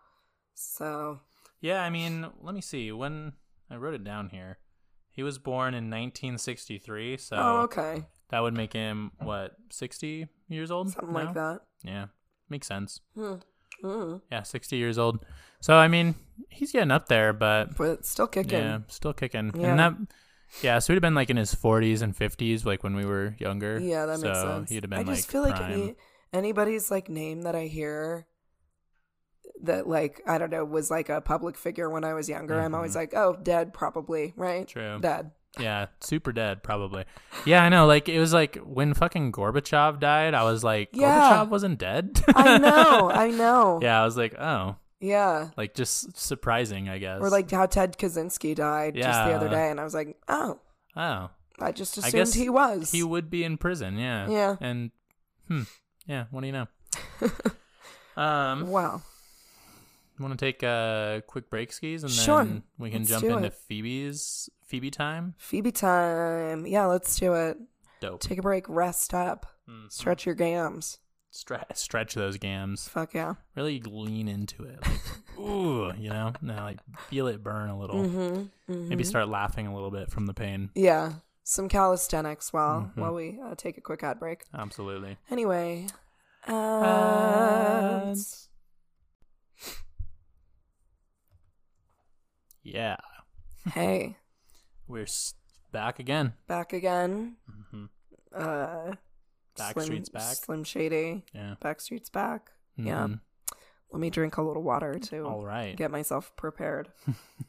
So 0.59 1.21
Yeah, 1.61 1.83
I 1.83 1.91
mean, 1.91 2.27
let 2.43 2.55
me 2.55 2.61
see. 2.61 2.91
When 2.93 3.33
I 3.71 3.77
wrote 3.77 3.95
it 3.95 4.05
down 4.05 4.31
here, 4.31 4.59
he 5.11 5.23
was 5.23 5.39
born 5.39 5.75
in 5.75 5.85
1963, 5.91 7.17
so 7.17 7.37
oh, 7.39 7.61
okay, 7.63 8.07
that 8.31 8.41
would 8.41 8.55
make 8.55 8.73
him 8.73 9.13
what 9.21 9.57
60 9.71 10.29
years 10.49 10.71
old? 10.71 10.91
something 10.91 11.13
now? 11.13 11.25
like 11.25 11.35
that. 11.35 11.61
Yeah, 11.85 12.07
makes 12.49 12.67
sense. 12.67 13.01
Hmm. 13.15 13.35
Hmm. 13.83 14.17
Yeah, 14.33 14.43
60 14.43 14.77
years 14.77 14.99
old. 14.99 15.25
So 15.61 15.77
I 15.77 15.87
mean, 15.89 16.17
he's 16.49 16.73
getting 16.73 16.91
up 16.91 17.09
there, 17.09 17.33
but 17.33 17.77
But 17.77 18.05
still 18.05 18.27
kicking. 18.27 18.59
yeah, 18.59 18.81
still 18.89 19.13
kicking. 19.13 19.53
Yeah. 19.55 19.71
And 19.71 19.79
that, 19.79 19.95
yeah, 20.63 20.79
so 20.81 20.93
he'd 20.93 20.97
have 20.97 21.03
been 21.03 21.15
like 21.15 21.31
in 21.31 21.37
his 21.37 21.55
40s 21.55 22.03
and 22.03 22.17
50s, 22.17 22.65
like 22.65 22.83
when 22.83 22.97
we 22.97 23.05
were 23.05 23.37
younger. 23.39 23.79
Yeah, 23.79 24.07
that 24.07 24.21
makes 24.21 24.41
sense. 24.41 24.71
He'd 24.71 24.83
have 24.83 24.91
been 24.91 25.01
I 25.01 25.05
just 25.05 25.29
like 25.29 25.33
feel 25.33 25.43
like 25.43 25.61
any, 25.61 25.95
anybody's 26.33 26.91
like 26.91 27.09
name 27.09 27.43
that 27.43 27.55
I 27.55 27.67
hear 27.67 28.27
that 29.65 29.89
like 29.89 30.21
I 30.27 30.39
don't 30.39 30.51
know 30.51 30.65
was 30.65 30.91
like 30.91 31.09
a 31.09 31.21
public 31.21 31.57
figure 31.57 31.89
when 31.91 32.05
I 32.05 32.15
was 32.15 32.29
younger. 32.29 32.59
I'm 32.61 32.75
always 32.75 32.93
Mhm. 32.93 32.97
like, 32.97 33.15
oh, 33.15 33.37
dead, 33.43 33.73
probably, 33.73 34.33
right? 34.37 34.67
True. 34.67 34.99
Dead. 35.01 35.31
Yeah, 35.59 35.87
super 36.01 36.31
dead, 36.33 36.63
probably. 36.63 37.05
Yeah, 37.45 37.65
I 37.65 37.69
know. 37.69 37.87
Like 37.87 38.09
it 38.09 38.21
was 38.21 38.33
like 38.33 38.57
when 38.59 38.95
fucking 38.95 39.33
Gorbachev 39.33 39.99
died, 39.99 40.35
I 40.35 40.45
was 40.45 40.63
like, 40.63 40.91
Yeah. 40.93 41.19
Gorbachev 41.45 41.49
wasn't 41.49 41.79
dead. 41.79 42.23
I 42.35 42.59
know, 42.59 43.11
I 43.11 43.31
know. 43.43 43.81
Yeah, 43.83 44.01
I 44.01 44.05
was 44.05 44.17
like, 44.17 44.35
oh, 44.39 44.77
Yeah. 45.01 45.49
Like 45.57 45.75
just 45.75 46.17
surprising, 46.19 46.89
I 46.89 46.99
guess. 46.99 47.21
Or 47.21 47.31
like 47.31 47.51
how 47.51 47.67
Ted 47.67 47.99
Kaczynski 47.99 48.55
died 48.55 48.95
just 48.95 49.25
the 49.25 49.33
other 49.35 49.49
day, 49.49 49.71
and 49.71 49.81
I 49.81 49.85
was 49.85 49.95
like, 49.95 50.17
oh, 50.29 50.61
oh, 50.97 51.31
I 51.59 51.73
just 51.73 51.99
I 51.99 52.07
assumed 52.09 52.13
guess 52.13 52.35
he 52.35 52.49
was. 52.51 52.93
he 52.93 53.03
would 53.03 53.29
be 53.31 53.43
in 53.43 53.57
prison. 53.59 53.99
Yeah. 53.99 54.29
Yeah. 54.29 54.57
And 54.61 54.91
hmm, 55.49 55.63
yeah. 56.07 56.27
What 56.31 56.43
do 56.43 56.47
you 56.47 56.53
know? 56.53 56.67
um, 58.17 58.69
wow. 58.69 59.03
Want 60.25 60.39
to 60.39 60.45
take 60.45 60.63
a 60.63 61.23
quick 61.27 61.51
break, 61.51 61.73
skis, 61.73 62.03
and 62.03 62.13
Sure. 62.13 62.45
then 62.45 62.63
we 62.79 62.91
can 62.91 63.01
Let's 63.01 63.11
jump 63.11 63.25
into 63.25 63.45
it. 63.47 63.55
Phoebe's 63.55 64.51
Phoebe 64.65 64.91
time. 64.91 65.35
Phoebe 65.39 65.73
time. 65.73 66.67
Yeah, 66.67 66.87
let's 66.87 67.17
do 67.19 67.35
it. 67.35 67.59
Dope. 68.01 68.21
Take 68.21 68.39
a 68.39 68.43
break, 68.43 68.69
rest 68.69 69.13
up, 69.15 69.47
Mhm. 69.69 69.91
stretch 69.93 70.27
your 70.27 70.35
gams. 70.35 70.99
Stre- 71.33 71.77
stretch 71.77 72.15
those 72.15 72.39
gams. 72.39 72.89
Fuck 72.89 73.13
yeah. 73.15 73.35
Really 73.55 73.81
lean 73.81 74.29
into 74.29 74.65
it. 74.65 74.79
Like, 74.83 75.01
ooh, 75.39 75.93
you 75.99 76.09
know, 76.09 76.33
now 76.41 76.65
like 76.65 76.79
feel 77.09 77.27
it 77.27 77.43
burn 77.43 77.69
a 77.69 77.79
little. 77.79 77.97
Mm-hmm. 78.05 78.89
Maybe 78.89 79.05
start 79.05 79.29
laughing 79.29 79.67
a 79.67 79.75
little 79.75 79.91
bit 79.91 80.11
from 80.11 80.27
the 80.27 80.33
pain. 80.35 80.71
Yeah, 80.75 81.13
some 81.45 81.69
calisthenics 81.69 82.53
while 82.53 82.83
Mhm. 82.83 82.97
while 82.97 83.15
we 83.15 83.39
uh, 83.45 83.55
take 83.57 83.77
a 83.77 83.81
quick 83.83 84.03
ad 84.03 84.19
break. 84.19 84.45
Absolutely. 84.55 85.19
Anyway, 85.31 85.87
Ads. 86.47 88.09
ads. 88.09 88.48
Yeah, 92.75 92.97
hey, 93.73 94.17
we're 94.89 95.03
s- 95.05 95.35
back 95.73 95.99
again. 95.99 96.35
back 96.47 96.73
again. 96.73 97.37
hmm 97.71 97.87
Uh, 98.35 98.95
Backstreet's 99.59 99.87
Slim, 99.87 100.05
back. 100.13 100.37
Slim 100.37 100.65
Shady. 100.65 101.25
Yeah. 101.35 101.55
Backstreet's 101.61 102.11
back. 102.11 102.51
Yeah. 102.77 103.07
Mhm. 103.09 103.21
Let 103.91 104.01
me 104.01 104.11
drink 104.11 104.37
a 104.37 104.43
little 104.43 104.63
water 104.63 104.99
to 104.99 105.25
All 105.25 105.45
right. 105.45 105.75
get 105.77 105.91
myself 105.91 106.31
prepared. 106.37 106.91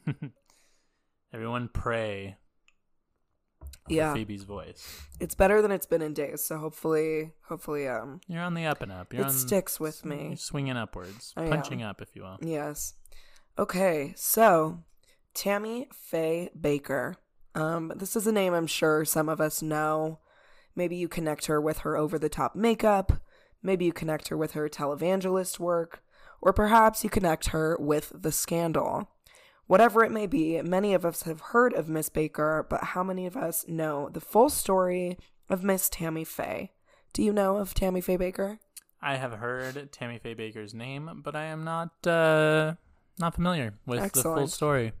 Everyone 1.32 1.68
pray 1.72 2.36
Yeah, 3.88 4.14
Phoebe's 4.14 4.44
voice. 4.44 5.06
it's 5.20 5.34
better 5.34 5.62
than 5.62 5.70
it's 5.70 5.86
been 5.86 6.02
in 6.02 6.14
days. 6.14 6.42
So 6.42 6.58
hopefully, 6.58 7.32
hopefully, 7.48 7.86
um, 7.86 8.20
You're 8.26 8.42
on 8.42 8.54
the 8.54 8.64
up 8.66 8.80
and 8.82 8.90
up. 8.90 9.12
You're 9.12 9.22
it 9.22 9.26
on, 9.26 9.32
sticks 9.32 9.78
with 9.78 10.04
You're 10.04 10.14
me. 10.14 10.36
swinging 10.36 10.76
upwards, 10.76 11.32
I 11.36 11.44
am. 11.44 11.50
punching 11.50 11.82
up, 11.82 12.00
if 12.00 12.16
you 12.16 12.22
will. 12.22 12.38
Yes. 12.42 12.94
Okay, 13.58 14.12
so 14.16 14.82
Tammy 15.34 15.88
Faye 15.92 16.50
Bakker. 16.58 17.14
Um, 17.54 17.92
this 17.96 18.16
is 18.16 18.26
a 18.26 18.32
name 18.32 18.54
I'm 18.54 18.66
sure 18.66 19.04
some 19.04 19.28
of 19.28 19.40
us 19.40 19.62
know. 19.62 20.20
Maybe 20.76 20.96
you 20.96 21.08
connect 21.08 21.46
her 21.46 21.60
with 21.60 21.78
her 21.78 21.96
over 21.96 22.18
the 22.18 22.28
top 22.28 22.54
makeup. 22.54 23.12
Maybe 23.62 23.84
you 23.84 23.92
connect 23.92 24.28
her 24.28 24.36
with 24.36 24.52
her 24.52 24.68
televangelist 24.68 25.58
work. 25.58 26.02
Or 26.40 26.52
perhaps 26.52 27.04
you 27.04 27.10
connect 27.10 27.48
her 27.48 27.76
with 27.78 28.12
the 28.14 28.32
scandal. 28.32 29.10
Whatever 29.66 30.02
it 30.04 30.10
may 30.10 30.26
be, 30.26 30.60
many 30.62 30.94
of 30.94 31.04
us 31.04 31.22
have 31.22 31.40
heard 31.40 31.72
of 31.74 31.88
Miss 31.88 32.08
Bakker, 32.08 32.68
but 32.68 32.82
how 32.82 33.04
many 33.04 33.26
of 33.26 33.36
us 33.36 33.64
know 33.68 34.08
the 34.08 34.20
full 34.20 34.48
story 34.48 35.18
of 35.48 35.62
Miss 35.62 35.88
Tammy 35.88 36.24
Faye? 36.24 36.72
Do 37.12 37.22
you 37.22 37.32
know 37.32 37.56
of 37.56 37.74
Tammy 37.74 38.00
Faye 38.00 38.18
Bakker? 38.18 38.58
I 39.02 39.16
have 39.16 39.34
heard 39.34 39.92
Tammy 39.92 40.18
Faye 40.18 40.34
Bakker's 40.34 40.74
name, 40.74 41.22
but 41.24 41.36
I 41.36 41.44
am 41.44 41.64
not 41.64 42.06
uh, 42.06 42.74
not 43.18 43.34
familiar 43.34 43.74
with 43.86 44.12
the 44.12 44.22
full 44.22 44.48
story. 44.48 44.92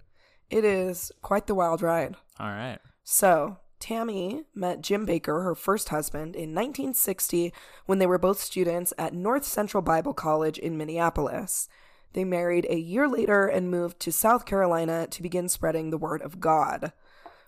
It 0.50 0.64
is 0.64 1.12
quite 1.22 1.46
the 1.46 1.54
wild 1.54 1.80
ride. 1.80 2.16
All 2.38 2.48
right. 2.48 2.78
So, 3.04 3.58
Tammy 3.78 4.44
met 4.54 4.82
Jim 4.82 5.06
Bakker, 5.06 5.42
her 5.42 5.54
first 5.54 5.88
husband, 5.88 6.36
in 6.36 6.54
1960 6.54 7.52
when 7.86 7.98
they 7.98 8.06
were 8.06 8.18
both 8.18 8.40
students 8.40 8.92
at 8.98 9.14
North 9.14 9.44
Central 9.44 9.82
Bible 9.82 10.12
College 10.12 10.58
in 10.58 10.76
Minneapolis. 10.76 11.68
They 12.12 12.24
married 12.24 12.66
a 12.68 12.78
year 12.78 13.08
later 13.08 13.46
and 13.46 13.70
moved 13.70 14.00
to 14.00 14.12
South 14.12 14.44
Carolina 14.44 15.06
to 15.06 15.22
begin 15.22 15.48
spreading 15.48 15.90
the 15.90 15.98
word 15.98 16.22
of 16.22 16.40
God. 16.40 16.92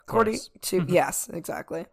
According 0.02 0.38
to, 0.62 0.84
yes, 0.88 1.28
exactly. 1.32 1.86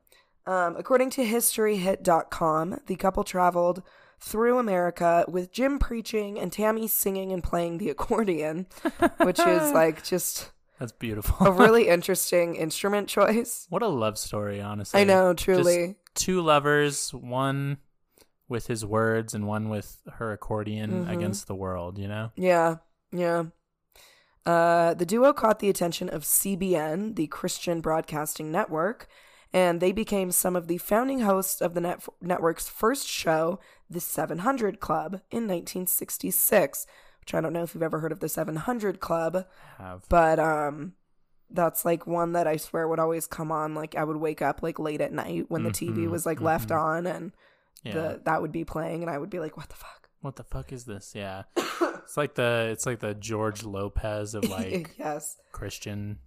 Um, 0.46 0.76
according 0.78 1.10
to 1.12 1.26
HistoryHit.com, 1.26 2.80
the 2.88 2.96
couple 2.96 3.24
traveled 3.24 3.84
through 4.20 4.58
America 4.58 5.26
with 5.28 5.52
Jim 5.52 5.80
preaching 5.80 6.40
and 6.40 6.52
Tammy 6.52 6.88
singing 6.88 7.32
and 7.32 7.44
playing 7.44 7.78
the 7.78 7.90
accordion, 7.90 8.68
which 9.18 9.40
is 9.40 9.72
like 9.74 10.04
just 10.04 10.52
That's 10.80 10.92
beautiful. 10.94 11.46
a 11.46 11.52
really 11.64 11.88
interesting 11.90 12.56
instrument 12.56 13.08
choice. 13.10 13.68
what 13.70 13.82
a 13.82 13.88
love 13.88 14.18
story, 14.18 14.62
honestly. 14.62 15.02
I 15.02 15.04
know, 15.04 15.34
Just 15.34 15.44
truly. 15.46 15.96
two 16.16 16.42
lovers, 16.42 17.14
one 17.14 17.78
with 18.48 18.68
his 18.68 18.86
words 18.86 19.34
and 19.34 19.46
one 19.46 19.70
with 19.70 20.02
her 20.14 20.32
accordion 20.32 21.06
Mhm. 21.06 21.14
against 21.16 21.48
the 21.48 21.56
world, 21.56 22.00
you 22.00 22.08
know? 22.08 22.32
Yeah, 22.36 22.78
yeah. 23.12 23.44
Uh, 24.46 24.94
the 24.96 25.06
duo 25.06 25.34
caught 25.34 25.60
the 25.60 25.70
attention 25.70 26.10
of 26.10 26.24
CBN, 26.24 27.16
the 27.16 27.28
Christian 27.28 27.82
Broadcasting 27.82 28.52
Network, 28.52 29.08
and 29.54 29.80
they 29.82 29.92
became 29.92 30.32
some 30.32 30.56
of 30.56 30.68
the 30.68 30.78
founding 30.78 31.20
hosts 31.20 31.62
of 31.62 31.74
the 31.74 31.82
net- 31.82 32.04
network's 32.22 32.68
first 32.70 33.08
show, 33.08 33.60
The 33.90 34.00
700 34.00 34.80
Club, 34.80 35.22
in 35.30 35.46
1966. 35.48 36.88
Which 37.30 37.36
I 37.36 37.42
don't 37.42 37.54
know 37.54 37.62
if 37.62 37.76
you've 37.76 37.84
ever 37.84 38.00
heard 38.00 38.12
of 38.12 38.22
the 38.22 38.30
700 38.30 39.00
Club, 39.00 39.46
Have. 39.78 40.04
but 40.10 40.40
um, 40.40 40.94
that's 41.52 41.86
like 41.86 42.08
one 42.08 42.34
that 42.34 42.48
I 42.48 42.58
swear 42.58 42.88
would 42.88 42.98
always 42.98 43.28
come 43.28 43.52
on. 43.52 43.76
Like 43.76 43.96
I 43.96 44.04
would 44.04 44.18
wake 44.18 44.42
up 44.42 44.64
like 44.64 44.80
late 44.80 45.00
at 45.00 45.14
night 45.14 45.46
when 45.48 45.62
the 45.62 45.70
TV 45.70 46.10
was 46.10 46.26
like 46.26 46.42
left 46.42 46.70
mhm. 46.70 46.82
on, 46.82 47.06
and 47.06 47.32
yeah. 47.84 47.94
the 47.94 48.22
that 48.26 48.42
would 48.42 48.52
be 48.52 48.66
playing, 48.66 49.04
and 49.04 49.12
I 49.12 49.20
would 49.20 49.30
be 49.30 49.40
like, 49.40 49.58
"What 49.58 49.70
the 49.70 49.76
fuck." 49.76 50.10
what 50.22 50.36
the 50.38 50.44
fuck 50.44 50.72
is 50.74 50.86
this? 50.86 51.14
Yeah. 51.16 51.44
it's 51.56 52.18
like 52.18 52.36
the 52.36 52.70
it's 52.72 52.86
like 52.86 53.00
the 53.00 53.14
George 53.14 53.64
Lopez 53.64 54.34
of 54.34 54.50
like 54.50 54.96
yes. 55.00 55.38
Christian 55.52 56.20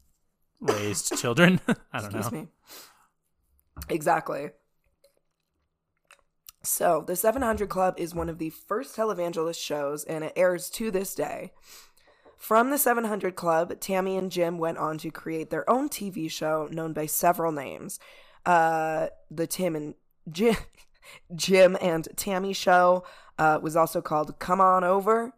raised 0.61 1.19
children. 1.19 1.61
I 1.93 2.01
don't 2.01 2.15
Excuse 2.15 2.33
know. 2.33 2.39
me. 2.43 2.49
Exactly. 3.89 4.51
So, 6.65 7.05
the 7.07 7.17
700 7.17 7.69
Club 7.69 7.95
is 7.97 8.15
one 8.15 8.29
of 8.29 8.39
the 8.39 8.51
first 8.51 8.97
televangelist 8.97 9.61
shows, 9.61 10.05
and 10.05 10.23
it 10.25 10.33
airs 10.37 10.71
to 10.71 10.91
this 10.91 11.15
day. 11.15 11.53
From 12.37 12.71
the 12.71 12.79
700 12.79 13.35
Club, 13.37 13.79
Tammy 13.81 14.17
and 14.17 14.31
Jim 14.31 14.59
went 14.59 14.79
on 14.79 14.99
to 14.99 15.11
create 15.11 15.51
their 15.51 15.69
own 15.71 15.89
TV 15.89 16.31
show 16.31 16.69
known 16.71 16.93
by 16.93 17.07
several 17.07 17.53
names. 17.53 17.99
Uh, 18.45 19.09
the 19.31 19.47
Tim 19.47 19.77
and 19.77 19.95
Jim, 20.31 20.57
Jim 21.35 21.77
and 21.81 22.09
Tammy 22.17 22.53
show 22.53 23.05
uh, 23.39 23.59
was 23.63 23.77
also 23.77 24.01
called 24.01 24.39
Come 24.39 24.61
On 24.61 24.85
Over. 24.85 25.33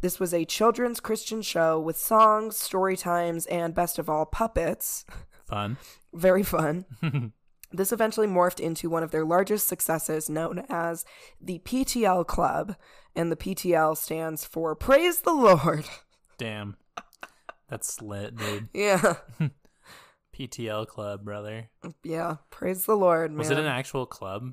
This 0.00 0.20
was 0.20 0.32
a 0.32 0.44
children's 0.44 1.00
Christian 1.00 1.42
show 1.42 1.80
with 1.80 1.96
songs, 1.96 2.56
story 2.56 2.96
times, 2.96 3.46
and 3.46 3.74
best 3.74 3.98
of 3.98 4.08
all, 4.08 4.26
puppets. 4.26 5.04
Fun. 5.46 5.76
Very 6.12 6.42
fun. 6.42 6.84
This 7.76 7.92
eventually 7.92 8.26
morphed 8.26 8.58
into 8.60 8.88
one 8.88 9.02
of 9.02 9.10
their 9.10 9.24
largest 9.24 9.68
successes, 9.68 10.30
known 10.30 10.64
as 10.68 11.04
the 11.40 11.58
PTL 11.60 12.26
Club. 12.26 12.76
And 13.14 13.30
the 13.30 13.36
PTL 13.36 13.96
stands 13.96 14.44
for 14.44 14.74
Praise 14.74 15.20
the 15.20 15.32
Lord. 15.32 15.84
Damn. 16.38 16.76
That's 17.68 18.00
lit, 18.00 18.36
dude. 18.36 18.68
Yeah. 18.74 19.16
PTL 20.34 20.86
club, 20.86 21.24
brother. 21.24 21.70
Yeah. 22.04 22.36
Praise 22.50 22.84
the 22.84 22.94
Lord, 22.96 23.30
man. 23.30 23.38
Was 23.38 23.50
it 23.50 23.58
an 23.58 23.64
actual 23.64 24.04
club? 24.04 24.52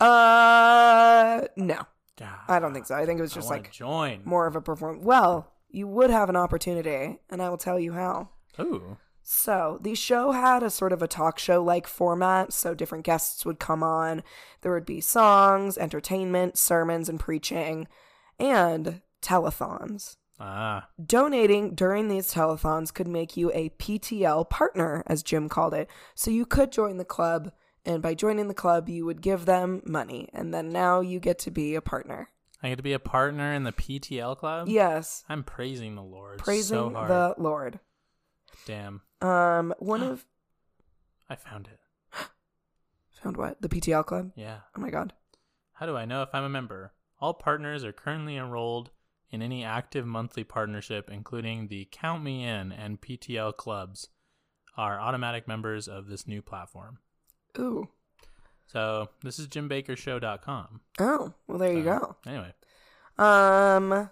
Uh, 0.00 1.48
no. 1.56 1.86
God, 2.18 2.38
I 2.46 2.58
don't 2.58 2.74
think 2.74 2.84
so. 2.86 2.94
I 2.94 3.06
think 3.06 3.18
it 3.18 3.22
was 3.22 3.32
just 3.32 3.48
like 3.48 3.72
join. 3.72 4.20
more 4.24 4.46
of 4.46 4.54
a 4.54 4.60
perform. 4.60 5.02
Well, 5.02 5.50
you 5.70 5.86
would 5.86 6.10
have 6.10 6.28
an 6.28 6.36
opportunity, 6.36 7.20
and 7.30 7.40
I 7.40 7.48
will 7.48 7.56
tell 7.56 7.78
you 7.78 7.92
how. 7.92 8.28
Ooh. 8.60 8.98
So, 9.22 9.78
the 9.82 9.94
show 9.94 10.32
had 10.32 10.62
a 10.62 10.70
sort 10.70 10.92
of 10.92 11.02
a 11.02 11.08
talk 11.08 11.38
show 11.38 11.62
like 11.62 11.86
format, 11.86 12.52
so 12.52 12.74
different 12.74 13.04
guests 13.04 13.44
would 13.44 13.58
come 13.58 13.82
on. 13.82 14.22
There 14.62 14.72
would 14.72 14.86
be 14.86 15.00
songs, 15.00 15.76
entertainment, 15.76 16.56
sermons, 16.56 17.08
and 17.08 17.20
preaching, 17.20 17.88
and 18.38 19.02
telethons. 19.20 20.16
Ah. 20.40 20.88
Donating 21.04 21.74
during 21.74 22.08
these 22.08 22.32
telethons 22.32 22.94
could 22.94 23.08
make 23.08 23.36
you 23.36 23.50
a 23.52 23.70
PTL 23.70 24.48
partner, 24.48 25.02
as 25.06 25.22
Jim 25.22 25.48
called 25.48 25.74
it. 25.74 25.90
So, 26.14 26.30
you 26.30 26.46
could 26.46 26.72
join 26.72 26.96
the 26.96 27.04
club, 27.04 27.52
and 27.84 28.02
by 28.02 28.14
joining 28.14 28.48
the 28.48 28.54
club, 28.54 28.88
you 28.88 29.04
would 29.04 29.20
give 29.20 29.44
them 29.44 29.82
money, 29.84 30.28
and 30.32 30.54
then 30.54 30.70
now 30.70 31.00
you 31.00 31.20
get 31.20 31.38
to 31.40 31.50
be 31.50 31.74
a 31.74 31.82
partner. 31.82 32.30
I 32.62 32.70
get 32.70 32.76
to 32.76 32.82
be 32.82 32.92
a 32.92 32.98
partner 32.98 33.52
in 33.52 33.64
the 33.64 33.72
PTL 33.72 34.36
club? 34.36 34.68
Yes, 34.68 35.24
I'm 35.28 35.44
praising 35.44 35.94
the 35.94 36.02
Lord 36.02 36.38
praising 36.38 36.76
so 36.76 36.90
hard. 36.90 37.08
the 37.08 37.34
Lord. 37.38 37.78
Damn. 38.68 39.00
Um, 39.22 39.74
one 39.78 40.02
of. 40.02 40.26
I 41.30 41.36
found 41.36 41.68
it. 41.72 41.80
Found 43.22 43.38
what? 43.38 43.60
The 43.62 43.68
PTL 43.68 44.04
club? 44.04 44.30
Yeah. 44.36 44.58
Oh 44.76 44.80
my 44.80 44.90
god. 44.90 45.14
How 45.72 45.86
do 45.86 45.96
I 45.96 46.04
know 46.04 46.20
if 46.22 46.28
I'm 46.34 46.44
a 46.44 46.48
member? 46.50 46.92
All 47.18 47.32
partners 47.32 47.82
are 47.82 47.92
currently 47.92 48.36
enrolled 48.36 48.90
in 49.30 49.40
any 49.40 49.64
active 49.64 50.04
monthly 50.06 50.44
partnership, 50.44 51.08
including 51.10 51.68
the 51.68 51.88
Count 51.90 52.22
Me 52.22 52.44
In 52.44 52.70
and 52.70 53.00
PTL 53.00 53.56
clubs, 53.56 54.08
are 54.76 55.00
automatic 55.00 55.48
members 55.48 55.88
of 55.88 56.06
this 56.08 56.26
new 56.28 56.42
platform. 56.42 56.98
Ooh. 57.58 57.88
So 58.66 59.08
this 59.24 59.38
is 59.38 59.48
JimBakkerShow.com. 59.48 60.80
Oh, 61.00 61.32
well, 61.46 61.58
there 61.58 61.72
you 61.72 61.84
go. 61.84 62.16
Anyway, 62.26 62.52
Um, 63.16 64.10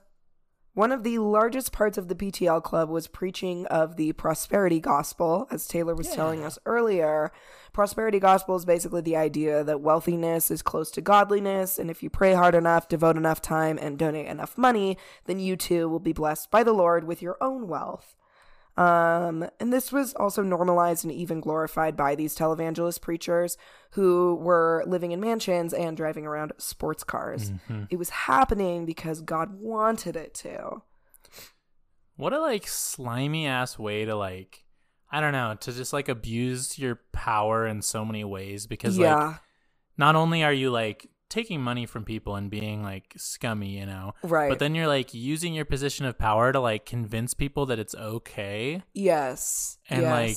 One 0.76 0.92
of 0.92 1.04
the 1.04 1.20
largest 1.20 1.72
parts 1.72 1.96
of 1.96 2.08
the 2.08 2.14
PTL 2.14 2.62
club 2.62 2.90
was 2.90 3.06
preaching 3.06 3.64
of 3.68 3.96
the 3.96 4.12
prosperity 4.12 4.78
gospel, 4.78 5.48
as 5.50 5.66
Tayler 5.66 5.96
was 5.96 6.10
telling 6.10 6.44
us 6.44 6.58
earlier. 6.66 7.32
Prosperity 7.72 8.18
gospel 8.20 8.56
is 8.56 8.66
basically 8.66 9.00
the 9.00 9.16
idea 9.16 9.64
that 9.64 9.80
wealthiness 9.80 10.50
is 10.50 10.60
close 10.60 10.90
to 10.90 11.00
godliness, 11.00 11.78
and 11.78 11.90
if 11.90 12.02
you 12.02 12.10
pray 12.10 12.34
hard 12.34 12.54
enough, 12.54 12.90
devote 12.90 13.16
enough 13.16 13.40
time, 13.40 13.78
and 13.80 13.98
donate 13.98 14.26
enough 14.26 14.58
money, 14.58 14.98
then 15.24 15.38
you 15.38 15.56
too 15.56 15.88
will 15.88 15.98
be 15.98 16.12
blessed 16.12 16.50
by 16.50 16.62
the 16.62 16.74
Lord 16.74 17.04
with 17.04 17.22
your 17.22 17.38
own 17.40 17.68
wealth. 17.68 18.14
Um, 18.76 19.48
and 19.58 19.72
this 19.72 19.90
was 19.90 20.12
also 20.14 20.42
normalized 20.42 21.04
and 21.04 21.12
even 21.12 21.40
glorified 21.40 21.96
by 21.96 22.14
these 22.14 22.36
televangelist 22.36 23.00
preachers 23.00 23.56
who 23.92 24.34
were 24.36 24.84
living 24.86 25.12
in 25.12 25.20
mansions 25.20 25.72
and 25.72 25.96
driving 25.96 26.26
around 26.26 26.52
sports 26.58 27.02
cars. 27.02 27.52
It 27.88 27.96
was 27.96 28.10
happening 28.10 28.84
because 28.84 29.22
God 29.22 29.58
wanted 29.58 30.14
it 30.14 30.34
to. 30.34 30.82
What 32.16 32.32
a 32.32 32.40
like 32.40 32.66
slimy 32.66 33.46
ass 33.46 33.78
way 33.78 34.04
to 34.04 34.14
like 34.14 34.64
I 35.10 35.20
don't 35.20 35.32
know, 35.32 35.56
to 35.60 35.72
just 35.72 35.92
like 35.92 36.08
abuse 36.08 36.78
your 36.78 37.00
power 37.12 37.66
in 37.66 37.80
so 37.80 38.04
many 38.04 38.24
ways 38.24 38.66
because 38.66 38.98
like 38.98 39.06
yeah, 39.06 39.34
not 39.96 40.16
only 40.16 40.42
are 40.42 40.52
you 40.52 40.70
like 40.70 41.08
taking 41.28 41.60
money 41.60 41.86
from 41.86 42.04
people 42.04 42.36
and 42.36 42.50
being 42.50 42.82
like 42.82 43.14
scummy, 43.16 43.78
you 43.78 43.86
know, 43.86 44.14
right. 44.22 44.48
but 44.48 44.58
then 44.58 44.74
you're 44.74 44.86
like 44.86 45.14
using 45.14 45.54
your 45.54 45.64
position 45.64 46.06
of 46.06 46.18
power 46.18 46.52
to 46.52 46.60
like 46.60 46.86
convince 46.86 47.34
people 47.34 47.66
that 47.66 47.78
it's 47.78 47.94
okay 47.94 48.82
yes, 48.94 49.78
and 49.88 50.04
like 50.04 50.36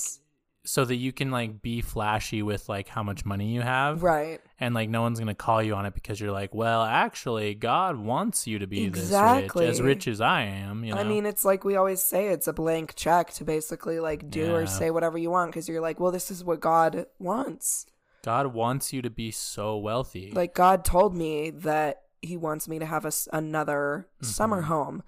so 0.65 0.85
that 0.85 0.95
you 0.95 1.11
can 1.11 1.31
like 1.31 1.61
be 1.61 1.81
flashy 1.81 2.43
with 2.43 2.67
like 2.69 2.87
how 2.87 3.01
much 3.01 3.25
money 3.25 3.53
you 3.53 3.61
have 3.61 4.03
right. 4.03 4.41
and 4.59 4.75
like 4.75 4.89
no 4.89 5.01
one's 5.01 5.17
gonna 5.17 5.33
call 5.33 5.63
you 5.63 5.73
on 5.73 5.85
it 5.85 5.93
because 5.93 6.19
you're 6.19 6.33
like 6.33 6.53
well 6.53 6.83
actually 6.83 7.55
god 7.55 7.95
wants 7.95 8.45
you 8.45 8.59
to 8.59 8.67
be 8.67 8.83
Exactly. 8.83 9.65
this 9.65 9.79
rich 9.79 9.79
as 9.79 9.81
rich 9.81 10.07
as 10.07 10.21
i 10.21 10.43
am 10.43 10.83
you 10.83 10.93
know 10.93 10.99
I 10.99 11.05
mean, 11.05 11.25
it's 11.25 11.45
like 11.45 11.63
we 11.63 11.75
always 11.75 12.01
say 12.01 12.27
it's 12.27 12.47
a 12.47 12.53
blank 12.53 12.95
check 12.95 13.31
to 13.35 13.45
basically 13.45 13.99
like 13.99 14.29
do 14.29 14.53
or 14.53 14.67
say 14.67 14.91
whatever 14.91 15.17
you 15.17 15.31
want 15.31 15.51
because 15.51 15.69
you're 15.69 15.81
like, 15.81 15.99
well, 15.99 16.11
this 16.11 16.29
is 16.29 16.43
what 16.43 16.59
God 16.59 17.05
wants. 17.19 17.85
God 18.23 18.47
wants 18.53 18.91
you 18.93 19.01
to 19.01 19.09
be 19.09 19.31
so 19.31 19.77
wealthy 19.77 20.31
Like, 20.31 20.53
God 20.53 20.83
told 20.85 21.15
me 21.15 21.49
that 21.51 22.03
He 22.21 22.35
wants 22.37 22.67
me 22.67 22.79
to 22.79 22.85
have 22.85 23.05
a, 23.05 23.11
another 23.31 24.07
summer 24.21 24.61
Mhm. 24.63 24.65
home. 24.65 25.03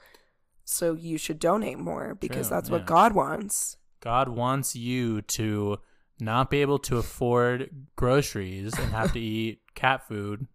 So 0.64 0.94
you 0.94 1.18
should 1.18 1.40
donate 1.40 1.78
more 1.78 2.16
because 2.16 2.48
True, 2.48 2.56
that's 2.56 2.70
yeah. 2.70 2.76
what 2.78 2.86
God 2.86 3.14
wants. 3.14 3.78
god 4.00 4.30
wants 4.30 4.76
you 4.76 5.22
to 5.24 5.78
not 6.20 6.50
be 6.50 6.62
able 6.62 6.80
to 6.80 6.98
afford 6.98 7.70
groceries 7.96 8.78
and 8.80 8.92
have 8.92 9.12
to 9.14 9.20
eat 9.34 9.60
cat 9.76 10.08
food 10.08 10.48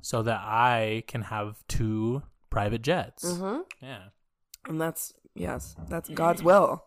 so 0.00 0.22
that 0.22 0.40
i 0.42 1.02
can 1.06 1.22
have 1.22 1.62
two 1.68 2.22
private 2.50 2.82
jets 2.82 3.24
Mm-hmm. 3.24 3.60
yeah 3.82 4.04
And 4.68 4.80
that's, 4.80 5.12
yes, 5.34 5.76
that's 5.88 6.08
God's 6.22 6.42
will. 6.42 6.84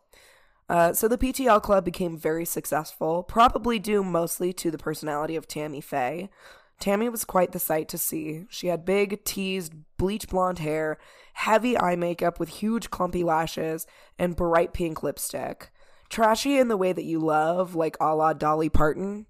Uh, 0.69 0.93
so 0.93 1.07
the 1.07 1.17
PTL 1.17 1.61
club 1.63 1.83
became 1.83 2.15
very 2.15 2.45
successful, 2.45 3.23
probably 3.23 3.79
due 3.79 4.03
mostly 4.03 4.53
to 4.53 4.69
the 4.69 4.77
personality 4.77 5.35
of 5.35 5.47
Tammy 5.47 5.81
Faye. 5.81 6.29
Tammy 6.79 7.09
was 7.09 7.25
quite 7.25 7.51
the 7.51 7.59
sight 7.59 7.89
to 7.89 7.97
see. 7.97 8.45
She 8.49 8.67
had 8.67 8.85
big, 8.85 9.23
teased, 9.25 9.73
bleach 9.97 10.29
blonde 10.29 10.59
hair, 10.59 10.97
heavy 11.33 11.77
eye 11.77 11.95
makeup 11.95 12.39
with 12.39 12.49
huge 12.49 12.89
clumpy 12.89 13.23
lashes, 13.23 13.87
and 14.17 14.35
bright 14.35 14.71
pink 14.71 15.01
lipstick. 15.03 15.71
Trashy 16.09 16.57
in 16.57 16.67
the 16.69 16.77
way 16.77 16.93
that 16.93 17.03
you 17.03 17.19
love, 17.19 17.75
like 17.75 17.97
a 17.99 18.15
la 18.15 18.33
Dolly 18.33 18.69
Parton. 18.69 19.25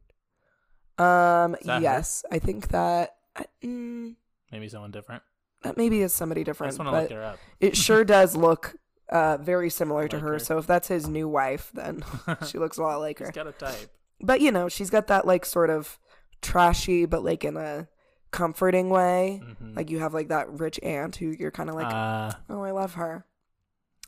Um, 0.97 1.55
that 1.63 1.77
her? 1.77 1.81
yes, 1.81 2.23
I 2.31 2.39
think 2.39 2.67
that. 2.69 3.15
uh, 3.35 3.43
Mm, 3.63 4.15
maybe 4.51 4.67
someone 4.67 4.91
different 4.91 5.23
that 5.63 5.77
maybe 5.77 6.01
is 6.01 6.13
somebody 6.13 6.41
i 6.41 6.43
different. 6.43 6.71
just 6.71 6.79
want 6.79 6.87
to 6.87 6.91
but 6.91 7.01
look 7.03 7.11
her 7.11 7.23
up 7.23 7.39
it 7.59 7.75
sure 7.77 8.03
does 8.05 8.35
look 8.35 8.75
uh, 9.09 9.37
very 9.37 9.69
similar 9.69 10.07
to 10.07 10.17
Like 10.17 10.23
her. 10.23 10.31
her. 10.33 10.39
So 10.39 10.57
if 10.57 10.67
that's 10.67 10.87
his 10.87 11.07
new 11.07 11.27
wife, 11.27 11.71
then 11.73 12.03
she 12.47 12.57
looks 12.57 12.77
a 12.77 12.81
lot 12.83 12.97
like 12.99 13.17
She's 13.19 13.27
her. 13.27 13.33
got 13.33 13.47
a 13.47 13.51
type. 13.51 13.89
But 14.21 14.41
you 14.41 14.51
know, 14.51 14.69
she's 14.69 14.89
got 14.89 15.07
that 15.07 15.25
like 15.25 15.45
sort 15.45 15.69
of 15.69 15.97
trashy, 16.41 17.05
but 17.05 17.23
like 17.23 17.43
in 17.43 17.57
a 17.57 17.87
comforting 18.31 18.89
way. 18.89 19.41
Mhm. 19.43 19.75
Like 19.75 19.89
you 19.89 19.99
have 19.99 20.13
like 20.13 20.27
that 20.29 20.49
rich 20.59 20.79
aunt 20.83 21.15
who 21.17 21.27
you're 21.37 21.51
kind 21.51 21.69
of 21.69 21.75
like, 21.75 21.87
uh, 21.91 22.31
oh, 22.49 22.61
I 22.61 22.71
love 22.71 22.93
her. 22.95 23.25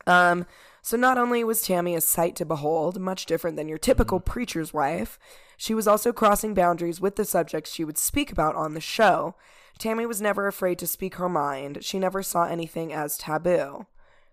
Um, 0.07 0.45
so 0.81 0.97
not 0.97 1.17
only 1.17 1.43
was 1.43 1.61
Tammy 1.61 1.95
a 1.95 2.01
sight 2.01 2.35
to 2.37 2.45
behold, 2.45 2.99
much 2.99 3.25
different 3.25 3.55
than 3.55 3.67
your 3.69 3.77
typical 3.77 4.19
preacher's 4.19 4.73
wife, 4.73 5.19
she 5.57 5.73
was 5.75 5.87
also 5.87 6.11
crossing 6.11 6.53
boundaries 6.55 6.99
with 6.99 7.15
the 7.17 7.25
subjects 7.25 7.71
she 7.71 7.83
would 7.83 7.97
speak 7.99 8.31
about 8.31 8.55
on 8.55 8.73
the 8.73 8.81
show. 8.81 9.35
Tammy 9.77 10.05
was 10.07 10.19
never 10.21 10.47
afraid 10.47 10.79
to 10.79 10.87
speak 10.87 11.15
her 11.15 11.29
mind. 11.29 11.79
She 11.83 11.99
never 11.99 12.23
saw 12.23 12.45
anything 12.45 12.91
as 12.91 13.17
taboo. 13.17 13.85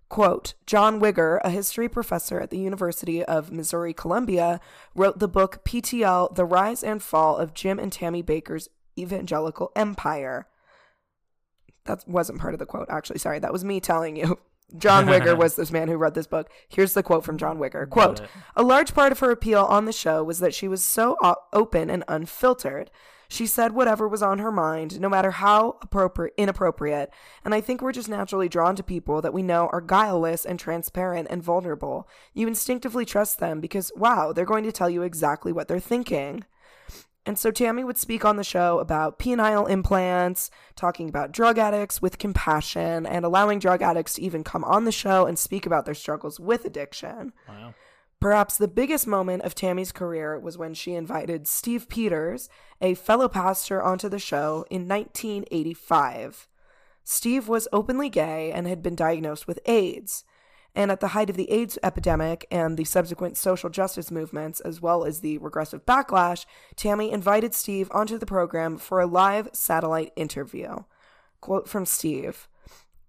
Quote, 0.09 0.55
John 0.67 1.01
Wigger, 1.01 1.39
a 1.45 1.51
history 1.51 1.89
professor 1.89 2.41
at 2.41 2.51
the 2.51 2.59
University 2.59 3.23
of 3.23 3.53
Missouri 3.53 3.93
Columbia, 3.93 4.59
wrote 4.95 5.19
the 5.19 5.29
book 5.29 5.63
PTL 5.65 6.35
The 6.35 6.47
Rise 6.47 6.83
and 6.83 7.03
Fall 7.03 7.37
of 7.37 7.53
Jim 7.53 7.79
and 7.79 7.93
Tammy 7.93 8.23
Bakker's 8.23 8.71
Evangelical 8.99 9.71
Empire. 9.77 10.47
That 11.85 12.05
wasn't 12.07 12.41
part 12.41 12.55
of 12.55 12.59
the 12.59 12.67
quote, 12.67 12.89
actually. 12.89 13.19
Sorry, 13.19 13.39
that 13.39 13.53
was 13.53 13.65
me 13.65 13.81
telling 13.81 14.17
you. 14.17 14.39
John 14.77 15.07
Wigger 15.07 15.37
was 15.37 15.57
this 15.57 15.71
man 15.71 15.89
who 15.89 15.97
wrote 15.97 16.13
this 16.15 16.27
book. 16.27 16.51
Here's 16.69 16.93
the 16.93 17.03
quote 17.03 17.25
from 17.25 17.39
John 17.39 17.59
Wigger. 17.59 17.89
Quote, 17.89 18.21
a 18.55 18.63
large 18.63 18.95
part 18.95 19.13
of 19.13 19.21
her 19.21 19.31
appeal 19.31 19.65
on 19.65 19.87
the 19.87 19.93
show 19.93 20.23
was 20.23 20.41
that 20.41 20.55
she 20.55 20.69
was 20.69 20.85
so 20.85 21.17
o- 21.23 21.37
open 21.55 21.89
and 21.89 22.05
unfiltered. 22.07 22.91
She 23.31 23.47
said 23.47 23.73
whatever 23.73 24.09
was 24.09 24.23
on 24.23 24.39
her 24.39 24.51
mind, 24.51 24.99
no 25.01 25.09
matter 25.09 25.33
how 25.33 25.77
appropriate, 25.83 26.33
inappropriate. 26.39 27.11
And 27.45 27.55
I 27.55 27.61
think 27.61 27.83
we're 27.83 27.93
just 27.93 28.09
naturally 28.09 28.49
drawn 28.49 28.75
to 28.77 28.83
people 28.83 29.21
that 29.21 29.35
we 29.35 29.43
know 29.43 29.69
are 29.71 29.83
guileless 29.83 30.47
and 30.47 30.59
transparent 30.59 31.29
and 31.31 31.43
vulnerable. 31.43 32.09
You 32.33 32.49
instinctively 32.49 33.05
trust 33.05 33.39
them 33.39 33.61
because, 33.61 33.93
wow, 33.95 34.33
they're 34.33 34.47
going 34.47 34.65
to 34.65 34.73
tell 34.73 34.89
you 34.89 35.03
exactly 35.03 35.53
what 35.53 35.69
they're 35.69 35.79
thinking. 35.79 36.45
And 37.27 37.39
so 37.39 37.51
Tammy 37.51 37.85
would 37.85 37.99
speak 37.99 38.25
on 38.25 38.37
the 38.37 38.45
show 38.45 38.79
about 38.79 39.19
penile 39.19 39.69
implants, 39.69 40.51
talking 40.75 41.11
about 41.11 41.31
drug 41.31 41.59
addicts 41.59 42.01
with 42.01 42.17
compassion, 42.17 43.05
and 43.05 43.27
allowing 43.27 43.59
drug 43.59 43.83
addicts 43.83 44.15
to 44.15 44.23
even 44.23 44.43
come 44.43 44.65
on 44.65 44.85
the 44.85 44.93
show 44.93 45.27
and 45.27 45.39
speak 45.39 45.67
about 45.67 45.85
their 45.85 45.95
struggles 45.95 46.41
with 46.41 46.65
addiction. 46.65 47.35
wow. 47.47 47.75
Perhaps 48.21 48.57
the 48.57 48.67
biggest 48.67 49.07
moment 49.07 49.43
of 49.43 49.55
Tammy's 49.55 49.93
career 49.93 50.39
was 50.39 50.59
when 50.59 50.75
she 50.75 50.95
invited 50.95 51.47
Steve 51.47 51.89
Pieters, 51.89 52.49
a 52.81 52.95
fellow 52.95 53.29
pastor, 53.29 53.81
onto 53.81 54.09
the 54.09 54.19
show 54.19 54.65
in 54.71 54.89
1985. 54.89 56.49
Steve 57.05 57.47
was 57.47 57.69
openly 57.73 58.09
gay 58.09 58.51
and 58.51 58.67
had 58.67 58.83
been 58.83 58.97
diagnosed 58.97 59.47
with 59.47 59.61
AIDS. 59.67 60.25
And 60.75 60.91
at 60.91 60.99
the 61.01 61.09
height 61.09 61.31
of 61.31 61.37
the 61.37 61.51
AIDS 61.51 61.79
epidemic 61.83 62.45
and 62.51 62.77
the 62.77 62.85
subsequent 62.85 63.37
social 63.37 63.71
justice 63.71 64.11
movements, 64.11 64.61
as 64.61 64.83
well 64.83 65.05
as 65.05 65.21
the 65.21 65.39
regressive 65.39 65.87
backlash, 65.87 66.45
Tammy 66.75 67.13
invited 67.13 67.55
Steve 67.55 67.89
onto 67.93 68.19
the 68.19 68.27
program 68.27 68.79
for 68.79 69.01
a 69.01 69.07
live 69.07 69.49
satellite 69.53 70.13
interview. 70.17 70.83
Quote 71.41 71.69
from 71.69 71.87
Steve 71.87 72.49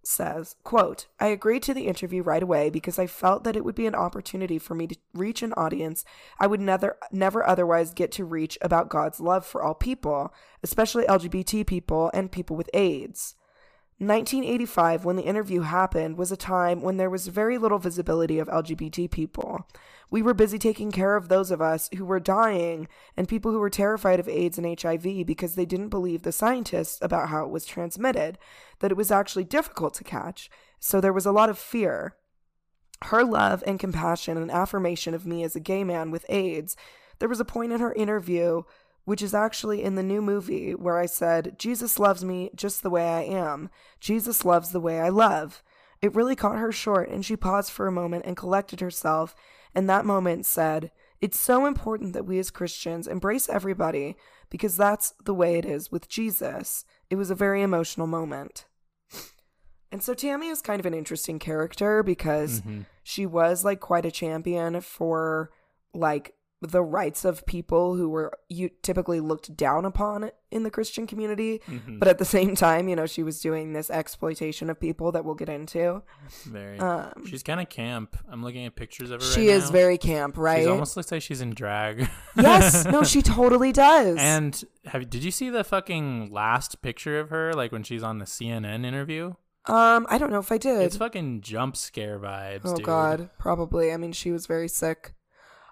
says, 0.04 0.56
quote, 0.64 1.08
I 1.20 1.28
agreed 1.28 1.64
to 1.64 1.74
the 1.74 1.88
interview 1.88 2.24
right 2.24 2.42
away 2.42 2.70
because 2.70 2.98
I 2.98 3.08
felt 3.08 3.44
that 3.44 3.56
it 3.56 3.66
would 3.66 3.76
be 3.76 3.86
an 3.86 3.96
opportunity 3.96 4.58
for 4.58 4.76
me 4.76 4.88
to 4.88 4.98
reach 5.14 5.42
an 5.42 5.54
audience 5.54 6.06
I 6.40 6.48
would 6.48 6.62
never 6.62 6.98
never 7.12 7.46
otherwise 7.46 7.94
get 7.94 8.12
to 8.14 8.26
reach 8.26 8.58
about 8.62 8.90
God's 8.90 9.20
love 9.20 9.46
for 9.46 9.62
all 9.62 9.74
people, 9.74 10.34
especially 10.64 11.06
LGBT 11.06 11.66
people 11.66 12.10
and 12.14 12.32
people 12.32 12.56
with 12.56 12.70
AIDS. 12.74 13.36
1985, 14.00 15.04
when 15.04 15.18
the 15.18 15.24
interview 15.24 15.62
happened, 15.62 16.18
was 16.18 16.32
a 16.32 16.38
time 16.38 16.82
when 16.82 16.96
there 16.96 17.10
was 17.10 17.28
very 17.28 17.58
little 17.58 17.80
visibility 17.80 18.40
of 18.40 18.48
LGBT 18.48 19.12
people. 19.12 19.68
We 20.12 20.22
were 20.22 20.34
busy 20.34 20.58
taking 20.58 20.92
care 20.92 21.16
of 21.16 21.28
those 21.28 21.52
of 21.52 21.62
us 21.62 21.90
who 21.96 22.06
were 22.06 22.20
dying 22.20 22.88
and 23.16 23.28
people 23.28 23.52
who 23.52 23.60
were 23.60 23.70
terrified 23.70 24.20
of 24.20 24.28
AIDS 24.28 24.58
and 24.58 24.80
HIV 24.80 25.26
because 25.26 25.56
they 25.56 25.66
didn't 25.66 25.90
believe 25.90 26.24
the 26.24 26.32
scientists 26.32 26.98
about 27.02 27.30
how 27.30 27.46
it 27.46 27.52
was 27.52 27.66
transmitted, 27.66 28.38
that 28.80 28.92
it 28.92 28.98
was 28.98 29.12
actually 29.12 29.44
difficult 29.44 29.94
to 29.96 30.04
catch. 30.04 30.50
So 30.80 31.00
there 31.00 31.14
was 31.14 31.26
a 31.26 31.32
lot 31.32 31.50
of 31.50 31.60
fear. 31.60 32.16
Her 33.04 33.24
love 33.24 33.64
and 33.68 33.80
compassion 33.80 34.38
and 34.38 34.52
affirmation 34.52 35.14
of 35.14 35.26
me 35.26 35.44
as 35.44 35.56
a 35.56 35.60
gay 35.60 35.84
man 35.84 36.12
with 36.12 36.26
AIDS. 36.28 36.76
There 37.20 37.30
was 37.30 37.40
a 37.40 37.46
point 37.46 37.72
in 37.72 37.80
her 37.80 37.94
interview 37.94 38.64
which 39.10 39.24
is 39.24 39.34
actually 39.34 39.82
in 39.82 39.96
the 39.96 40.04
new 40.04 40.22
movie 40.22 40.76
where 40.76 41.00
I 41.00 41.08
said, 41.08 41.58
Jesus 41.58 41.98
loves 41.98 42.24
me 42.24 42.52
just 42.56 42.84
the 42.84 42.92
way 42.92 43.08
I 43.08 43.24
am. 43.24 43.72
Jesus 44.00 44.46
loves 44.46 44.70
the 44.70 44.80
way 44.80 45.00
I 45.00 45.10
love. 45.10 45.64
It 46.00 46.14
really 46.14 46.36
caught 46.36 46.60
her 46.60 46.72
short, 46.72 47.10
and 47.10 47.26
she 47.26 47.36
paused 47.36 47.72
for 47.72 47.88
a 47.88 47.92
moment 47.92 48.26
and 48.28 48.38
collected 48.38 48.82
herself, 48.82 49.34
and 49.76 49.90
that 49.90 50.06
moment 50.06 50.46
said, 50.46 50.92
It's 51.22 51.38
so 51.40 51.66
important 51.66 52.14
that 52.14 52.26
we 52.26 52.40
as 52.40 52.50
Christians 52.50 53.06
embrace 53.08 53.50
everybody 53.50 54.16
because 54.50 54.78
that's 54.78 55.14
the 55.26 55.34
way 55.34 55.58
it 55.58 55.66
is 55.66 55.92
with 55.92 56.08
Jesus. 56.08 56.86
It 57.10 57.16
was 57.18 57.30
a 57.30 57.36
very 57.36 57.62
emotional 57.62 58.08
moment. 58.08 58.66
And 59.92 60.02
so 60.04 60.14
Tammy 60.14 60.48
is 60.48 60.62
kind 60.62 60.80
of 60.80 60.86
an 60.86 60.94
interesting 60.94 61.40
character 61.40 62.04
because 62.04 62.62
Mhm. 62.62 62.86
she 63.04 63.26
was 63.26 63.66
like 63.66 63.80
quite 63.80 64.06
a 64.06 64.12
champion 64.12 64.80
for 64.82 65.50
like 65.94 66.36
the 66.62 66.82
rights 66.82 67.24
of 67.24 67.46
people 67.46 67.96
who 67.96 68.10
were 68.10 68.38
you 68.50 68.70
typically 68.82 69.22
looked 69.22 69.56
down 69.56 69.86
upon 69.86 70.30
in 70.52 70.64
the 70.64 70.70
Christian 70.70 71.08
community, 71.08 71.62
Mhm. 71.68 72.00
but 72.00 72.08
at 72.10 72.18
the 72.18 72.26
same 72.38 72.54
time, 72.56 72.90
you 72.90 72.96
know, 72.98 73.06
she 73.06 73.24
was 73.24 73.40
doing 73.40 73.72
this 73.72 73.90
exploitation 73.90 74.70
of 74.70 74.78
people 74.80 75.12
that 75.14 75.24
we'll 75.24 75.36
get 75.36 75.48
into. 75.48 76.02
Very. 76.46 76.78
Um, 76.80 77.26
she's 77.28 77.44
kind 77.44 77.62
of 77.62 77.70
camp. 77.70 78.18
I'm 78.30 78.44
looking 78.44 78.66
at 78.66 78.76
pictures 78.76 79.10
of 79.10 79.22
her. 79.22 79.28
she 79.28 79.48
right 79.48 79.56
is 79.56 79.66
now. 79.66 79.72
very 79.72 79.98
camp, 79.98 80.38
right? 80.38 80.64
She 80.64 80.68
almost 80.70 80.98
looks 80.98 81.12
like 81.14 81.22
she's 81.22 81.40
in 81.40 81.52
drag. 81.54 82.10
yes, 82.36 82.84
no, 82.86 83.04
she 83.04 83.22
totally 83.22 83.72
does. 83.72 84.18
And 84.20 84.62
have 84.86 85.10
did 85.10 85.24
you 85.24 85.32
see 85.32 85.50
the 85.50 85.64
fucking 85.64 86.30
last 86.32 86.82
picture 86.82 87.20
of 87.20 87.30
her, 87.30 87.54
like 87.54 87.72
when 87.72 87.84
she's 87.84 88.04
on 88.04 88.18
the 88.20 88.26
CNN 88.26 88.86
interview? 88.86 89.34
um, 89.66 90.08
I 90.10 90.18
don't 90.18 90.32
know 90.32 90.40
if 90.40 90.52
I 90.52 90.58
did. 90.58 90.82
It's 90.82 90.98
fucking 90.98 91.42
jump 91.42 91.78
scare 91.78 92.20
vibes. 92.20 92.62
oh 92.66 92.76
dude. 92.76 92.86
God, 92.86 93.30
probably. 93.38 93.94
I 93.94 93.98
mean, 93.98 94.12
she 94.14 94.32
was 94.32 94.46
very 94.48 94.68
sick. 94.68 95.14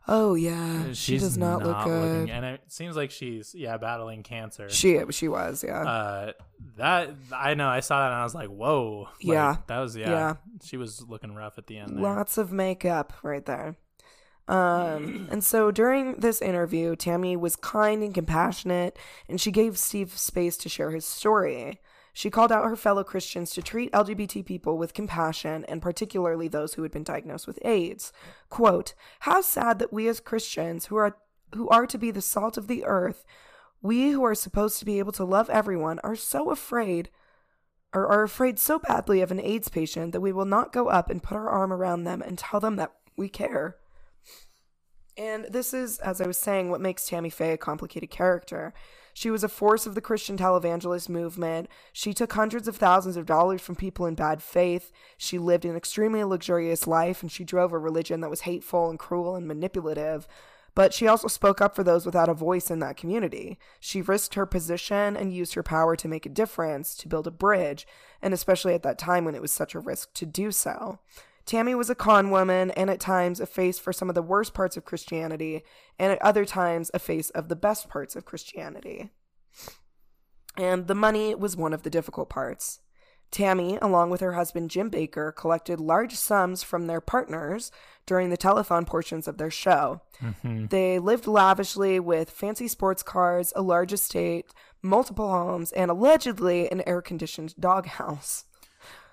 Oh 0.09 0.35
yeah, 0.35 0.93
she 0.93 1.17
does 1.17 1.37
not, 1.37 1.61
look 1.63 1.83
good. 1.83 2.19
looking- 2.19 2.31
and 2.31 2.45
it 2.45 2.61
seems 2.69 2.95
like 2.95 3.11
she's 3.11 3.53
yeah 3.53 3.75
battling 3.77 4.23
cancer. 4.23 4.69
She 4.69 5.01
she 5.11 5.27
was, 5.27 5.65
yeah. 5.67 5.81
uh, 5.81 6.31
that 6.77 7.09
I 7.35 7.55
know. 7.55 7.67
I 7.67 7.81
saw 7.81 7.99
that 7.99 8.11
and 8.13 8.15
I 8.15 8.23
was 8.23 8.33
like, 8.33 8.47
whoa. 8.47 9.07
Like, 9.21 9.33
Yeah. 9.33 9.57
that 9.67 9.79
was 9.79 9.97
yeah, 9.97 10.09
Yeah. 10.09 10.33
She 10.63 10.77
was 10.77 11.01
looking 11.07 11.35
rough 11.35 11.57
at 11.57 11.67
the 11.67 11.77
end. 11.77 11.95
There. 11.97 12.03
Lots 12.03 12.37
of 12.37 12.51
makeup 12.53 13.13
right 13.21 13.45
there. 13.45 13.75
Um, 14.47 15.27
and 15.31 15.43
so 15.43 15.71
during 15.71 16.15
this 16.15 16.41
interview, 16.41 16.95
Tammy 16.95 17.35
was 17.35 17.57
kind 17.57 18.01
and 18.01 18.13
compassionate, 18.13 18.97
and 19.27 19.41
she 19.41 19.51
gave 19.51 19.77
Steve 19.77 20.17
space 20.17 20.55
to 20.57 20.69
share 20.69 20.91
his 20.91 21.05
story. 21.05 21.81
She 22.17 22.31
called 22.31 22.51
out 22.51 22.65
her 22.65 22.75
fellow 22.75 23.03
Christians 23.03 23.51
to 23.51 23.61
treat 23.61 23.91
LGBT 23.91 24.43
people 24.43 24.79
with 24.79 24.95
compassion, 24.95 25.63
and 25.65 25.83
particularly 25.83 26.47
those 26.47 26.73
who 26.73 26.81
had 26.81 26.91
been 26.91 27.03
diagnosed 27.03 27.45
with 27.45 27.63
AIDS. 27.63 28.11
Quote, 28.49 28.95
How 29.19 29.41
sad 29.41 29.77
that 29.77 29.93
we 29.93 30.07
as 30.07 30.19
Christians, 30.19 30.87
who 30.87 30.95
are 30.95 31.19
who 31.53 31.69
are 31.69 31.85
to 31.85 31.97
be 31.99 32.09
the 32.09 32.23
salt 32.23 32.57
of 32.57 32.65
the 32.65 32.85
earth, 32.85 33.23
we 33.83 34.09
who 34.09 34.23
are 34.23 34.33
supposed 34.33 34.79
to 34.79 34.85
be 34.85 34.97
able 34.97 35.11
to 35.11 35.23
love 35.23 35.47
everyone, 35.51 35.99
are 35.99 36.15
so 36.15 36.49
afraid 36.49 37.11
or 37.93 38.07
are 38.07 38.23
afraid 38.23 38.57
so 38.57 38.79
badly 38.79 39.21
of 39.21 39.29
an 39.29 39.39
AIDS 39.39 39.69
patient 39.69 40.11
that 40.11 40.19
we 40.19 40.31
will 40.31 40.43
not 40.43 40.73
go 40.73 40.87
up 40.87 41.11
and 41.11 41.21
put 41.21 41.37
our 41.37 41.49
arm 41.49 41.71
around 41.71 42.05
them 42.05 42.23
and 42.23 42.39
tell 42.39 42.59
them 42.59 42.77
that 42.77 42.93
we 43.15 43.29
care. 43.29 43.77
And 45.15 45.45
this 45.51 45.71
is, 45.71 45.99
as 45.99 46.19
I 46.19 46.25
was 46.25 46.39
saying, 46.39 46.71
what 46.71 46.81
makes 46.81 47.07
Tammy 47.07 47.29
Faye 47.29 47.53
a 47.53 47.57
complicated 47.57 48.09
character. 48.09 48.73
She 49.17 49.31
was 49.31 49.43
a 49.43 49.49
force 49.49 49.87
of 49.87 49.95
the 49.95 49.99
Christian 49.99 50.37
televangelist 50.37 51.09
movement. 51.09 51.69
She 51.91 52.13
took 52.13 52.33
hundreds 52.33 52.67
of 52.67 52.75
thousands 52.75 53.17
of 53.17 53.25
dollars 53.25 53.61
from 53.61 53.75
people 53.75 54.05
in 54.05 54.13
bad 54.13 54.43
faith. 54.43 54.91
She 55.17 55.39
lived 55.39 55.65
an 55.65 55.75
extremely 55.75 56.23
luxurious 56.23 56.85
life, 56.85 57.23
and 57.23 57.31
she 57.31 57.43
drove 57.43 57.73
a 57.73 57.79
religion 57.79 58.21
that 58.21 58.29
was 58.29 58.41
hateful 58.41 58.91
and 58.91 58.99
cruel 58.99 59.35
and 59.35 59.47
manipulative. 59.47 60.27
But 60.75 60.93
she 60.93 61.07
also 61.07 61.27
spoke 61.27 61.61
up 61.61 61.75
for 61.75 61.83
those 61.83 62.05
without 62.05 62.29
a 62.29 62.35
voice 62.35 62.69
in 62.69 62.77
that 62.77 62.95
community. 62.95 63.57
She 63.79 64.03
risked 64.03 64.35
her 64.35 64.45
position 64.45 65.17
and 65.17 65.33
used 65.33 65.55
her 65.55 65.63
power 65.63 65.95
to 65.95 66.07
make 66.07 66.27
a 66.27 66.29
difference, 66.29 66.93
to 66.97 67.07
build 67.07 67.25
a 67.25 67.31
bridge, 67.31 67.87
and 68.21 68.35
especially 68.35 68.75
at 68.75 68.83
that 68.83 68.99
time 68.99 69.25
when 69.25 69.33
it 69.33 69.41
was 69.41 69.51
such 69.51 69.73
a 69.73 69.79
risk 69.79 70.13
to 70.13 70.27
do 70.27 70.51
so. 70.51 70.99
Tammy 71.47 71.73
was 71.73 71.89
a 71.89 71.95
con 71.95 72.29
woman 72.29 72.71
and 72.71 72.89
at 72.89 72.99
times 72.99 73.39
a 73.39 73.47
face 73.47 73.79
for 73.79 73.93
some 73.93 74.09
of 74.09 74.15
the 74.15 74.21
worst 74.21 74.53
parts 74.53 74.77
of 74.77 74.85
Christianity, 74.85 75.63
and 75.97 76.11
at 76.11 76.21
other 76.21 76.45
times 76.45 76.91
a 76.93 76.99
face 76.99 77.29
of 77.31 77.47
the 77.47 77.55
best 77.55 77.89
parts 77.89 78.15
of 78.15 78.25
Christianity. 78.25 79.09
And 80.57 80.87
the 80.87 80.95
money 80.95 81.33
was 81.33 81.55
one 81.55 81.73
of 81.73 81.83
the 81.83 81.89
difficult 81.89 82.29
parts. 82.29 82.81
Tammy, 83.31 83.77
along 83.81 84.09
with 84.09 84.21
her 84.21 84.33
husband 84.33 84.69
Jim 84.69 84.89
Bakker, 84.89 85.35
collected 85.35 85.79
large 85.79 86.15
sums 86.15 86.63
from 86.63 86.87
their 86.87 87.01
partners 87.01 87.71
during 88.05 88.29
the 88.29 88.37
telethon 88.37 88.85
portions 88.85 89.27
of 89.27 89.37
their 89.37 89.51
show. 89.51 90.01
They 90.67 90.97
lived 90.99 91.27
lavishly 91.27 91.99
with 91.99 92.29
fancy 92.29 92.67
sports 92.67 93.03
cars, 93.03 93.51
a 93.55 93.61
large 93.61 93.93
estate, 93.93 94.53
multiple 94.81 95.29
homes, 95.29 95.71
and 95.73 95.91
allegedly 95.91 96.71
an 96.71 96.83
air 96.87 97.01
conditioned 97.01 97.53
doghouse. 97.59 98.45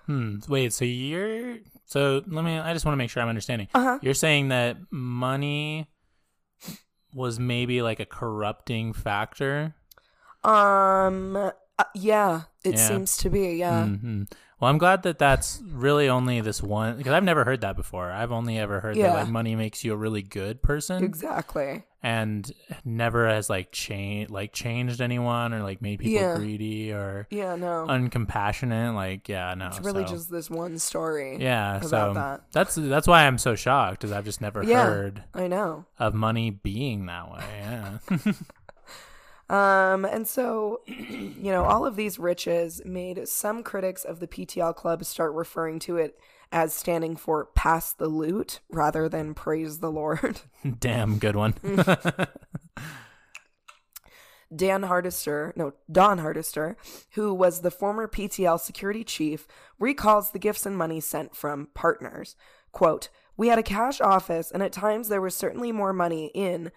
Hmm. 0.06 0.38
Wait. 0.48 0.72
So 0.72 0.84
you're. 0.84 1.58
So 1.86 2.22
let 2.26 2.44
me. 2.44 2.58
I 2.58 2.72
just 2.72 2.84
want 2.84 2.94
to 2.94 2.96
make 2.98 3.10
sure 3.10 3.22
I'm 3.22 3.28
understanding. 3.28 3.68
Uh-huh. 3.74 3.98
You're 4.02 4.14
saying 4.14 4.48
that 4.48 4.76
money 4.90 5.86
was 7.12 7.38
maybe 7.38 7.82
like 7.82 8.00
a 8.00 8.06
corrupting 8.06 8.92
factor. 8.92 9.74
Um, 10.42 11.36
uh, 11.36 11.50
yeah, 11.94 12.42
it 12.64 12.74
Yeah. 12.74 12.88
seems 12.88 13.16
to 13.18 13.30
be, 13.30 13.54
yeah. 13.56 13.86
hmm 13.86 14.22
Well, 14.60 14.70
I'm 14.70 14.78
glad 14.78 15.02
that 15.04 15.18
that's 15.18 15.62
really 15.66 16.08
only 16.08 16.40
this 16.40 16.62
one 16.62 16.96
because 16.96 17.12
I've 17.12 17.24
never 17.24 17.44
heard 17.44 17.60
that 17.62 17.76
before. 17.76 18.10
I've 18.10 18.32
only 18.32 18.58
ever 18.58 18.80
heard 18.80 18.96
Yeah. 18.96 19.08
that 19.08 19.14
like 19.14 19.28
money 19.28 19.54
makes 19.56 19.84
you 19.84 19.92
a 19.92 19.96
really 19.96 20.22
good 20.22 20.62
person, 20.62 21.02
Exactly. 21.04 21.84
And 22.04 22.52
never 22.84 23.26
has 23.28 23.48
like 23.48 23.72
changed 23.72 24.30
like 24.30 24.52
changed 24.52 25.00
anyone 25.00 25.54
or 25.54 25.62
like 25.62 25.80
made 25.80 25.98
people 26.00 26.12
Yeah. 26.20 26.36
greedy 26.36 26.92
or 26.92 27.26
Yeah, 27.30 27.56
no. 27.56 27.86
uncompassionate. 27.88 28.94
Like, 28.94 29.28
yeah, 29.28 29.54
no, 29.54 29.68
it's 29.68 29.80
really 29.80 30.06
so- 30.06 30.12
just 30.12 30.30
this 30.30 30.50
one 30.50 30.78
story. 30.78 31.38
yeah. 31.40 31.78
about 31.78 31.88
So 31.88 32.12
that. 32.14 32.42
that's 32.52 32.74
that's 32.76 33.08
why 33.08 33.26
I'm 33.26 33.38
so 33.38 33.54
shocked, 33.54 34.04
is 34.04 34.12
I've 34.12 34.26
just 34.26 34.40
never 34.42 34.62
Yeah. 34.62 34.84
heard 34.84 35.24
I 35.34 35.46
know. 35.48 35.86
of 35.98 36.12
money 36.14 36.50
being 36.50 37.06
that 37.06 37.30
way. 37.32 37.44
Yeah. 37.50 37.98
Um, 39.50 40.06
and 40.06 40.26
so, 40.26 40.80
you 40.86 41.52
know, 41.52 41.64
all 41.64 41.84
of 41.84 41.96
these 41.96 42.18
riches 42.18 42.80
made 42.84 43.28
some 43.28 43.62
critics 43.62 44.02
of 44.04 44.18
the 44.20 44.26
PTL 44.26 44.74
Club 44.74 45.04
start 45.04 45.32
referring 45.34 45.78
to 45.80 45.98
it 45.98 46.18
as 46.54 46.72
standing 46.72 47.16
for 47.16 47.46
pass 47.56 47.92
the 47.92 48.06
loot 48.06 48.60
rather 48.70 49.08
than 49.08 49.34
praise 49.34 49.80
the 49.80 49.90
Lord. 49.90 50.40
Damn 50.78 51.18
good 51.18 51.34
one. 51.34 51.54
Mm. 51.54 52.28
Dan 54.54 54.82
Hardister, 54.82 55.52
no, 55.56 55.72
Don 55.90 56.20
Hardister, 56.20 56.76
who 57.14 57.34
was 57.34 57.62
the 57.62 57.72
former 57.72 58.06
PTL 58.06 58.60
security 58.60 59.02
chief, 59.02 59.48
recalls 59.80 60.30
the 60.30 60.38
gifts 60.38 60.64
and 60.64 60.78
money 60.78 61.00
sent 61.00 61.34
from 61.34 61.70
partners. 61.74 62.36
Quote, 62.70 63.08
We 63.36 63.48
had 63.48 63.58
a 63.58 63.64
cash 63.64 64.00
office, 64.00 64.52
and 64.52 64.62
at 64.62 64.72
times 64.72 65.08
there 65.08 65.20
was 65.20 65.34
certainly 65.34 65.72
more 65.72 65.92
money 65.92 66.30
in 66.34 66.70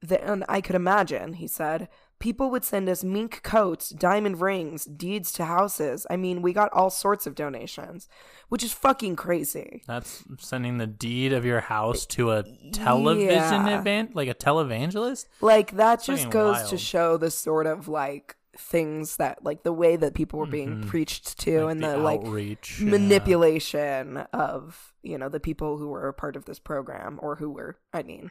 than 0.00 0.44
I 0.48 0.60
could 0.60 0.76
imagine, 0.76 1.34
he 1.34 1.48
said. 1.48 1.88
People 2.20 2.50
would 2.50 2.64
send 2.64 2.88
us 2.88 3.02
mink 3.02 3.42
coats, 3.42 3.88
diamond 3.90 4.40
rings, 4.40 4.84
deeds 4.84 5.32
to 5.32 5.44
houses. 5.46 6.06
I 6.10 6.16
mean, 6.16 6.42
we 6.42 6.52
got 6.52 6.72
all 6.72 6.90
sorts 6.90 7.26
of 7.26 7.34
donations, 7.34 8.08
which 8.50 8.62
is 8.62 8.72
fucking 8.72 9.16
crazy. 9.16 9.82
That's 9.86 10.22
sending 10.38 10.78
the 10.78 10.86
deed 10.86 11.32
of 11.32 11.44
your 11.44 11.60
house 11.60 12.06
to 12.06 12.30
a 12.32 12.44
television 12.72 13.30
Yeah. 13.66 13.80
event, 13.80 14.14
like 14.14 14.28
a 14.28 14.34
televangelist. 14.34 15.26
Like 15.40 15.72
that 15.72 16.02
just 16.02 16.30
goes 16.30 16.68
to 16.70 16.78
show 16.78 17.16
the 17.16 17.30
sort 17.30 17.66
of 17.66 17.88
like 17.88 18.36
things 18.58 19.16
that 19.16 19.42
like 19.42 19.62
the 19.62 19.72
way 19.72 19.96
that 19.96 20.12
people 20.12 20.38
were 20.38 20.46
being 20.46 20.82
preached 20.82 21.38
to 21.38 21.50
Mm-hmm. 21.50 21.64
Like 21.64 21.72
and 21.72 21.82
the 21.82 21.88
the, 21.88 21.96
like 21.96 22.20
outreach, 22.20 22.80
yeah. 22.80 22.90
manipulation 22.90 24.18
of 24.34 24.92
you 25.02 25.16
know 25.16 25.30
the 25.30 25.40
people 25.40 25.78
who 25.78 25.88
were 25.88 26.06
a 26.08 26.12
part 26.12 26.36
of 26.36 26.44
this 26.44 26.58
program 26.58 27.18
or 27.22 27.36
who 27.36 27.48
were 27.50 27.78
i 27.94 28.02
mean 28.02 28.30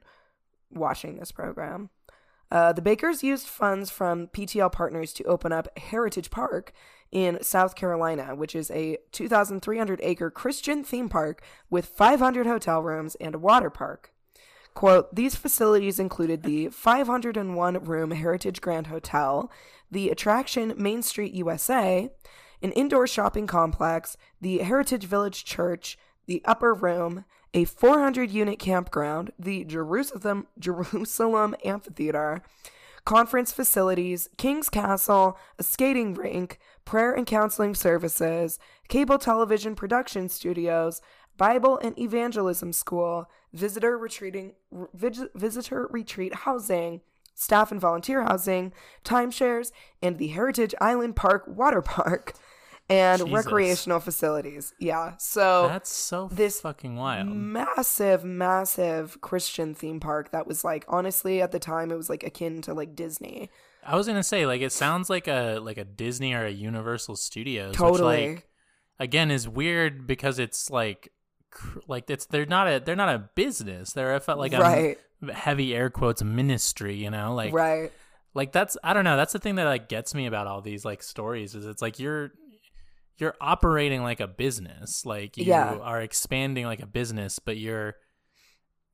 watching 0.70 1.18
this 1.18 1.32
program 1.32 1.90
uh, 2.52 2.74
the 2.74 2.82
bakkers 2.82 3.24
used 3.24 3.48
funds 3.48 3.90
from 3.90 4.28
ptl 4.28 4.72
partners 4.72 5.14
to 5.14 5.24
open 5.26 5.52
up 5.52 5.78
heritage 5.78 6.30
park 6.30 6.72
in 7.12 7.42
south 7.42 7.76
carolina 7.76 8.36
which 8.36 8.56
is 8.56 8.70
a 8.72 8.98
2300 9.12 10.00
acre 10.04 10.30
christian 10.30 10.84
theme 10.84 11.10
park 11.10 11.42
with 11.70 11.86
500 11.86 12.46
hotel 12.46 12.82
rooms 12.82 13.16
and 13.16 13.36
a 13.36 13.40
water 13.40 13.70
park. 13.70 14.12
Quote, 14.74 15.14
these 15.14 15.36
facilities 15.36 16.00
included 16.00 16.44
the 16.44 16.70
501 16.70 17.84
room 17.84 18.12
Heritage 18.12 18.62
Grand 18.62 18.88
Hotel, 18.88 19.52
the 19.92 20.10
attraction 20.10 20.74
Main 20.78 21.02
Street 21.02 21.34
USA, 21.34 22.10
an 22.62 22.72
indoor 22.74 23.08
shopping 23.08 23.48
complex, 23.48 24.16
the 24.40 24.60
Heritage 24.60 25.06
Village 25.06 25.44
Church, 25.44 25.98
the 26.28 26.42
Upper 26.46 26.74
Room, 26.74 27.26
a 27.54 27.66
400 27.66 28.30
unit 28.32 28.60
campground, 28.60 29.32
the 29.38 29.64
Jerusalem, 29.64 30.48
Jerusalem 30.60 31.56
Amphitheater, 31.66 32.42
conference 33.06 33.52
facilities, 33.52 34.30
King's 34.38 34.70
Castle, 34.70 35.38
a 35.58 35.64
skating 35.64 36.14
rink, 36.14 36.60
prayer 36.86 37.14
and 37.14 37.26
counseling 37.26 37.74
services, 37.74 38.60
cable 38.88 39.18
television 39.18 39.76
production 39.76 40.30
studios, 40.30 41.02
Bible 41.38 41.80
and 41.82 41.98
evangelism 41.98 42.74
school, 42.74 43.30
visitor 43.54 43.98
retreating 43.98 44.54
vis- 44.94 45.26
visitor 45.34 45.88
retreat 45.90 46.36
housing, 46.36 47.02
staff 47.34 47.72
and 47.72 47.80
volunteer 47.80 48.24
housing, 48.24 48.74
timeshares, 49.06 49.72
and 50.04 50.18
the 50.18 50.28
Heritage 50.28 50.76
Island 50.82 51.16
Park 51.16 51.46
water 51.48 51.82
park 51.82 52.34
and 52.90 53.22
Jesus. 53.22 53.34
recreational 53.34 54.00
facilities. 54.00 54.74
Yeah. 54.80 55.14
So 55.18 55.68
That's 55.68 55.92
so 55.92 56.30
this 56.32 56.62
fucking 56.62 56.96
wild. 56.96 57.28
massive, 57.28 58.24
massive 58.24 59.22
Christian 59.22 59.76
theme 59.76 60.00
park 60.00 60.32
that 60.32 60.48
was 60.48 60.64
like 60.64 60.86
honestly 60.88 61.42
at 61.42 61.52
the 61.52 61.60
time 61.60 61.92
it 61.92 61.96
was 61.96 62.10
like 62.10 62.24
akin 62.24 62.62
to 62.64 62.74
like 62.74 62.96
Disney. 62.96 63.50
I 63.86 63.96
was 63.96 64.08
gonna 64.08 64.24
say, 64.24 64.46
like, 64.46 64.62
it 64.62 64.74
sounds 64.74 65.10
like 65.10 65.28
a 65.28 65.60
like 65.60 65.78
a 65.78 65.86
Disney 65.86 66.34
or 66.34 66.46
a 66.46 66.52
Universal 66.52 67.16
Studios. 67.16 67.76
Totally. 67.76 68.30
Which, 68.30 68.36
like, 68.38 68.48
again, 69.00 69.32
is 69.32 69.48
weird 69.48 70.06
because 70.06 70.38
it's 70.38 70.70
like, 70.70 71.14
cr- 71.50 71.80
like 71.88 72.10
it's 72.10 72.26
they're 72.26 72.46
not 72.46 72.68
a 72.68 72.80
they're 72.82 72.98
not 72.98 73.16
a 73.16 73.30
business. 73.36 73.94
They're 73.94 74.16
a, 74.16 74.36
like 74.36 74.54
a 74.54 74.60
Right. 74.60 74.98
heavy 75.34 75.74
air 75.74 75.90
quotes 75.90 76.22
ministry, 76.22 76.96
you 76.96 77.10
know? 77.10 77.34
Like 77.34 77.54
right. 77.54 77.92
like 78.34 78.52
that's 78.52 78.78
I 78.84 78.94
don't 78.94 79.06
know, 79.06 79.16
that's 79.16 79.34
the 79.34 79.40
thing 79.40 79.56
that 79.56 79.64
like 79.66 79.88
gets 79.88 80.14
me 80.14 80.26
about 80.28 80.46
all 80.48 80.62
these 80.62 80.84
like 80.84 81.02
stories 81.02 81.56
is 81.56 81.66
it's 81.66 81.82
like 81.82 82.00
you're 82.00 82.32
you're 83.20 83.36
operating 83.42 84.02
like 84.02 84.20
a 84.20 84.28
business. 84.28 85.06
Like 85.06 85.38
you 85.38 85.46
Yeah. 85.46 85.76
are 85.76 86.02
expanding 86.02 86.66
like 86.66 86.82
a 86.82 86.86
business, 86.88 87.40
but 87.40 87.58
you're 87.58 87.96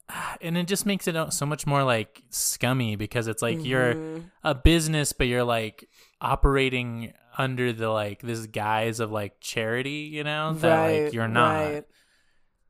and 0.41 0.57
it 0.57 0.67
just 0.67 0.85
makes 0.85 1.07
it 1.07 1.15
so 1.33 1.45
much 1.45 1.65
more 1.65 1.83
like 1.83 2.21
scummy 2.29 2.95
because 2.95 3.27
it's 3.27 3.41
like 3.41 3.63
you're 3.65 3.95
Mhm. 3.95 4.31
a 4.43 4.53
business 4.53 5.13
but 5.13 5.27
you're 5.27 5.43
like 5.43 5.87
operating 6.21 7.13
under 7.37 7.73
the 7.73 7.89
like 7.89 8.21
this 8.21 8.45
guise 8.45 8.99
of 8.99 9.11
like 9.11 9.33
charity, 9.41 10.09
you 10.11 10.23
know? 10.23 10.53
That 10.53 10.77
right. 10.77 11.03
like 11.05 11.13
you're 11.13 11.27
not 11.27 11.63
Right. 11.73 11.83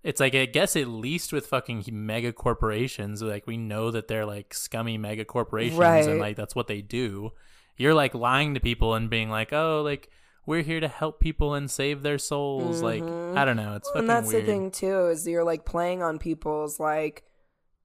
it's 0.04 0.20
like 0.20 0.34
I 0.36 0.46
guess 0.46 0.76
at 0.76 0.88
least 0.88 1.34
with 1.34 1.48
fucking 1.48 1.84
mega 1.92 2.32
corporations, 2.32 3.22
like 3.22 3.46
we 3.48 3.58
know 3.58 3.92
that 3.92 4.08
they're 4.08 4.26
like 4.26 4.54
scummy 4.54 4.98
mega 4.98 5.26
corporations 5.26 5.80
Right. 5.80 6.08
and 6.08 6.20
like 6.20 6.36
that's 6.38 6.56
what 6.56 6.68
they 6.68 6.82
do. 6.82 7.32
You're 7.78 7.94
like 7.94 8.14
lying 8.16 8.54
to 8.54 8.60
people 8.62 8.94
and 8.96 9.10
being 9.10 9.30
like, 9.30 9.52
"Oh, 9.52 9.82
like 9.84 10.10
we're 10.46 10.62
here 10.64 10.80
to 10.80 10.88
help 10.88 11.20
people 11.20 11.54
and 11.54 11.70
save 11.70 12.02
their 12.04 12.18
souls." 12.18 12.82
Like 12.82 13.04
Mhm. 13.04 13.38
I 13.38 13.46
don't 13.46 13.58
know, 13.58 13.76
it's 13.76 13.88
Well, 13.88 13.94
fucking 13.96 14.10
and 14.10 14.10
that's 14.10 14.28
weird. 14.34 14.44
the 14.44 14.52
thing 14.52 14.72
too 14.72 15.08
is 15.08 15.28
you're 15.28 15.44
like 15.44 15.66
playing 15.66 16.02
on 16.04 16.20
people's 16.20 16.80
like 16.80 17.24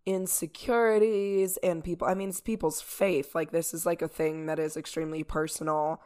insecurities 0.07 1.57
and 1.59 1.85
people 1.85 2.09
i 2.09 2.15
mean 2.15 2.31
it's 2.31 2.41
people's 2.41 2.81
faith 2.81 3.35
like 3.35 3.51
this 3.53 3.75
is 3.75 3.85
like 3.85 4.01
a 4.03 4.09
thing 4.09 4.47
that 4.47 4.59
is 4.59 4.77
extremely 4.77 5.23
personal 5.23 6.01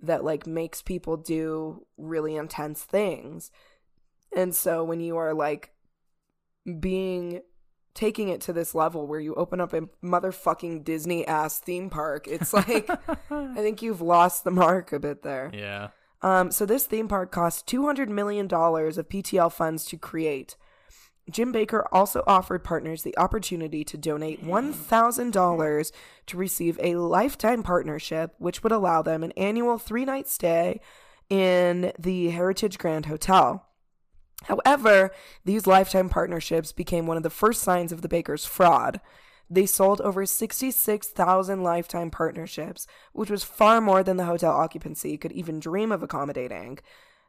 that 0.00 0.24
like 0.24 0.46
makes 0.46 0.82
people 0.82 1.16
do 1.16 1.86
really 1.96 2.36
intense 2.36 2.82
things 2.82 3.50
and 4.34 4.54
so 4.54 4.82
when 4.82 5.00
you 5.00 5.16
are 5.16 5.32
like 5.32 5.70
being 6.80 7.40
taking 7.96 8.28
it 8.28 8.40
to 8.40 8.52
this 8.52 8.74
level 8.74 9.06
where 9.06 9.18
you 9.18 9.34
open 9.34 9.60
up 9.60 9.72
a 9.72 9.82
motherfucking 10.04 10.84
disney 10.84 11.26
ass 11.26 11.58
theme 11.58 11.90
park 11.90 12.28
it's 12.28 12.52
like 12.52 12.88
i 13.30 13.54
think 13.56 13.82
you've 13.82 14.00
lost 14.00 14.44
the 14.44 14.50
mark 14.50 14.92
a 14.92 15.00
bit 15.00 15.22
there 15.22 15.50
yeah. 15.52 15.88
um, 16.22 16.52
so 16.52 16.64
this 16.64 16.86
theme 16.86 17.08
park 17.08 17.32
cost 17.32 17.66
$200 17.66 18.08
million 18.08 18.46
of 18.46 19.08
PTL 19.08 19.52
funds 19.52 19.84
to 19.86 19.96
create. 19.96 20.56
Jim 21.30 21.52
Bakker 21.52 21.84
also 21.90 22.22
offered 22.26 22.62
partners 22.62 23.02
the 23.02 23.16
opportunity 23.18 23.82
to 23.84 23.96
donate 23.96 24.44
$1,000 24.44 25.92
to 26.26 26.36
receive 26.36 26.78
a 26.80 26.94
lifetime 26.94 27.64
partnership, 27.64 28.34
which 28.38 28.62
would 28.62 28.72
allow 28.72 29.02
them 29.02 29.24
an 29.24 29.32
annual 29.32 29.76
three 29.76 30.04
night 30.04 30.28
stay 30.28 30.80
in 31.28 31.92
the 31.98 32.30
Heritage 32.30 32.78
Grand 32.78 33.06
Hotel. 33.06 33.66
However, 34.46 35.10
these 35.44 35.66
lifetime 35.66 36.08
partnerships 36.08 36.72
became 36.72 37.06
one 37.06 37.16
of 37.16 37.22
the 37.22 37.30
first 37.30 37.62
signs 37.62 37.90
of 37.92 38.02
the 38.02 38.08
Bakkers' 38.08 38.46
fraud. 38.46 39.00
They 39.50 39.66
sold 39.66 40.00
over 40.00 40.24
66,000 40.24 41.62
lifetime 41.62 42.10
partnerships, 42.10 42.86
which 43.12 43.30
was 43.30 43.44
far 43.44 43.80
more 43.80 44.02
than 44.02 44.16
the 44.16 44.24
hotel 44.24 44.52
occupancy 44.52 45.16
could 45.16 45.32
even 45.32 45.60
dream 45.60 45.92
of 45.92 46.02
accommodating. 46.02 46.78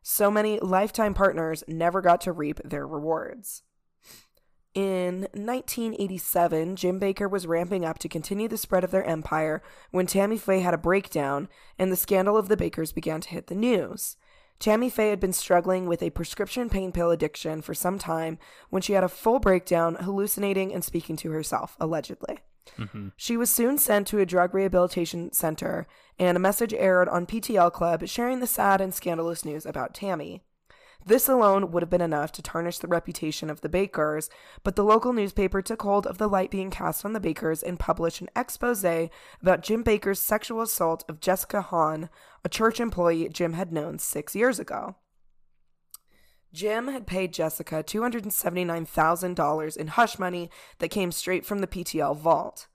So 0.01 0.31
many 0.31 0.59
lifetime 0.59 1.13
partners 1.13 1.63
never 1.67 2.01
got 2.01 2.21
to 2.21 2.31
reap 2.31 2.59
their 2.63 2.87
rewards. 2.87 3.63
In 4.75 5.21
1987, 5.33 6.75
Jim 6.75 6.99
Bakker 6.99 7.29
was 7.29 7.47
ramping 7.47 7.83
up 7.83 7.97
to 7.99 8.07
continue 8.07 8.47
the 8.47 8.59
spread 8.59 8.83
of 8.83 8.91
their 8.91 9.03
empire 9.05 9.63
when 9.89 10.05
Tammy 10.05 10.37
Faye 10.37 10.59
had 10.59 10.75
a 10.75 10.77
breakdown 10.77 11.49
and 11.79 11.91
the 11.91 11.95
scandal 11.95 12.37
of 12.37 12.47
the 12.47 12.57
Bakkers 12.57 12.93
began 12.93 13.21
to 13.21 13.29
hit 13.29 13.47
the 13.47 13.55
news. 13.55 14.17
Tammy 14.59 14.89
Faye 14.89 15.09
had 15.09 15.19
been 15.19 15.33
struggling 15.33 15.87
with 15.87 16.01
a 16.01 16.09
prescription 16.09 16.69
pain 16.69 16.91
pill 16.91 17.11
addiction 17.11 17.61
for 17.61 17.73
some 17.73 17.99
time 17.99 18.39
when 18.69 18.81
she 18.81 18.93
had 18.93 19.03
a 19.03 19.09
full 19.09 19.39
breakdown, 19.39 19.95
hallucinating 19.95 20.73
and 20.73 20.83
speaking 20.83 21.15
to 21.17 21.31
herself, 21.31 21.77
allegedly. 21.79 22.39
hmm 22.75 23.09
She 23.15 23.37
was 23.37 23.49
soon 23.49 23.77
sent 23.77 24.07
to 24.07 24.19
a 24.19 24.25
drug 24.25 24.53
rehabilitation 24.53 25.31
center, 25.31 25.87
and 26.17 26.35
a 26.35 26.39
message 26.39 26.73
aired 26.73 27.07
on 27.09 27.27
PTL 27.27 27.71
Club 27.71 28.07
sharing 28.07 28.39
the 28.39 28.47
sad 28.47 28.81
and 28.81 28.93
scandalous 28.93 29.45
news 29.45 29.65
about 29.65 29.93
Tammy. 29.93 30.43
This 31.07 31.29
alone 31.29 31.71
would 31.71 31.81
have 31.81 31.89
been 31.89 32.01
enough 32.01 32.33
to 32.33 32.41
tarnish 32.41 32.79
the 32.79 32.87
reputation 32.89 33.49
of 33.49 33.61
the 33.61 33.69
Bakkers, 33.69 34.27
but 34.65 34.75
the 34.75 34.83
local 34.83 35.13
newspaper 35.13 35.61
took 35.61 35.81
hold 35.83 36.05
of 36.05 36.17
the 36.17 36.27
light 36.27 36.51
being 36.51 36.69
cast 36.69 37.05
on 37.05 37.13
the 37.13 37.21
Bakkers 37.21 37.63
and 37.63 37.79
published 37.79 38.19
an 38.19 38.27
expose 38.35 38.83
about 38.83 39.63
Jim 39.63 39.85
Bakker's 39.85 40.19
sexual 40.19 40.61
assault 40.61 41.05
of 41.07 41.21
Jessica 41.21 41.61
Hahn, 41.61 42.09
a 42.43 42.49
church 42.49 42.81
employee 42.81 43.29
Jim 43.29 43.53
had 43.53 43.71
known 43.71 43.99
six 43.99 44.35
years 44.35 44.59
ago. 44.59 44.95
Jim 46.51 46.89
had 46.89 47.07
paid 47.07 47.33
Jessica 47.33 47.85
$279,000 47.85 49.77
in 49.77 49.87
hush 49.87 50.19
money 50.19 50.49
that 50.79 50.89
came 50.89 51.13
straight 51.13 51.45
from 51.45 51.59
the 51.59 51.67
PTL 51.67 52.17
vault. 52.17 52.67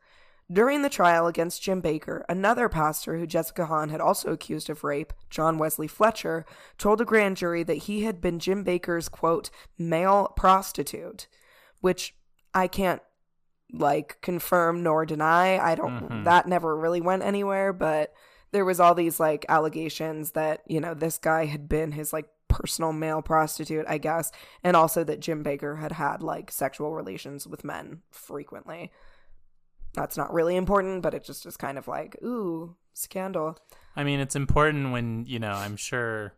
During 0.50 0.82
the 0.82 0.90
trial 0.90 1.26
against 1.26 1.62
Jim 1.62 1.80
Bakker, 1.80 2.24
another 2.28 2.68
pastor 2.68 3.18
who 3.18 3.26
Jessica 3.26 3.66
Hahn 3.66 3.88
had 3.88 4.00
also 4.00 4.32
accused 4.32 4.68
of 4.68 4.84
rape, 4.84 5.12
John 5.30 5.56
Wesley 5.56 5.86
Fletcher, 5.88 6.44
told 6.76 7.00
a 7.00 7.06
grand 7.06 7.38
jury 7.38 7.62
that 7.62 7.74
he 7.74 8.02
had 8.04 8.20
been 8.20 8.38
Jim 8.38 8.64
Bakker's, 8.64 9.08
quote, 9.08 9.50
male 9.78 10.32
prostitute, 10.36 11.26
which 11.80 12.14
I 12.52 12.68
can't, 12.68 13.00
like, 13.72 14.20
confirm 14.20 14.82
nor 14.82 15.06
deny. 15.06 15.58
I 15.58 15.74
don't, 15.74 16.08
Mhm. 16.08 16.24
that 16.24 16.46
never 16.46 16.76
really 16.76 17.00
went 17.00 17.22
anywhere, 17.22 17.72
but 17.72 18.12
there 18.50 18.66
was 18.66 18.78
all 18.78 18.94
these, 18.94 19.18
like, 19.18 19.46
allegations 19.48 20.32
that, 20.32 20.62
you 20.66 20.80
know, 20.80 20.92
this 20.92 21.16
guy 21.16 21.46
had 21.46 21.68
been 21.68 21.92
his, 21.92 22.12
like, 22.12 22.28
personal 22.48 22.92
male 22.92 23.22
prostitute, 23.22 23.86
I 23.88 23.96
guess, 23.96 24.30
and 24.62 24.76
also 24.76 25.02
that 25.04 25.20
Jim 25.20 25.42
Bakker 25.42 25.80
had 25.80 25.92
had, 25.92 26.22
like, 26.22 26.50
sexual 26.50 26.92
relations 26.92 27.46
with 27.46 27.64
men 27.64 28.02
frequently 28.10 28.92
that's 29.94 30.16
not 30.16 30.32
really 30.32 30.56
important, 30.56 31.02
but 31.02 31.14
it 31.14 31.24
just 31.24 31.46
is 31.46 31.56
kind 31.56 31.78
of 31.78 31.88
like, 31.88 32.16
ooh, 32.22 32.76
scandal. 32.94 33.58
I 33.94 34.04
mean, 34.04 34.20
it's 34.20 34.36
important 34.36 34.92
when, 34.92 35.24
you 35.26 35.38
know, 35.38 35.52
I'm 35.52 35.76
sure 35.76 36.34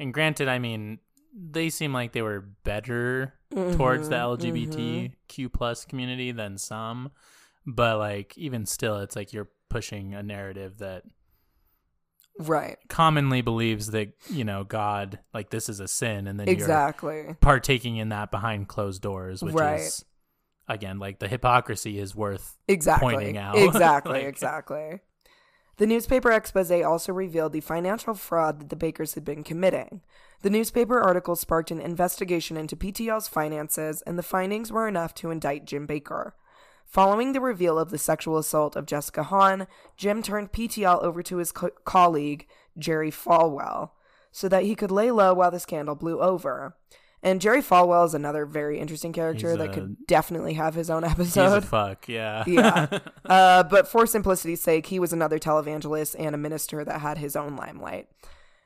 and 0.00 0.14
granted, 0.14 0.48
I 0.48 0.58
mean, 0.58 0.98
they 1.34 1.68
seem 1.68 1.92
like 1.92 2.12
they 2.12 2.22
were 2.22 2.40
better 2.64 3.34
mm-hmm, 3.54 3.76
towards 3.76 4.08
the 4.08 4.16
LGBTQ 4.16 5.10
mm-hmm. 5.28 5.46
plus 5.48 5.84
community 5.84 6.32
than 6.32 6.56
some, 6.56 7.10
but 7.66 7.98
like 7.98 8.36
even 8.36 8.64
still 8.64 8.98
it's 8.98 9.14
like 9.14 9.32
you're 9.32 9.50
pushing 9.68 10.14
a 10.14 10.22
narrative 10.22 10.78
that 10.78 11.04
Right. 12.38 12.78
commonly 12.88 13.42
believes 13.42 13.88
that, 13.88 14.14
you 14.30 14.44
know, 14.44 14.64
God 14.64 15.18
like 15.34 15.50
this 15.50 15.68
is 15.68 15.78
a 15.78 15.86
sin 15.86 16.26
and 16.26 16.40
then 16.40 16.46
you're 16.46 16.56
Exactly. 16.56 17.36
partaking 17.42 17.98
in 17.98 18.08
that 18.08 18.30
behind 18.30 18.66
closed 18.68 19.02
doors, 19.02 19.42
which 19.42 19.54
Right. 19.54 19.80
is 19.80 20.04
again 20.72 20.98
like 20.98 21.18
the 21.18 21.28
hypocrisy 21.28 21.98
is 21.98 22.14
worth 22.14 22.56
Exactly. 22.68 23.14
pointing 23.14 23.36
out. 23.38 23.56
Exactly. 23.58 24.12
Like- 24.14 24.24
exactly. 24.24 25.00
The 25.76 25.86
newspaper 25.86 26.30
expose 26.30 26.70
also 26.70 27.12
revealed 27.12 27.54
the 27.54 27.60
financial 27.60 28.12
fraud 28.12 28.60
that 28.60 28.68
the 28.68 28.76
Bakkers 28.76 29.14
had 29.14 29.24
been 29.24 29.42
committing. 29.42 30.02
The 30.42 30.50
newspaper 30.50 31.00
article 31.00 31.36
sparked 31.36 31.70
an 31.70 31.80
investigation 31.80 32.58
into 32.58 32.76
PTL's 32.76 33.28
finances, 33.28 34.02
and 34.02 34.18
the 34.18 34.22
findings 34.22 34.70
were 34.70 34.86
enough 34.88 35.14
to 35.14 35.30
indict 35.30 35.64
Jim 35.64 35.86
Bakker. 35.86 36.32
Following 36.84 37.32
the 37.32 37.40
reveal 37.40 37.78
of 37.78 37.90
the 37.90 37.96
sexual 37.98 38.36
assault 38.36 38.76
of 38.76 38.84
Jessica 38.84 39.22
Hahn, 39.22 39.66
Jim 39.96 40.22
turned 40.22 40.52
PTL 40.52 41.02
over 41.02 41.22
to 41.22 41.36
his 41.38 41.50
co- 41.52 41.70
colleague, 41.84 42.46
Jerry 42.76 43.10
Falwell, 43.10 43.92
so 44.32 44.48
that 44.50 44.64
he 44.64 44.74
could 44.74 44.90
lay 44.90 45.10
low 45.10 45.32
while 45.32 45.50
the 45.50 45.60
scandal 45.60 45.94
blew 45.94 46.20
over. 46.20 46.76
And 47.22 47.40
Jerry 47.40 47.60
Falwell 47.62 48.06
is 48.06 48.14
another 48.14 48.46
very 48.46 48.78
interesting 48.78 49.12
character 49.12 49.50
He's 49.50 49.58
that 49.58 49.72
could 49.74 50.06
definitely 50.06 50.54
have 50.54 50.74
his 50.74 50.88
own 50.88 51.02
He's 51.16 51.36
a 51.36 51.42
episode. 51.42 51.64
fuck, 51.64 52.08
yeah. 52.08 52.44
Yeah. 52.46 52.98
Uh, 53.24 53.62
but 53.62 53.86
for 53.86 54.06
simplicity's 54.06 54.60
sake, 54.60 54.86
he 54.86 54.98
was 54.98 55.12
another 55.12 55.38
televangelist 55.38 56.16
and 56.18 56.34
a 56.34 56.38
minister 56.38 56.84
that 56.84 57.00
had 57.00 57.18
his 57.18 57.36
own 57.36 57.54
limelight. 57.54 58.08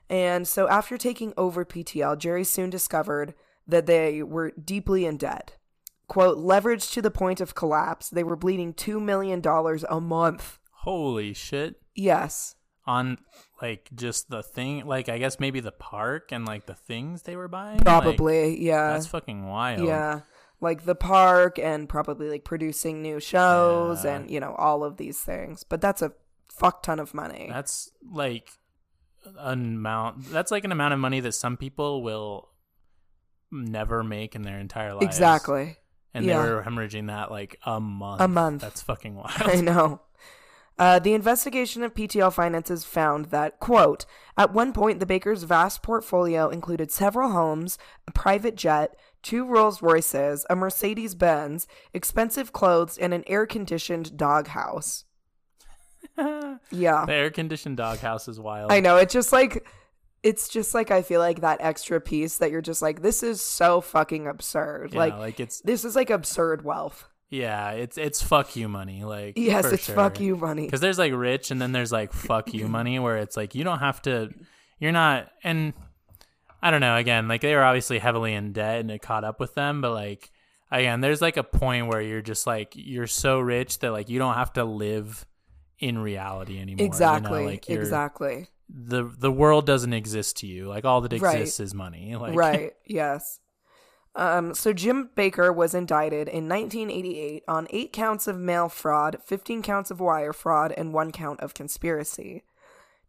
And 0.09 0.49
so 0.49 0.69
after 0.69 0.97
taking 0.97 1.35
over 1.37 1.67
PTL, 1.67 2.17
Jerry 2.17 2.45
soon 2.45 2.71
discovered 2.71 3.35
that 3.67 3.85
they 3.85 4.23
were 4.23 4.53
deeply 4.53 5.05
in 5.05 5.19
debt. 5.19 5.57
Quote, 6.07 6.39
leveraged 6.39 6.93
to 6.93 7.03
the 7.03 7.11
point 7.11 7.41
of 7.43 7.55
collapse, 7.55 8.09
they 8.09 8.25
were 8.25 8.37
bleeding 8.37 8.73
$2 8.73 9.03
million 9.03 9.43
a 9.89 10.01
month. 10.01 10.59
Holy 10.71 11.33
shit. 11.35 11.77
Yes. 11.95 12.55
On 12.87 13.17
like 13.63 13.89
just 13.95 14.29
the 14.29 14.43
thing 14.43 14.85
like 14.85 15.09
I 15.09 15.17
guess 15.19 15.41
maybe 15.41 15.61
the 15.61 15.73
park 15.73 16.33
and 16.33 16.45
like 16.47 16.67
the 16.67 16.75
things 16.75 17.23
they 17.23 17.35
were 17.37 17.49
buying? 17.49 17.77
Like, 17.79 17.85
Probably. 17.85 18.63
yeah. 18.63 18.93
that's 18.93 19.07
fucking 19.07 19.47
wild. 19.47 19.87
Yeah. 19.89 20.21
Like 20.61 20.85
the 20.85 20.95
park 20.95 21.59
and 21.59 21.89
probably 21.89 22.29
like 22.29 22.45
producing 22.45 23.01
new 23.03 23.21
shows 23.21 24.05
Yeah. 24.05 24.17
and, 24.17 24.31
you 24.31 24.39
know, 24.41 24.55
all 24.59 24.85
of 24.85 24.99
these 24.99 25.19
things. 25.21 25.65
But 25.65 25.81
that's 25.81 26.03
a 26.03 26.13
fuck 26.51 26.83
ton 26.83 26.99
of 27.01 27.15
money. 27.15 27.49
That's 27.51 27.91
like 28.13 28.51
an 29.39 29.77
amount 29.77 30.31
that's 30.31 30.51
like 30.51 30.65
an 30.65 30.73
amount 30.73 30.93
of 30.93 31.01
money 31.01 31.21
that 31.21 31.33
some 31.33 31.57
people 31.57 32.03
will 32.03 32.51
never 33.51 34.03
make 34.03 34.35
in 34.35 34.43
their 34.43 34.59
entire 34.59 34.93
life 34.95 35.03
exactly. 35.05 35.77
And 36.13 36.25
Yeah. 36.27 36.43
they 36.43 36.51
were 36.51 36.63
hemorrhaging 36.63 37.07
that 37.09 37.31
like 37.31 37.59
a 37.65 37.81
month. 37.81 38.21
A 38.21 38.29
month. 38.29 38.61
That's 38.63 38.83
fucking 38.83 39.15
wild. 39.17 39.33
I 39.43 39.61
know. 39.61 40.01
Uh, 40.79 40.99
the 40.99 41.15
investigation 41.15 41.83
of 41.83 41.95
PTL 41.95 42.33
finances 42.33 42.85
found 42.85 43.27
that, 43.27 43.61
quote, 43.61 44.07
at 44.37 44.53
one 44.53 44.73
point, 44.73 44.99
the 44.99 45.07
Bakkers' 45.07 45.45
vast 45.45 45.83
portfolio 45.83 46.49
included 46.49 46.91
several 46.91 47.31
homes, 47.31 47.79
a 48.09 48.13
private 48.13 48.57
jet, 48.57 48.97
two 49.23 49.47
Rolls 49.47 49.83
Royces, 49.83 50.45
a 50.51 50.57
Mercedes 50.57 51.15
Benz, 51.15 51.69
expensive 51.93 52.53
clothes, 52.53 52.99
and 52.99 53.15
an 53.15 53.23
air 53.27 53.47
conditioned 53.47 54.17
doghouse. 54.17 55.05
Yeah. 56.71 57.05
The 57.07 57.13
air 57.13 57.31
conditioned 57.31 57.77
doghouse 57.77 58.29
is 58.29 58.39
wild. 58.39 58.71
I 58.71 58.81
know. 58.81 58.97
It's 58.97 59.13
just 59.13 59.33
like 59.33 59.67
it's 60.23 60.49
just 60.49 60.75
like 60.75 60.91
I 60.91 61.03
feel 61.03 61.21
like 61.21 61.41
that 61.41 61.61
extra 61.61 62.01
piece 62.01 62.39
that 62.39 62.51
you're 62.51 62.63
just 62.63 62.83
like, 62.83 63.03
this 63.03 63.23
is 63.23 63.41
so 63.41 63.81
fucking 63.81 64.27
absurd. 64.27 64.93
Yeah, 64.93 64.99
like, 64.99 65.17
like 65.17 65.41
it's 65.41 65.61
this 65.61 65.85
is 65.85 65.97
like 65.97 66.11
absurd 66.11 66.65
wealth. 66.65 67.09
Yeah, 67.31 67.71
it's 67.71 67.99
it's 67.99 68.23
fuck 68.23 68.55
you 68.57 68.69
money. 68.69 69.05
Like 69.05 69.35
Yes, 69.37 69.65
it's 69.67 69.85
sure. 69.87 69.95
fuck 69.95 70.21
you 70.21 70.37
money. 70.37 70.67
Because 70.67 70.81
there's 70.81 70.99
like 70.99 71.13
rich 71.15 71.51
and 71.51 71.61
then 71.61 71.73
there's 71.73 71.93
like 71.93 72.13
fuck 72.13 72.53
you 72.55 72.69
money 72.69 72.99
where 73.01 73.17
it's 73.19 73.37
like 73.37 73.55
you 73.55 73.65
don't 73.65 73.81
have 73.81 74.01
to 74.03 74.31
you're 74.79 74.93
not 74.93 75.31
and 75.43 75.73
I 76.63 76.71
don't 76.71 76.81
know, 76.81 76.97
again, 76.97 77.29
like 77.29 77.43
they 77.43 77.55
were 77.55 77.63
obviously 77.63 77.99
heavily 77.99 78.33
in 78.33 78.53
debt 78.53 78.81
and 78.81 78.91
it 78.91 79.03
caught 79.03 79.23
up 79.25 79.39
with 79.39 79.55
them, 79.55 79.81
but 79.83 79.93
like 79.93 80.31
again, 80.71 81.01
there's 81.01 81.21
like 81.21 81.37
a 81.37 81.43
point 81.45 81.89
where 81.89 82.01
you're 82.01 82.23
just 82.23 82.47
like 82.47 82.73
you're 82.75 83.07
so 83.07 83.39
rich 83.41 83.81
that 83.81 83.91
like 83.93 84.09
you 84.09 84.19
don't 84.19 84.35
have 84.35 84.53
to 84.55 84.65
live 84.65 85.27
in 85.79 85.99
reality 85.99 86.55
anymore. 86.59 86.71
you 86.71 86.77
know? 86.77 86.87
Exactly. 86.87 87.45
Like 87.45 87.69
exactly. 87.69 88.49
the 88.69 89.05
the 89.19 89.31
world 89.31 89.67
doesn't 89.67 89.93
exist 89.93 90.39
to 90.39 90.47
you. 90.47 90.67
Like 90.69 90.85
all 90.85 91.01
that 91.03 91.13
Right. 91.21 91.37
exists 91.41 91.61
is 91.61 91.75
money. 91.75 92.17
Like 92.19 92.35
right. 92.37 92.73
Yes. 92.87 93.41
Um, 94.17 94.55
so 94.55 94.73
Jim 94.73 95.11
Bakker 95.17 95.55
was 95.55 95.75
indicted 95.75 96.29
in 96.29 96.49
1988 96.49 97.43
on 97.49 97.67
eight 97.71 97.93
counts 97.93 98.29
of 98.29 98.39
mail 98.39 98.69
fraud, 98.69 99.19
15 99.25 99.63
counts 99.63 99.91
of 99.91 100.01
wire 100.01 100.33
fraud, 100.33 100.73
and 100.73 100.93
one 100.93 101.11
count 101.11 101.41
of 101.41 101.55
conspiracy. 101.55 102.45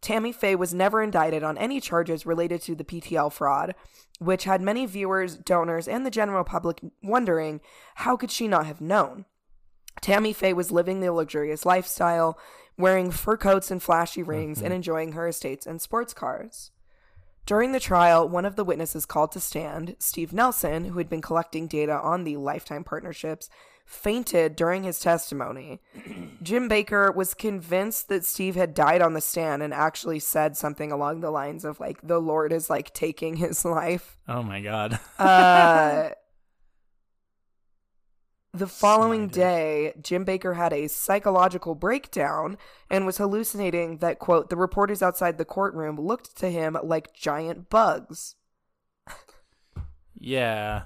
Tammy 0.01 0.31
Faye 0.31 0.55
was 0.55 0.73
never 0.73 1.01
indicted 1.01 1.43
on 1.43 1.57
any 1.57 1.79
charges 1.79 2.25
related 2.25 2.61
to 2.61 2.75
the 2.75 2.83
PTL 2.83 3.31
fraud, 3.31 3.75
which 4.19 4.43
had 4.43 4.61
many 4.61 4.85
viewers, 4.85 5.35
donors, 5.35 5.87
and 5.87 6.05
the 6.05 6.11
general 6.11 6.43
public 6.43 6.79
wondering 7.03 7.61
how 7.95 8.15
could 8.15 8.31
she 8.31 8.47
not 8.47 8.65
have 8.65 8.81
known? 8.81 9.25
Tammy 10.01 10.33
Faye 10.33 10.53
was 10.53 10.71
living 10.71 10.99
the 10.99 11.11
luxurious 11.11 11.65
lifestyle, 11.65 12.37
wearing 12.77 13.09
fur 13.11 13.37
coats 13.37 13.71
and 13.71 13.81
flashy 13.81 14.21
rings, 14.21 14.61
and 14.61 14.73
enjoying 14.73 15.13
her 15.13 15.27
estates 15.27 15.65
and 15.65 15.81
sports 15.81 16.13
cars. 16.13 16.71
During 17.45 17.73
the 17.73 17.79
trial, 17.79 18.27
one 18.27 18.45
of 18.45 18.55
the 18.55 18.63
witnesses 18.63 19.05
called 19.05 19.31
to 19.33 19.39
stand, 19.39 19.95
Steve 19.99 20.33
Nelson, 20.33 20.85
who 20.85 20.97
had 20.97 21.09
been 21.09 21.21
collecting 21.21 21.67
data 21.67 21.93
on 21.93 22.23
the 22.23 22.37
lifetime 22.37 22.83
partnerships, 22.83 23.49
fainted 23.85 24.55
during 24.55 24.83
his 24.83 24.99
testimony. 24.99 25.79
Jim 26.41 26.67
Bakker 26.67 27.13
was 27.13 27.35
convinced 27.35 28.09
that 28.09 28.25
Steve 28.25 28.55
had 28.55 28.73
died 28.73 29.01
on 29.01 29.13
the 29.13 29.21
stand 29.21 29.61
and 29.61 29.73
actually 29.75 30.17
said 30.17 30.57
something 30.57 30.91
along 30.91 31.21
the 31.21 31.29
lines 31.29 31.63
of 31.63 31.79
like 31.79 32.01
the 32.01 32.19
Lord 32.19 32.51
is 32.51 32.67
like 32.67 32.93
taking 32.95 33.35
his 33.35 33.63
life. 33.65 34.17
Oh 34.27 34.41
my 34.41 34.61
god. 34.61 34.99
Uh 35.19 36.09
The 38.55 38.67
following 38.67 39.27
day, 39.27 39.93
Jim 40.01 40.25
Bakker 40.25 40.55
had 40.55 40.71
a 40.71 40.87
psychological 40.87 41.75
breakdown 41.75 42.57
and 42.89 43.05
was 43.05 43.17
hallucinating 43.17 43.97
that, 43.97 44.17
quote, 44.17 44.49
the 44.49 44.55
reporters 44.55 45.03
outside 45.03 45.37
the 45.37 45.43
courtroom 45.43 45.99
looked 45.99 46.37
to 46.37 46.49
him 46.49 46.77
like 46.81 47.13
giant 47.13 47.69
bugs. 47.69 48.35
yeah. 50.17 50.83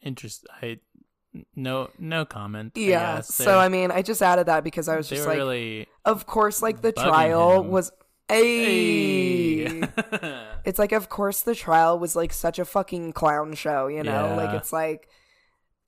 Interest 0.00 0.46
I 0.62 0.78
no 1.56 1.90
no 1.98 2.24
comment. 2.24 2.72
Yeah. 2.76 3.16
guess. 3.16 3.34
So, 3.34 3.58
I 3.58 3.68
mean, 3.68 3.90
I 3.90 4.02
just 4.02 4.22
added 4.22 4.46
that 4.46 4.62
because 4.62 4.88
I 4.88 4.96
was 4.96 5.08
just 5.08 5.26
like, 5.26 5.36
really 5.36 5.88
of 6.04 6.26
course, 6.26 6.62
like 6.62 6.82
the 6.82 6.92
trial 6.92 7.64
him. 7.64 7.70
was. 7.70 7.90
Hey. 8.28 9.80
Hey. 9.80 9.88
it's 10.64 10.78
like, 10.78 10.92
of 10.92 11.08
course, 11.08 11.42
the 11.42 11.54
trial 11.56 11.98
was 11.98 12.14
like 12.14 12.32
such 12.32 12.60
a 12.60 12.64
fucking 12.64 13.12
clown 13.12 13.54
show, 13.54 13.88
you 13.88 14.04
know? 14.04 14.34
Like, 14.36 14.54
it's 14.54 14.72
like 14.72 15.08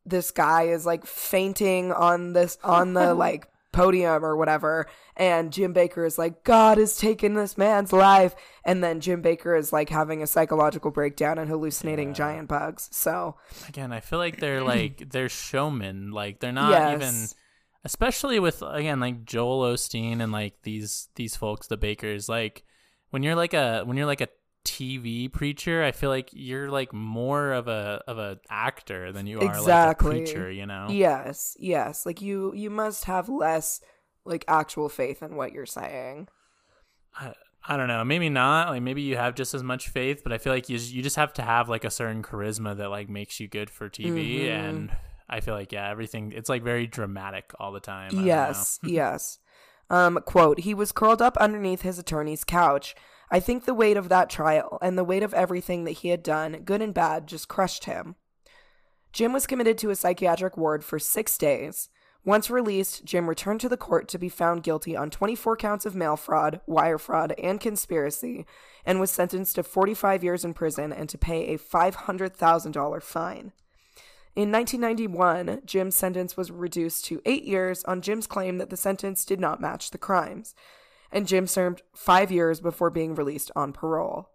this 0.08 0.30
guy 0.30 0.64
is 0.64 0.86
like 0.86 1.06
fainting 1.06 1.92
on 1.92 2.32
this, 2.32 2.58
on 2.64 2.94
the 2.94 3.14
like 3.26 3.48
podium 3.72 4.24
or 4.24 4.36
whatever. 4.36 4.86
And 5.16 5.52
Jim 5.52 5.74
Bakker 5.74 6.06
is 6.06 6.16
like, 6.18 6.44
God 6.44 6.78
has 6.78 6.96
taken 6.96 7.34
this 7.34 7.58
man's 7.58 7.92
life. 7.92 8.34
And 8.64 8.82
then 8.82 9.00
Jim 9.00 9.22
Bakker 9.22 9.58
is 9.58 9.72
like 9.72 9.88
having 9.88 10.22
a 10.22 10.26
psychological 10.26 10.90
breakdown 10.90 11.38
and 11.38 11.50
hallucinating 11.50 12.08
Yeah. 12.08 12.14
giant 12.14 12.48
bugs. 12.48 12.88
So, 12.92 13.36
again, 13.68 13.92
I 13.92 14.00
feel 14.00 14.18
like 14.18 14.40
they're 14.40 14.62
like 14.74 15.10
they're 15.10 15.28
showmen. 15.28 16.12
Like 16.12 16.40
they're 16.40 16.52
not 16.52 16.94
even 16.94 17.14
especially 17.84 18.38
with 18.40 18.62
again 18.62 19.00
like 19.00 19.24
Joel 19.24 19.72
Osteen 19.72 20.20
and 20.22 20.32
like 20.32 20.62
these 20.62 21.08
these 21.14 21.36
folks, 21.36 21.66
the 21.66 21.78
Bakkers, 21.78 22.28
like 22.28 22.64
when 23.10 23.22
you're 23.22 23.36
like 23.36 23.54
a 23.54 23.82
when 23.84 23.96
you're 23.96 24.06
like 24.06 24.20
a 24.20 24.28
TV 24.64 25.32
preacher, 25.32 25.82
I 25.82 25.92
feel 25.92 26.10
like 26.10 26.30
you're 26.32 26.70
like 26.70 26.92
more 26.92 27.52
of 27.52 27.68
a 27.68 28.02
of 28.06 28.18
a 28.18 28.38
actor 28.50 29.12
than 29.12 29.26
you 29.26 29.40
are 29.40 29.44
Exactly. 29.44 30.10
like 30.10 30.20
a 30.20 30.24
preacher, 30.24 30.50
you 30.50 30.66
know? 30.66 30.88
Yes, 30.90 31.56
yes. 31.58 32.04
Like 32.04 32.20
you 32.20 32.52
you 32.54 32.68
must 32.70 33.04
have 33.06 33.28
less 33.28 33.80
like 34.24 34.44
actual 34.46 34.88
faith 34.88 35.22
in 35.22 35.36
what 35.36 35.52
you're 35.52 35.64
saying. 35.66 36.28
I, 37.18 37.32
I 37.66 37.76
don't 37.76 37.88
know. 37.88 38.04
Maybe 38.04 38.28
not. 38.28 38.68
Like 38.68 38.82
maybe 38.82 39.02
you 39.02 39.16
have 39.16 39.34
just 39.34 39.54
as 39.54 39.62
much 39.62 39.88
faith, 39.88 40.22
but 40.22 40.32
I 40.32 40.38
feel 40.38 40.52
like 40.52 40.68
you 40.68 40.78
you 40.78 41.02
just 41.02 41.16
have 41.16 41.32
to 41.34 41.42
have 41.42 41.68
like 41.68 41.84
a 41.84 41.90
certain 41.90 42.22
charisma 42.22 42.76
that 42.76 42.90
like 42.90 43.08
makes 43.08 43.40
you 43.40 43.48
good 43.48 43.70
for 43.70 43.88
TV. 43.88 44.40
Mhm. 44.44 44.50
And 44.50 44.96
I 45.30 45.40
feel 45.40 45.54
like 45.54 45.72
yeah, 45.72 45.88
everything 45.90 46.32
it's 46.34 46.48
like 46.48 46.62
very 46.62 46.86
dramatic 46.86 47.52
all 47.58 47.72
the 47.72 47.80
time. 47.80 48.18
I 48.18 48.22
Yes, 48.22 48.78
yes. 48.82 49.38
Um 49.90 50.18
quote, 50.26 50.60
he 50.60 50.74
was 50.74 50.92
curled 50.92 51.22
up 51.22 51.36
underneath 51.38 51.82
his 51.82 51.98
attorney's 51.98 52.44
couch. 52.44 52.94
I 53.30 53.40
think 53.40 53.64
the 53.64 53.74
weight 53.74 53.96
of 53.96 54.08
that 54.08 54.30
trial 54.30 54.78
and 54.80 54.96
the 54.96 55.04
weight 55.04 55.22
of 55.22 55.34
everything 55.34 55.84
that 55.84 55.92
he 55.92 56.08
had 56.08 56.22
done, 56.22 56.62
good 56.64 56.80
and 56.80 56.94
bad, 56.94 57.26
just 57.26 57.48
crushed 57.48 57.84
him. 57.84 58.16
Jim 59.12 59.32
was 59.32 59.46
committed 59.46 59.78
to 59.78 59.90
a 59.90 59.96
psychiatric 59.96 60.56
ward 60.56 60.84
for 60.84 60.98
6 60.98 61.38
days. 61.38 61.88
Once 62.24 62.50
released, 62.50 63.04
Jim 63.04 63.28
returned 63.28 63.60
to 63.60 63.68
the 63.68 63.76
court 63.76 64.08
to 64.08 64.18
be 64.18 64.28
found 64.28 64.62
guilty 64.62 64.96
on 64.96 65.08
24 65.08 65.56
counts 65.56 65.86
of 65.86 65.94
mail 65.94 66.16
fraud, 66.16 66.60
wire 66.66 66.98
fraud, 66.98 67.32
and 67.38 67.60
conspiracy, 67.60 68.44
and 68.84 69.00
was 69.00 69.10
sentenced 69.10 69.54
to 69.54 69.62
45 69.62 70.24
years 70.24 70.44
in 70.44 70.52
prison 70.52 70.92
and 70.92 71.08
to 71.08 71.16
pay 71.16 71.54
a 71.54 71.58
$500,000 71.58 73.02
fine. 73.02 73.52
In 74.36 74.52
1991, 74.52 75.62
Jim's 75.64 75.96
sentence 75.96 76.36
was 76.36 76.50
reduced 76.50 77.04
to 77.06 77.22
eight 77.24 77.44
years 77.44 77.82
on 77.84 78.02
Jim's 78.02 78.26
claim 78.26 78.58
that 78.58 78.70
the 78.70 78.76
sentence 78.76 79.24
did 79.24 79.40
not 79.40 79.60
match 79.60 79.90
the 79.90 79.98
crimes, 79.98 80.54
and 81.12 81.26
Jim 81.26 81.46
served 81.46 81.82
five 81.94 82.30
years 82.30 82.60
before 82.60 82.90
being 82.90 83.14
released 83.14 83.50
on 83.56 83.72
parole. 83.72 84.30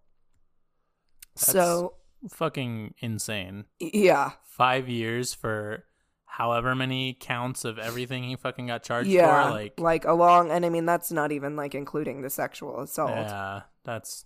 so, 1.36 1.94
fucking 2.30 2.94
insane. 3.00 3.66
yeah, 3.80 4.32
Five 4.46 4.88
years 4.88 5.34
for 5.34 5.86
however 6.26 6.74
many 6.74 7.16
counts 7.20 7.64
of 7.64 7.78
everything 7.78 8.24
he 8.24 8.36
fucking 8.36 8.68
got 8.68 8.84
charged 8.84 9.10
yeah, 9.10 9.46
for. 9.46 9.52
Like, 9.52 9.80
like 9.80 10.06
along, 10.06 10.52
and 10.52 10.66
I 10.66 10.70
mean 10.70 10.86
that's 10.86 11.12
not 11.12 11.32
even 11.32 11.56
like 11.56 11.76
including 11.76 12.22
the 12.22 12.30
sexual 12.30 12.82
assault. 12.82 13.12
yeah, 13.12 13.62
that's. 13.84 14.26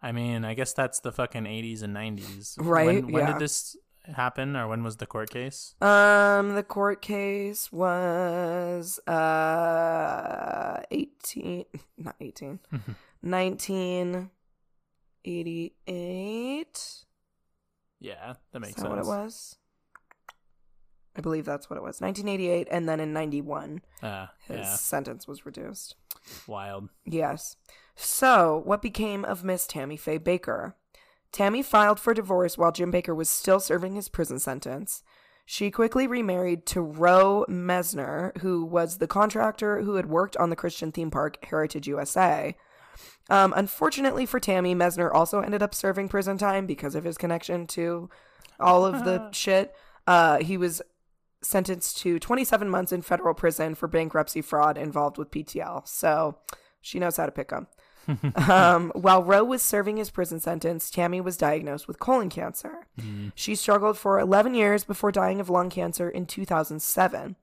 I 0.00 0.12
mean, 0.12 0.44
I 0.44 0.54
guess 0.54 0.72
that's 0.72 1.00
the 1.00 1.10
fucking 1.10 1.46
eighties 1.46 1.82
and 1.82 1.92
nineties. 1.92 2.56
Right, 2.58 2.86
When, 2.86 3.12
when 3.12 3.26
yeah. 3.26 3.32
did 3.32 3.40
this 3.40 3.76
happen, 4.14 4.56
or 4.56 4.66
when 4.68 4.82
was 4.82 4.96
the 4.96 5.06
court 5.06 5.30
case? 5.30 5.74
Um, 5.80 6.54
the 6.54 6.62
court 6.62 7.00
case 7.02 7.70
was 7.72 8.98
uh 9.06 10.82
eighteen, 10.90 11.64
not 11.98 12.16
eighteen, 12.20 12.60
nineteen 13.22 14.30
eighty-eight. 15.24 17.04
Yeah, 18.00 18.34
that 18.52 18.60
makes 18.60 18.70
Is 18.70 18.76
that 18.76 18.82
sense. 18.82 18.90
what 18.90 18.98
it 18.98 19.06
was? 19.24 19.56
I 21.16 21.20
believe 21.20 21.44
that's 21.44 21.68
what 21.68 21.76
it 21.76 21.82
was. 21.82 22.00
1988, 22.00 22.68
and 22.70 22.88
then 22.88 23.00
in 23.00 23.12
91, 23.12 23.80
Uh, 24.04 24.26
his 24.46 24.58
yeah, 24.58 24.74
sentence 24.76 25.26
was 25.26 25.44
reduced. 25.44 25.96
wild. 26.46 26.90
Yes. 27.04 27.56
So, 27.96 28.62
what 28.64 28.80
became 28.80 29.24
of 29.24 29.42
Miss 29.42 29.66
Tammy 29.66 29.96
Faye 29.96 30.20
Bakker? 30.20 30.74
Tammy 31.32 31.62
filed 31.62 32.00
for 32.00 32.14
divorce 32.14 32.56
while 32.56 32.72
Jim 32.72 32.92
Bakker 32.92 33.14
was 33.14 33.28
still 33.28 33.60
serving 33.60 33.94
his 33.94 34.08
prison 34.08 34.38
sentence. 34.38 35.02
She 35.44 35.70
quickly 35.70 36.06
remarried 36.06 36.66
to 36.66 36.82
Roe 36.82 37.46
Messner, 37.48 38.36
who 38.38 38.64
was 38.64 38.98
the 38.98 39.06
contractor 39.06 39.80
who 39.82 39.94
had 39.94 40.06
worked 40.06 40.36
on 40.36 40.50
the 40.50 40.56
Christian 40.56 40.92
theme 40.92 41.10
park 41.10 41.42
Heritage 41.44 41.88
USA. 41.88 42.54
Um, 43.30 43.54
unfortunately 43.56 44.26
for 44.26 44.40
Tammy, 44.40 44.74
Messner 44.74 45.10
also 45.12 45.40
ended 45.40 45.62
up 45.62 45.74
serving 45.74 46.08
prison 46.08 46.38
time 46.38 46.66
because 46.66 46.94
of 46.94 47.04
his 47.04 47.16
connection 47.16 47.66
to 47.68 48.10
all 48.60 48.84
of 48.84 49.04
the 49.04 49.30
shit. 49.32 49.74
Uh, 50.06 50.38
he 50.38 50.56
was 50.56 50.82
sentenced 51.42 51.98
to 51.98 52.18
27 52.18 52.68
months 52.68 52.92
in 52.92 53.02
federal 53.02 53.34
prison 53.34 53.74
for 53.74 53.86
bankruptcy 53.86 54.42
fraud 54.42 54.76
involved 54.76 55.18
with 55.18 55.30
PTL. 55.30 55.86
So 55.86 56.38
she 56.80 56.98
knows 56.98 57.16
how 57.16 57.26
to 57.26 57.32
pick 57.32 57.48
them. 57.48 57.68
Um, 58.48 58.90
while 58.94 59.22
Roe 59.22 59.44
was 59.44 59.62
serving 59.62 59.96
his 59.96 60.10
prison 60.10 60.40
sentence, 60.40 60.90
Tammy 60.90 61.20
was 61.20 61.36
diagnosed 61.36 61.86
with 61.86 61.98
colon 61.98 62.28
cancer. 62.28 62.86
She 63.34 63.54
struggled 63.54 63.98
for 63.98 64.18
11 64.18 64.54
years 64.54 64.84
before 64.84 65.12
dying 65.12 65.40
of 65.40 65.50
lung 65.50 65.70
cancer 65.70 66.08
in 66.08 66.26
2007. 66.26 67.36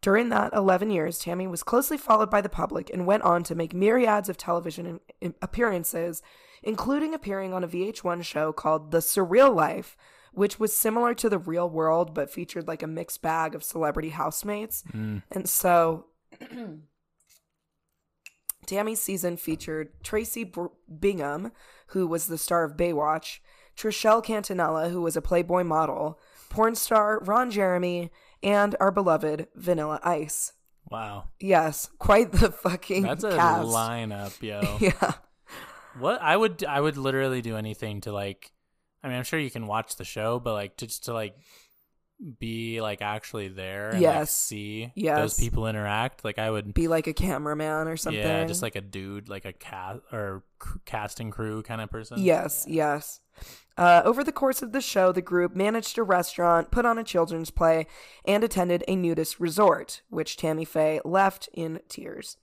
During 0.00 0.30
that 0.30 0.52
11 0.52 0.90
years, 0.90 1.20
Tammy 1.20 1.46
was 1.46 1.62
closely 1.62 1.96
followed 1.96 2.28
by 2.28 2.40
the 2.40 2.48
public 2.48 2.90
and 2.90 3.06
went 3.06 3.22
on 3.22 3.44
to 3.44 3.54
make 3.54 3.72
myriads 3.72 4.28
of 4.28 4.36
television 4.36 4.98
appearances, 5.40 6.22
including 6.62 7.14
appearing 7.14 7.54
on 7.54 7.62
a 7.62 7.68
VH1 7.68 8.24
show 8.24 8.52
called 8.52 8.90
The 8.90 8.98
Surreal 8.98 9.54
Life, 9.54 9.96
which 10.32 10.58
was 10.58 10.74
similar 10.74 11.14
to 11.14 11.28
the 11.28 11.38
real 11.38 11.70
world 11.70 12.14
but 12.14 12.30
featured 12.30 12.66
like 12.66 12.82
a 12.82 12.88
mixed 12.88 13.22
bag 13.22 13.54
of 13.54 13.62
celebrity 13.62 14.08
housemates. 14.08 14.82
Mm. 14.92 15.22
And 15.30 15.48
so 15.48 16.06
Tammy's 18.66 19.00
season 19.00 19.36
featured 19.36 19.90
Tracy 20.02 20.50
Bingham, 21.00 21.52
who 21.88 22.06
was 22.06 22.26
the 22.26 22.38
star 22.38 22.64
of 22.64 22.76
Baywatch, 22.76 23.38
Trishelle 23.76 24.24
Cannatella, 24.24 24.90
who 24.90 25.02
was 25.02 25.16
a 25.16 25.22
Playboy 25.22 25.64
model, 25.64 26.18
porn 26.50 26.74
star 26.74 27.20
Ron 27.20 27.50
Jeremy, 27.50 28.10
and 28.42 28.76
our 28.80 28.90
beloved 28.90 29.48
Vanilla 29.54 30.00
Ice. 30.02 30.52
Wow. 30.90 31.28
Yes, 31.40 31.88
quite 31.98 32.32
the 32.32 32.50
fucking 32.52 33.02
That's 33.04 33.24
a 33.24 33.30
cast. 33.36 33.68
lineup, 33.68 34.42
yo. 34.42 34.76
Yeah. 34.80 35.12
What 35.98 36.22
I 36.22 36.36
would 36.36 36.64
I 36.64 36.80
would 36.80 36.96
literally 36.96 37.42
do 37.42 37.56
anything 37.56 38.00
to 38.02 38.12
like 38.12 38.50
I 39.04 39.08
mean 39.08 39.16
I'm 39.18 39.24
sure 39.24 39.38
you 39.38 39.50
can 39.50 39.66
watch 39.66 39.96
the 39.96 40.04
show, 40.04 40.38
but 40.38 40.54
like 40.54 40.76
to, 40.78 40.86
just 40.86 41.04
to 41.04 41.12
like 41.12 41.36
be 42.38 42.80
like 42.80 43.02
actually 43.02 43.48
there 43.48 43.86
and 43.90 43.94
like, 43.94 44.02
Yes. 44.02 44.34
see 44.34 44.92
those 44.96 45.38
people 45.38 45.66
interact. 45.66 46.24
Like 46.24 46.38
I 46.38 46.50
would 46.50 46.72
Be 46.74 46.88
like 46.88 47.06
a 47.06 47.12
cameraman 47.12 47.88
or 47.88 47.96
something. 47.96 48.20
Yeah, 48.22 48.44
just 48.44 48.62
like 48.62 48.76
a 48.76 48.80
dude, 48.80 49.28
like 49.28 49.44
a 49.44 49.52
cast 49.52 50.00
or 50.12 50.44
c- 50.62 50.78
casting 50.84 51.30
crew 51.30 51.62
kind 51.62 51.80
of 51.80 51.90
person. 51.90 52.18
Yes, 52.22 52.64
yes. 52.68 53.20
Uh, 53.76 54.02
over 54.04 54.22
the 54.22 54.30
course 54.32 54.60
of 54.62 54.72
the 54.72 54.80
show, 54.80 55.10
the 55.10 55.22
group 55.22 55.56
managed 55.56 55.96
a 55.98 56.02
restaurant, 56.02 56.70
put 56.70 56.84
on 56.84 56.98
a 56.98 57.04
children's 57.04 57.50
play, 57.50 57.86
and 58.24 58.44
attended 58.44 58.84
a 58.86 58.94
nudist 58.94 59.40
resort, 59.40 60.02
which 60.10 60.36
Tammy 60.36 60.64
Faye 60.66 61.00
left 61.04 61.48
in 61.54 61.80
tears. 61.88 62.36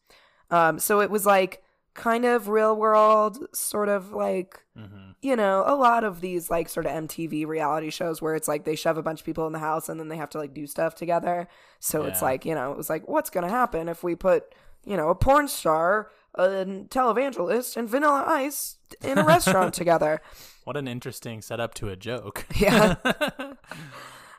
Um, 0.49 0.79
so 0.79 0.99
it 0.99 1.11
was 1.11 1.25
like 1.27 1.61
kind 1.99 2.25
of 2.25 2.47
real 2.47 2.75
world, 2.75 3.45
sort 3.53 3.89
of 3.89 4.11
like, 4.11 4.63
hmm 4.75 5.09
you 5.21 5.35
know, 5.35 5.63
a 5.67 5.75
lot 5.75 6.05
of 6.05 6.21
these 6.21 6.49
like 6.49 6.69
sort 6.69 6.85
of 6.85 6.93
MTV 6.93 7.45
reality 7.45 7.89
shows 7.89 8.21
where 8.21 8.35
it's 8.35 8.47
like 8.47 8.63
they 8.63 8.75
shove 8.75 8.97
a 8.97 9.03
bunch 9.03 9.19
of 9.19 9.25
people 9.25 9.45
in 9.47 9.51
the 9.51 9.59
house 9.59 9.89
and 9.89 9.99
then 9.99 10.07
they 10.07 10.15
have 10.15 10.29
to 10.29 10.37
like 10.37 10.53
do 10.53 10.65
stuff 10.65 10.95
together. 10.95 11.47
So 11.79 12.03
it's 12.05 12.21
like, 12.21 12.45
you 12.45 12.55
know, 12.55 12.71
it 12.71 12.77
was 12.77 12.89
like, 12.89 13.05
what's 13.05 13.29
going 13.29 13.45
to 13.45 13.51
happen 13.51 13.89
if 13.89 14.01
we 14.01 14.15
put, 14.15 14.55
you 14.85 14.95
know, 14.95 15.09
a 15.09 15.15
porn 15.15 15.49
star, 15.49 16.09
a 16.35 16.45
televangelist, 16.45 17.75
and 17.75 17.89
Vanilla 17.89 18.23
Ice 18.27 18.77
in 19.03 19.17
a 19.17 19.25
restaurant 19.25 19.73
together? 19.81 20.21
What 20.63 20.77
an 20.77 20.87
interesting 20.87 21.41
setup 21.41 21.73
to 21.75 21.89
a 21.89 21.97
joke. 21.97 22.45
Yeah. 22.55 22.95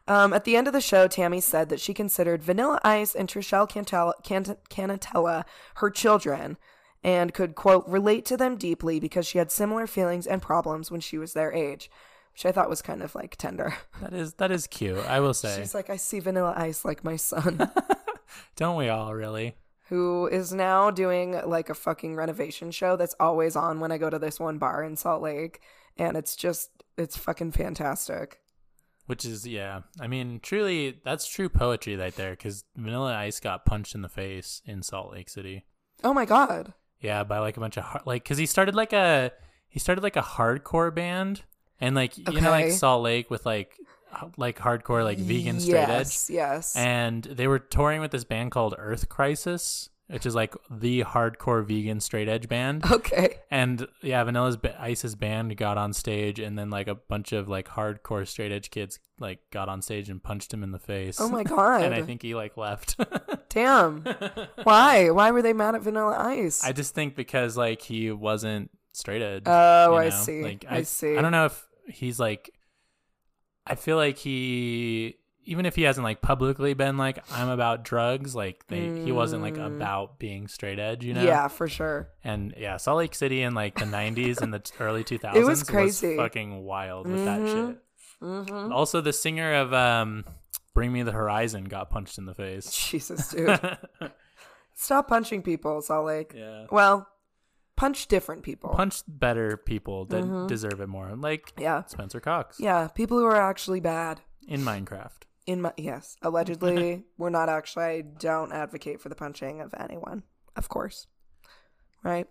Um, 0.08 0.32
at 0.32 0.42
the 0.42 0.56
end 0.56 0.66
of 0.66 0.72
the 0.72 0.80
show, 0.80 1.06
Tammy 1.06 1.40
said 1.40 1.68
that 1.68 1.78
she 1.78 1.94
considered 1.94 2.42
Vanilla 2.42 2.80
Ice 2.82 3.14
and 3.14 3.28
Trishelle 3.28 3.70
Cantel- 3.70 4.14
Can- 4.24 4.56
Cannatella 4.68 5.44
her 5.76 5.88
children 5.88 6.56
and 7.02 7.32
could, 7.34 7.54
quote, 7.54 7.86
relate 7.88 8.24
to 8.26 8.36
them 8.36 8.56
deeply 8.56 9.00
because 9.00 9.26
she 9.26 9.38
had 9.38 9.50
similar 9.50 9.86
feelings 9.86 10.26
and 10.26 10.42
problems 10.42 10.90
when 10.90 11.00
she 11.00 11.18
was 11.18 11.32
their 11.32 11.52
age, 11.52 11.90
which 12.32 12.46
I 12.46 12.52
thought 12.52 12.70
was 12.70 12.82
kind 12.82 13.02
of 13.02 13.14
like 13.14 13.36
tender. 13.36 13.74
that 14.00 14.12
is 14.12 14.34
that 14.34 14.50
is 14.50 14.66
cute. 14.66 14.98
I 15.06 15.20
will 15.20 15.34
say. 15.34 15.56
She's 15.58 15.74
like, 15.74 15.90
I 15.90 15.96
see 15.96 16.20
Vanilla 16.20 16.54
Ice 16.56 16.84
like 16.84 17.04
my 17.04 17.16
son, 17.16 17.70
Don't 18.56 18.76
we 18.76 18.88
all 18.88 19.14
really? 19.14 19.56
who 19.90 20.28
is 20.28 20.52
now 20.52 20.88
doing 20.88 21.32
like 21.44 21.68
a 21.68 21.74
fucking 21.74 22.14
renovation 22.14 22.70
show 22.70 22.94
that's 22.94 23.16
always 23.18 23.56
on 23.56 23.80
when 23.80 23.90
I 23.90 23.98
go 23.98 24.08
to 24.08 24.20
this 24.20 24.38
one 24.38 24.56
bar 24.56 24.84
in 24.84 24.94
Salt 24.94 25.20
Lake. 25.20 25.60
And 25.98 26.16
it's 26.16 26.36
just, 26.36 26.70
it's 26.96 27.16
fucking 27.16 27.50
fantastic. 27.52 28.38
Which 29.06 29.24
is 29.24 29.48
yeah. 29.48 29.80
I 30.00 30.06
mean, 30.06 30.38
truly, 30.40 31.00
that's 31.04 31.26
true 31.26 31.48
poetry 31.48 31.96
right 31.96 32.14
there. 32.14 32.30
Because 32.30 32.62
Vanilla 32.76 33.16
Ice 33.16 33.40
got 33.40 33.66
punched 33.66 33.96
in 33.96 34.02
the 34.02 34.08
face 34.08 34.62
in 34.64 34.84
Salt 34.84 35.12
Lake 35.12 35.28
City. 35.28 35.64
Oh 36.04 36.14
my 36.14 36.24
God. 36.24 36.72
Yeah, 37.00 37.24
by 37.24 37.38
like 37.38 37.56
a 37.56 37.60
bunch 37.60 37.76
of 37.76 37.84
har- 37.84 38.02
like 38.04 38.22
because 38.24 38.38
he 38.38 38.46
started 38.46 38.74
like 38.74 38.92
a 38.92 39.32
he 39.68 39.78
started 39.78 40.02
like 40.02 40.16
a 40.16 40.22
hardcore 40.22 40.94
band 40.94 41.42
and 41.80 41.94
like 41.94 42.16
you 42.18 42.40
know 42.40 42.50
like 42.50 42.70
Salt 42.72 43.02
Lake 43.02 43.30
with 43.30 43.44
like 43.46 43.76
uh, 44.12 44.28
like 44.36 44.58
hardcore 44.58 45.04
like 45.04 45.18
vegan 45.18 45.60
straight 45.60 45.88
edge? 45.88 46.06
Yes, 46.06 46.30
Yes. 46.30 46.76
and 46.76 47.22
they 47.24 47.46
were 47.46 47.58
touring 47.58 48.00
with 48.00 48.10
this 48.10 48.24
band 48.24 48.50
called 48.50 48.74
Earth 48.78 49.08
Crisis, 49.08 49.89
which 50.10 50.26
is 50.26 50.34
like 50.34 50.54
the 50.70 51.04
hardcore 51.04 51.64
vegan 51.64 52.00
straight 52.00 52.28
edge 52.28 52.48
band. 52.48 52.84
okay. 52.90 53.36
And 53.50 53.86
yeah, 54.02 54.22
Vanilla's 54.24 54.58
Ice's 54.78 55.14
band 55.14 55.56
got 55.56 55.78
on 55.78 55.92
stage, 55.92 56.38
and 56.38 56.58
then 56.58 56.70
like 56.70 56.88
a 56.88 56.94
bunch 56.94 57.32
of 57.32 57.48
like 57.48 57.68
hardcore 57.68 58.26
straight 58.26 58.52
edge 58.52 58.70
kids 58.70 58.98
like 59.18 59.38
got 59.50 59.68
on 59.68 59.82
stage 59.82 60.08
and 60.08 60.22
punched 60.22 60.52
him 60.52 60.62
in 60.62 60.72
the 60.72 60.78
face. 60.78 61.20
Oh 61.20 61.28
my 61.28 61.42
God. 61.44 61.82
and 61.82 61.94
I 61.94 62.02
think 62.02 62.22
he 62.22 62.34
like 62.34 62.56
left. 62.56 62.96
Damn. 63.48 64.02
Why? 64.62 65.10
Why 65.10 65.30
were 65.30 65.42
they 65.42 65.52
mad 65.52 65.74
at 65.74 65.82
Vanilla 65.82 66.16
Ice? 66.18 66.64
I 66.64 66.72
just 66.72 66.94
think 66.94 67.16
because 67.16 67.56
like 67.56 67.82
he 67.82 68.10
wasn't 68.10 68.70
straight 68.92 69.22
edge. 69.22 69.42
Oh, 69.46 69.92
you 69.92 69.98
I 69.98 70.08
see. 70.10 70.42
Like 70.42 70.64
I 70.68 70.82
see. 70.82 71.16
I 71.16 71.22
don't 71.22 71.32
know 71.32 71.46
if 71.46 71.66
he's 71.88 72.18
like. 72.18 72.50
I 73.66 73.74
feel 73.76 73.96
like 73.96 74.16
he, 74.18 75.16
even 75.50 75.66
if 75.66 75.74
he 75.74 75.82
hasn't 75.82 76.04
like 76.04 76.22
publicly 76.22 76.74
been 76.74 76.96
like 76.96 77.18
I'm 77.32 77.48
about 77.48 77.82
drugs, 77.84 78.34
like 78.34 78.66
they 78.68 79.02
he 79.04 79.12
wasn't 79.12 79.42
like 79.42 79.56
about 79.58 80.18
being 80.18 80.46
straight 80.48 80.78
edge, 80.78 81.04
you 81.04 81.12
know. 81.12 81.22
Mm. 81.22 81.26
Yeah, 81.26 81.48
for 81.48 81.68
sure. 81.68 82.08
And 82.24 82.54
yeah, 82.56 82.76
Salt 82.76 82.98
Lake 82.98 83.14
City 83.14 83.42
in 83.42 83.52
like 83.54 83.74
the 83.78 83.84
90s 83.84 84.40
and 84.40 84.54
the 84.54 84.62
early 84.78 85.02
2000s 85.04 85.34
It 85.40 85.44
was 85.44 85.62
crazy. 85.64 86.16
fucking 86.16 86.62
wild 86.64 87.08
with 87.08 87.24
that 87.24 87.48
shit. 87.48 87.78
hmm 88.20 88.72
Also, 88.72 89.00
the 89.00 89.12
singer 89.12 89.54
of 89.54 89.72
um, 89.74 90.24
"Bring 90.74 90.92
Me 90.92 91.02
the 91.02 91.12
Horizon" 91.12 91.64
got 91.64 91.90
punched 91.90 92.16
in 92.18 92.26
the 92.26 92.34
face. 92.34 92.70
Jesus, 92.90 93.28
dude. 93.30 93.58
Stop 94.74 95.08
punching 95.08 95.42
people, 95.42 95.82
Salt 95.82 96.06
Lake. 96.06 96.32
yeah, 96.34 96.66
Well, 96.70 97.06
punch 97.76 98.06
different 98.08 98.42
people. 98.42 98.70
punch 98.70 99.02
better 99.08 99.56
people 99.56 100.06
that 100.06 100.46
deserve 100.48 100.80
it 100.80 100.86
more, 100.88 101.14
like 101.16 101.52
yeah. 101.58 101.84
Spencer 101.86 102.20
Cox 102.20 102.58
Yeah, 102.60 102.88
people 102.88 103.18
who 103.18 103.24
are 103.26 103.36
actually 103.40 103.80
bad. 103.80 104.20
in 104.48 104.60
Minecraft. 104.62 105.22
In 105.46 105.62
my 105.62 105.72
yes, 105.76 106.16
allegedly, 106.22 107.04
we're 107.18 107.30
not 107.30 107.48
actually. 107.48 107.84
I 107.84 108.00
don't 108.02 108.52
advocate 108.52 109.00
for 109.00 109.08
the 109.08 109.14
punching 109.14 109.60
of 109.60 109.74
anyone, 109.78 110.22
of 110.56 110.68
course. 110.68 111.06
Right. 112.02 112.26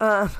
Um. 0.00 0.30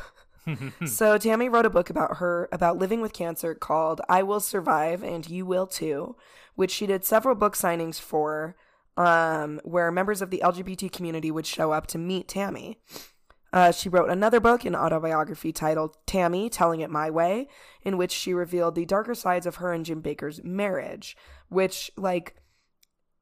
so 0.87 1.19
Tammy 1.19 1.49
wrote 1.49 1.66
a 1.66 1.71
book 1.71 1.91
about 1.91 2.16
her 2.19 2.49
about 2.53 2.79
living 2.79 3.01
with 3.01 3.12
cancer 3.12 3.55
called 3.55 4.01
"I 4.09 4.23
Will 4.23 4.41
Survive 4.41 5.03
and 5.03 5.29
You 5.29 5.47
Will 5.47 5.66
Too," 5.66 6.16
which 6.55 6.71
she 6.71 6.87
did 6.87 7.05
several 7.05 7.35
book 7.35 7.57
signings 7.57 8.01
for, 8.01 8.57
um, 8.97 9.61
where 9.64 9.91
members 9.93 10.21
of 10.23 10.31
the 10.31 10.43
LGBT 10.45 10.91
community 10.91 11.31
would 11.31 11.47
show 11.47 11.73
up 11.73 11.87
to 11.89 11.99
meet 11.99 12.29
Tammy. 12.29 12.81
Uh, 13.53 13.73
she 13.73 13.89
wrote 13.89 14.11
another 14.11 14.41
book, 14.41 14.64
an 14.64 14.75
autobiography 14.75 15.53
titled 15.53 15.97
Tammy 16.07 16.51
Telling 16.51 16.81
It 16.81 16.91
My 16.91 17.09
Way, 17.09 17.49
in 17.83 17.97
which 17.97 18.12
she 18.12 18.35
revealed 18.35 18.75
the 18.75 18.85
darker 18.85 19.14
sides 19.14 19.47
of 19.47 19.57
her 19.57 19.73
and 19.73 19.85
Jim 19.85 20.03
Bakker's 20.03 20.43
marriage, 20.45 21.16
which, 21.49 21.91
like, 21.97 22.37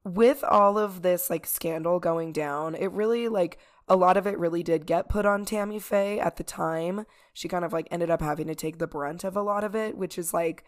with 0.05 0.45
all 0.45 0.79
of 0.79 1.03
this, 1.03 1.31
like, 1.31 1.47
scandal 1.47 1.99
going 1.99 2.33
down, 2.33 2.74
it 2.74 2.93
really, 2.93 3.29
like, 3.29 3.59
a 3.89 3.97
lot 3.97 4.16
of 4.16 4.27
it 4.27 4.39
really 4.39 4.62
did 4.62 4.87
get 4.87 5.09
put 5.09 5.24
on 5.27 5.45
Tammy 5.45 5.79
Faye 5.79 6.18
at 6.18 6.37
the 6.37 6.45
time. 6.45 7.07
She 7.33 7.49
kind 7.49 7.64
of, 7.64 7.72
like, 7.72 7.89
ended 7.91 8.11
up 8.11 8.20
having 8.20 8.47
to 8.49 8.55
take 8.55 8.79
the 8.79 8.87
brunt 8.87 9.24
of 9.24 9.37
a 9.37 9.43
lot 9.43 9.64
of 9.64 9.74
it, 9.74 9.97
which 9.97 10.18
is, 10.18 10.35
like, 10.35 10.64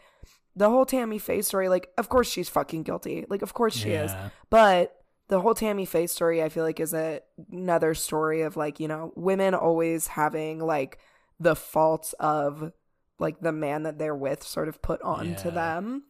the 0.55 0.71
whole 0.71 0.87
Tammy 0.87 1.19
Faye 1.19 1.43
story. 1.43 1.69
Like, 1.69 1.91
of 1.99 2.09
course 2.09 2.29
she's 2.31 2.49
fucking 2.49 2.83
guilty. 2.83 3.27
Like, 3.29 3.43
of 3.43 3.55
course 3.55 3.77
she 3.77 3.91
is. 3.91 4.13
But 4.51 4.95
the 5.29 5.41
whole 5.41 5.55
Tammy 5.55 5.85
Faye 5.85 6.07
story, 6.07 6.43
I 6.43 6.49
feel 6.49 6.65
like, 6.65 6.81
is 6.81 6.95
a, 6.95 7.21
another 7.53 7.95
story 7.95 8.43
of 8.43 8.57
like, 8.57 8.81
you 8.81 8.89
know, 8.89 9.13
women 9.15 9.55
always 9.55 10.09
having 10.09 10.59
like 10.59 10.99
the 11.39 11.55
faults 11.55 12.15
of 12.19 12.73
like 13.19 13.41
the 13.41 13.53
man 13.53 13.83
that 13.83 13.99
they're 13.99 14.17
with 14.17 14.43
sort 14.43 14.69
of 14.69 14.81
put 14.83 15.01
onto 15.03 15.49
Yeah. 15.49 15.55
them. 15.55 16.05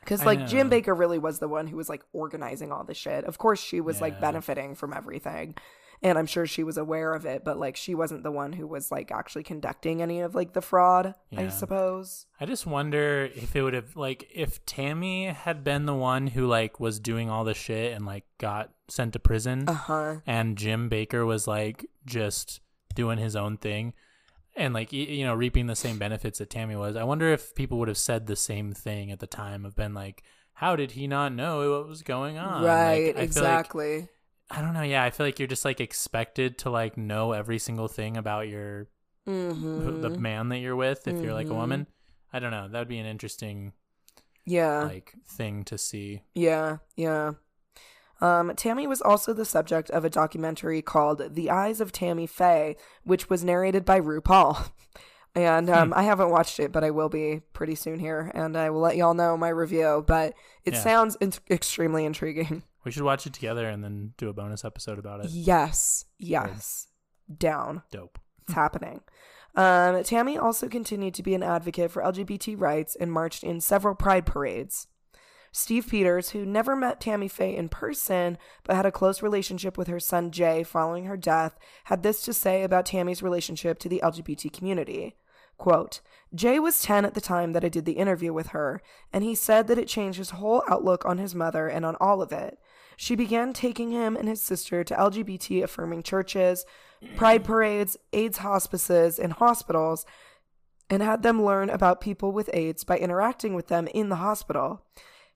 Because 0.00 0.24
like 0.24 0.46
Jim. 0.46 0.70
Bakker 0.70 0.96
really 0.98 1.18
was 1.18 1.38
the 1.38 1.48
one 1.48 1.66
who 1.66 1.76
was 1.76 1.88
like 1.88 2.02
organizing 2.12 2.72
all 2.72 2.84
the 2.84 2.94
shit. 2.94 3.24
Of 3.24 3.38
course, 3.38 3.60
she 3.60 3.80
was 3.80 4.00
like 4.00 4.20
benefiting 4.20 4.74
from 4.74 4.92
everything. 4.94 5.54
And 6.00 6.16
I'm 6.16 6.26
sure 6.26 6.46
she 6.46 6.62
was 6.62 6.76
aware 6.78 7.12
of 7.12 7.26
it, 7.26 7.44
but 7.44 7.58
like 7.58 7.76
she 7.76 7.92
wasn't 7.92 8.22
the 8.22 8.30
one 8.30 8.52
who 8.52 8.68
was 8.68 8.92
like 8.92 9.10
actually 9.10 9.42
conducting 9.42 10.00
any 10.00 10.20
of 10.20 10.32
like 10.32 10.52
the 10.52 10.62
fraud, 10.62 11.14
I 11.36 11.48
suppose. 11.48 12.26
I 12.40 12.46
just 12.46 12.66
wonder 12.66 13.28
if 13.34 13.56
it 13.56 13.62
would 13.62 13.74
have 13.74 13.96
like 13.96 14.30
if 14.32 14.64
Tammy 14.64 15.26
had 15.26 15.64
been 15.64 15.86
the 15.86 15.94
one 15.94 16.28
who 16.28 16.46
like 16.46 16.78
was 16.78 17.00
doing 17.00 17.28
all 17.28 17.42
the 17.42 17.52
shit 17.54 17.92
and 17.94 18.06
like 18.06 18.24
got 18.38 18.70
sent 18.86 19.12
to 19.14 19.18
prison, 19.18 19.64
Uh 19.68 19.72
huh. 19.74 20.14
and 20.24 20.56
Jim 20.56 20.88
Bakker 20.88 21.26
was 21.26 21.48
like 21.48 21.84
just 22.06 22.60
doing 22.94 23.18
his 23.18 23.34
own 23.34 23.56
thing 23.58 23.92
and 24.58 24.74
like 24.74 24.92
you 24.92 25.24
know 25.24 25.34
reaping 25.34 25.66
the 25.66 25.76
same 25.76 25.98
benefits 25.98 26.38
that 26.38 26.50
Tammy 26.50 26.76
was. 26.76 26.96
I 26.96 27.04
wonder 27.04 27.32
if 27.32 27.54
people 27.54 27.78
would 27.78 27.88
have 27.88 27.98
said 27.98 28.26
the 28.26 28.36
same 28.36 28.72
thing 28.72 29.10
at 29.10 29.20
the 29.20 29.26
time 29.26 29.64
of 29.64 29.74
been 29.76 29.94
like, 29.94 30.22
how 30.54 30.76
did 30.76 30.92
he 30.92 31.06
not 31.06 31.32
know 31.32 31.78
what 31.78 31.88
was 31.88 32.02
going 32.02 32.36
on? 32.38 32.62
Like, 32.62 32.70
Right, 32.70 32.92
I 32.94 33.04
feel 33.04 33.14
like- 33.14 33.22
exactly. 33.24 34.08
I 34.50 34.62
don't 34.62 34.72
know. 34.72 34.82
Yeah, 34.82 35.04
I 35.04 35.10
feel 35.10 35.26
like 35.26 35.38
you're 35.38 35.46
just 35.48 35.64
like 35.66 35.78
expected 35.80 36.58
to 36.58 36.70
like 36.70 36.96
know 36.96 37.32
every 37.32 37.58
single 37.58 37.86
thing 37.86 38.16
about 38.16 38.48
your 38.48 38.88
mm-hmm. 39.26 40.00
the 40.00 40.10
man 40.10 40.48
that 40.48 40.58
you're 40.58 40.76
with 40.76 41.06
if 41.06 41.22
you're 41.22 41.34
like 41.34 41.48
a 41.48 41.54
woman. 41.54 41.86
I 42.32 42.38
don't 42.38 42.50
know. 42.50 42.66
That 42.68 42.78
would 42.78 42.88
be 42.88 42.98
an 42.98 43.06
interesting 43.06 43.72
Yeah. 44.46 44.84
like 44.84 45.14
thing 45.26 45.64
to 45.64 45.76
see. 45.78 46.22
Yeah, 46.34 46.78
yeah. 46.96 47.32
Um, 48.20 48.52
Tammy 48.56 48.86
was 48.86 49.00
also 49.00 49.32
the 49.32 49.44
subject 49.44 49.90
of 49.90 50.04
a 50.04 50.10
documentary 50.10 50.82
called 50.82 51.34
The 51.34 51.50
Eyes 51.50 51.80
of 51.80 51.92
Tammy 51.92 52.26
Faye, 52.26 52.76
which 53.04 53.30
was 53.30 53.44
narrated 53.44 53.84
by 53.84 54.00
RuPaul. 54.00 54.70
And 55.34 55.70
um, 55.70 55.92
I 55.94 56.02
haven't 56.02 56.30
watched 56.30 56.58
it, 56.58 56.72
but 56.72 56.82
I 56.82 56.90
will 56.90 57.10
be 57.10 57.42
pretty 57.52 57.76
soon 57.76 58.00
here, 58.00 58.32
and 58.34 58.56
I 58.56 58.70
will 58.70 58.80
let 58.80 58.96
y'all 58.96 59.14
know 59.14 59.36
my 59.36 59.50
review. 59.50 60.02
But 60.04 60.32
it 60.64 60.72
Yeah. 60.72 60.80
sounds 60.80 61.16
in- 61.20 61.34
extremely 61.50 62.04
intriguing. 62.04 62.64
We 62.84 62.90
should 62.92 63.02
watch 63.02 63.26
it 63.26 63.34
together 63.34 63.68
and 63.68 63.84
then 63.84 64.14
do 64.16 64.30
a 64.30 64.32
bonus 64.32 64.64
episode 64.64 64.98
about 64.98 65.22
it. 65.22 65.30
Yes, 65.30 66.06
yes, 66.18 66.86
down. 67.36 67.82
Dope. 67.92 68.18
It's 68.44 68.54
happening. 68.54 69.02
Um, 69.54 70.02
Tammy 70.04 70.38
also 70.38 70.68
continued 70.68 71.12
to 71.14 71.22
be 71.22 71.34
an 71.34 71.42
advocate 71.42 71.90
for 71.90 72.02
LGBT 72.02 72.58
rights 72.58 72.96
and 72.96 73.12
marched 73.12 73.44
in 73.44 73.60
several 73.60 73.94
pride 73.94 74.24
parades. 74.24 74.86
Steve 75.52 75.86
Pieters, 75.86 76.30
who 76.30 76.44
never 76.44 76.76
met 76.76 77.00
Tammy 77.00 77.28
Faye 77.28 77.56
in 77.56 77.68
person 77.68 78.38
but 78.64 78.76
had 78.76 78.86
a 78.86 78.92
close 78.92 79.22
relationship 79.22 79.76
with 79.76 79.88
her 79.88 80.00
son 80.00 80.30
Jay 80.30 80.62
following 80.62 81.04
her 81.04 81.16
death, 81.16 81.58
had 81.84 82.02
this 82.02 82.22
to 82.22 82.32
say 82.32 82.62
about 82.62 82.86
Tammy's 82.86 83.22
relationship 83.22 83.78
to 83.80 83.88
the 83.88 84.00
LGBT 84.04 84.52
community. 84.52 85.16
Quote, 85.56 86.00
Jay 86.34 86.60
was 86.60 86.80
10 86.82 87.04
at 87.04 87.14
the 87.14 87.20
time 87.20 87.52
that 87.52 87.64
I 87.64 87.68
did 87.68 87.84
the 87.84 87.92
interview 87.92 88.32
with 88.32 88.48
her, 88.48 88.80
and 89.12 89.24
he 89.24 89.34
said 89.34 89.66
that 89.66 89.78
it 89.78 89.88
changed 89.88 90.18
his 90.18 90.30
whole 90.30 90.62
outlook 90.68 91.04
on 91.04 91.18
his 91.18 91.34
mother 91.34 91.66
and 91.66 91.84
on 91.84 91.96
all 92.00 92.22
of 92.22 92.30
it. 92.30 92.58
She 92.96 93.16
began 93.16 93.52
taking 93.52 93.90
him 93.90 94.16
and 94.16 94.28
his 94.28 94.42
sister 94.42 94.84
to 94.84 94.94
LGBT 94.94 95.64
affirming 95.64 96.02
churches, 96.02 96.64
pride 97.16 97.44
parades, 97.44 97.96
AIDS 98.12 98.38
hospices, 98.38 99.18
and 99.18 99.32
hospitals, 99.32 100.04
and 100.90 101.02
had 101.02 101.22
them 101.22 101.44
learn 101.44 101.70
about 101.70 102.00
people 102.00 102.32
with 102.32 102.50
AIDS 102.52 102.84
by 102.84 102.98
interacting 102.98 103.54
with 103.54 103.68
them 103.68 103.88
in 103.88 104.08
the 104.08 104.16
hospital. 104.16 104.84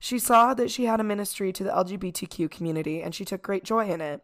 She 0.03 0.19
saw 0.19 0.53
that 0.55 0.69
she 0.69 0.83
had 0.83 0.99
a 0.99 1.03
ministry 1.03 1.53
to 1.53 1.63
the 1.63 1.69
LGBTQ 1.69 2.51
community 2.51 3.01
and 3.01 3.15
she 3.15 3.23
took 3.23 3.41
great 3.41 3.63
joy 3.63 3.89
in 3.89 4.01
it. 4.01 4.21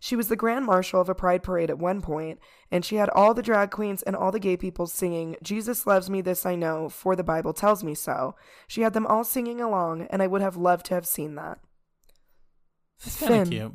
She 0.00 0.16
was 0.16 0.26
the 0.26 0.34
grand 0.34 0.66
marshal 0.66 1.00
of 1.00 1.08
a 1.08 1.14
pride 1.14 1.44
parade 1.44 1.70
at 1.70 1.78
one 1.78 2.00
point, 2.00 2.40
and 2.68 2.84
she 2.84 2.96
had 2.96 3.08
all 3.10 3.32
the 3.32 3.40
drag 3.42 3.70
queens 3.70 4.02
and 4.02 4.16
all 4.16 4.32
the 4.32 4.40
gay 4.40 4.56
people 4.56 4.88
singing, 4.88 5.36
Jesus 5.40 5.86
loves 5.86 6.10
me, 6.10 6.20
this 6.20 6.44
I 6.44 6.56
know, 6.56 6.88
for 6.88 7.14
the 7.14 7.22
Bible 7.22 7.52
tells 7.52 7.84
me 7.84 7.94
so. 7.94 8.34
She 8.66 8.80
had 8.80 8.92
them 8.92 9.06
all 9.06 9.22
singing 9.22 9.60
along, 9.60 10.08
and 10.10 10.20
I 10.20 10.26
would 10.26 10.40
have 10.42 10.56
loved 10.56 10.86
to 10.86 10.94
have 10.94 11.06
seen 11.06 11.36
that. 11.36 11.58
It's 13.04 13.20
kind 13.20 13.34
of 13.42 13.50
cute. 13.50 13.72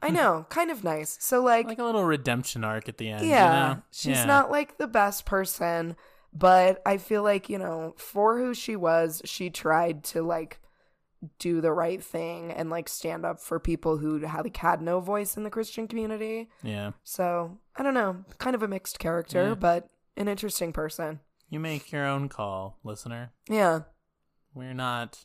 I 0.00 0.08
know, 0.08 0.46
kind 0.48 0.70
of 0.70 0.84
nice. 0.84 1.18
So, 1.20 1.42
like, 1.42 1.66
Like 1.66 1.78
a 1.80 1.84
little 1.84 2.04
redemption 2.04 2.64
arc 2.64 2.88
at 2.88 2.96
the 2.96 3.10
end. 3.10 3.26
yeah, 3.26 3.44
You 3.70 3.74
know? 3.74 3.82
she's 3.90 4.16
Yeah. 4.18 4.24
not 4.24 4.50
like 4.50 4.78
the 4.78 4.86
best 4.86 5.26
person, 5.26 5.96
but 6.32 6.80
I 6.86 6.96
feel 6.96 7.22
like, 7.22 7.50
you 7.50 7.58
know, 7.58 7.94
for 7.98 8.38
who 8.38 8.54
she 8.54 8.74
was, 8.74 9.20
she 9.24 9.50
tried 9.50 10.02
to 10.04 10.22
like 10.22 10.60
do 11.38 11.60
the 11.60 11.72
right 11.72 12.02
thing 12.02 12.50
and 12.52 12.70
like 12.70 12.88
stand 12.88 13.24
up 13.24 13.40
for 13.40 13.58
people 13.60 13.98
who 13.98 14.18
had 14.20 14.44
like 14.44 14.56
had 14.56 14.80
no 14.82 15.00
voice 15.00 15.36
in 15.36 15.44
the 15.44 15.50
Christian 15.50 15.86
community. 15.88 16.48
Yeah. 16.62 16.92
So, 17.02 17.58
I 17.76 17.82
don't 17.82 17.94
know, 17.94 18.24
kind 18.38 18.54
of 18.54 18.62
a 18.62 18.68
mixed 18.68 18.98
character, 18.98 19.48
Yeah. 19.48 19.54
but 19.54 19.88
an 20.16 20.28
interesting 20.28 20.72
person. 20.72 21.20
You 21.50 21.60
make 21.60 21.92
your 21.92 22.06
own 22.06 22.28
call, 22.28 22.78
listener. 22.82 23.32
Yeah. 23.48 23.80
We're 24.54 24.74
not 24.74 25.24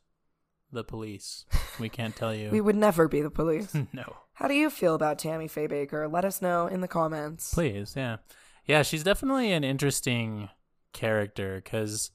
the 0.71 0.83
police. 0.83 1.45
We 1.79 1.89
can't 1.97 2.15
tell 2.15 2.33
you. 2.35 2.49
We 2.49 2.61
would 2.61 2.75
never 2.75 3.07
be 3.07 3.21
the 3.21 3.29
police. 3.31 3.73
no. 3.93 4.15
How 4.33 4.47
do 4.47 4.53
you 4.53 4.69
feel 4.69 4.95
about 4.95 5.19
Tammy 5.19 5.47
Faye 5.47 5.67
Bakker? 5.67 6.11
Let 6.11 6.23
us 6.25 6.41
know 6.41 6.67
in 6.67 6.81
the 6.81 6.87
comments. 6.87 7.53
Please, 7.53 7.93
yeah. 7.97 8.17
Yeah, 8.65 8.83
she's 8.83 9.03
definitely 9.03 9.51
an 9.51 9.63
interesting 9.63 10.49
character 10.93 11.61
because, 11.63 12.11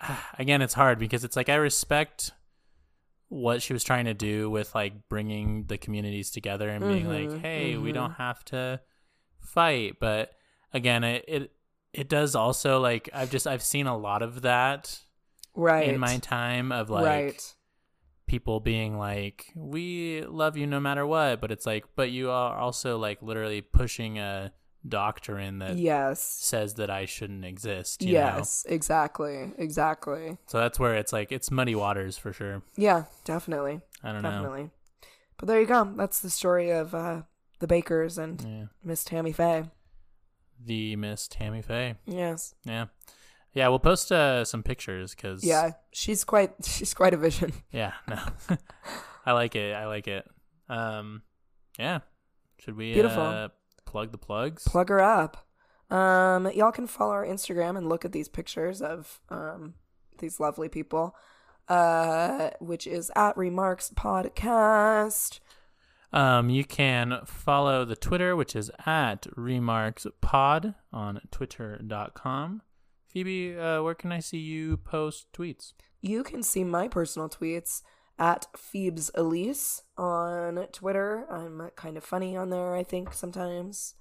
again, 0.38 0.62
it's 0.62 0.74
hard 0.74 0.98
because 0.98 1.24
it's 1.24 1.36
like 1.36 1.48
I 1.48 1.54
respect 1.56 2.32
what 3.28 3.60
she 3.62 3.72
was 3.72 3.84
trying 3.84 4.06
to 4.06 4.14
do 4.14 4.48
with 4.50 4.74
like 4.74 5.08
bringing 5.08 5.64
the 5.64 5.76
communities 5.78 6.30
together 6.30 6.68
and 6.68 6.80
being 6.88 7.06
Mhm, 7.06 7.30
like, 7.32 7.40
hey, 7.42 7.76
we 7.76 7.90
mhm. 7.90 7.94
don't 7.94 8.12
have 8.12 8.44
to 8.46 8.80
fight. 9.40 9.96
But 10.00 10.32
again, 10.72 11.04
it, 11.04 11.24
it, 11.28 11.52
it 11.92 12.08
does 12.08 12.34
also 12.34 12.80
like 12.80 13.08
I've 13.12 13.30
just 13.30 13.46
I've 13.46 13.62
seen 13.62 13.86
a 13.86 13.96
lot 13.96 14.22
of 14.22 14.42
that 14.42 14.98
Right. 15.54 15.88
in 15.88 15.98
my 15.98 16.18
time 16.18 16.72
of 16.72 16.88
like 16.90 17.04
right. 17.04 17.54
people 18.26 18.60
being 18.60 18.96
like, 18.98 19.52
"We 19.54 20.22
love 20.24 20.56
you 20.56 20.66
no 20.66 20.80
matter 20.80 21.06
what," 21.06 21.40
but 21.40 21.50
it's 21.50 21.66
like, 21.66 21.84
but 21.96 22.10
you 22.10 22.30
are 22.30 22.56
also 22.58 22.98
like 22.98 23.20
literally 23.22 23.60
pushing 23.60 24.18
a 24.18 24.52
doctrine 24.88 25.58
that 25.60 25.76
Yes. 25.76 26.20
says 26.22 26.74
that 26.74 26.90
I 26.90 27.04
shouldn't 27.04 27.44
exist. 27.44 28.02
You 28.02 28.12
Yes, 28.14 28.64
exactly. 28.68 29.52
Exactly. 29.58 30.38
So 30.46 30.58
that's 30.58 30.78
where 30.78 30.94
it's 30.94 31.12
like 31.12 31.30
it's 31.32 31.50
muddy 31.50 31.74
waters 31.74 32.16
for 32.18 32.32
sure. 32.32 32.62
Yeah, 32.76 33.04
definitely. 33.24 33.80
I 34.02 34.12
don't 34.12 34.22
know. 34.22 34.30
Definitely. 34.30 34.70
But 35.38 35.46
there 35.48 35.60
you 35.60 35.66
go. 35.66 35.84
That's 35.96 36.20
the 36.20 36.30
story 36.30 36.70
of 36.70 36.94
uh, 36.94 37.22
the 37.60 37.66
Bakkers 37.66 38.18
and 38.18 38.40
Yeah. 38.42 38.64
Miss 38.82 39.04
Tammy 39.04 39.32
Faye. 39.32 39.64
The 40.64 40.96
Miss 40.96 41.28
Tammy 41.28 41.62
Faye. 41.62 41.94
Yes. 42.06 42.54
Yeah. 42.64 42.86
Yeah, 43.54 43.68
we'll 43.68 43.78
post 43.78 44.12
uh, 44.12 44.44
some 44.44 44.62
pictures 44.62 45.14
because 45.14 45.42
Yeah, 45.44 45.72
she's 45.92 46.22
quite 46.24 46.52
she's 46.64 46.94
quite 46.94 47.14
a 47.14 47.16
vision. 47.16 47.52
yeah, 47.72 47.92
no, 48.06 48.18
I 49.26 49.32
like 49.32 49.56
it. 49.56 49.74
I 49.74 49.86
like 49.86 50.06
it. 50.06 50.28
Um, 50.68 51.22
yeah. 51.78 52.00
Should 52.60 52.76
we 52.76 52.92
Beautiful. 52.92 53.22
Uh, 53.22 53.48
plug 53.88 54.12
the 54.12 54.18
plugs? 54.18 54.64
Plug 54.64 54.88
her 54.90 55.00
up. 55.00 55.46
Um, 55.90 56.50
y'all 56.52 56.72
can 56.72 56.86
follow 56.86 57.12
our 57.12 57.26
Instagram 57.26 57.76
and 57.78 57.88
look 57.88 58.04
at 58.04 58.12
these 58.12 58.28
pictures 58.28 58.82
of 58.82 59.20
um 59.30 59.74
these 60.18 60.38
lovely 60.38 60.68
people. 60.68 61.14
Uh, 61.68 62.48
which 62.60 62.86
is 62.86 63.12
at 63.14 63.36
Remarks 63.36 63.90
Podcast. 63.94 65.40
Um, 66.14 66.48
you 66.48 66.64
can 66.64 67.20
follow 67.26 67.84
the 67.84 67.94
Twitter, 67.94 68.34
which 68.34 68.56
is 68.56 68.70
at 68.86 69.26
Remarks 69.36 70.06
Pod 70.22 70.74
on 70.94 71.20
twitter.com. 71.30 72.62
Phoebe, 73.06 73.58
uh, 73.58 73.82
where 73.82 73.94
can 73.94 74.12
I 74.12 74.20
see 74.20 74.38
you 74.38 74.78
post 74.78 75.26
tweets? 75.34 75.74
You 76.00 76.22
can 76.22 76.42
see 76.42 76.64
my 76.64 76.88
personal 76.88 77.28
tweets 77.28 77.82
at 78.18 78.46
Phoebes 78.56 79.10
Elise 79.14 79.82
on 79.96 80.56
Twitter. 80.72 81.26
I'm 81.30 81.70
kind 81.76 81.96
of 81.96 82.04
funny 82.04 82.36
on 82.36 82.50
there, 82.50 82.74
I 82.74 82.82
think, 82.82 83.12
sometimes. 83.12 83.94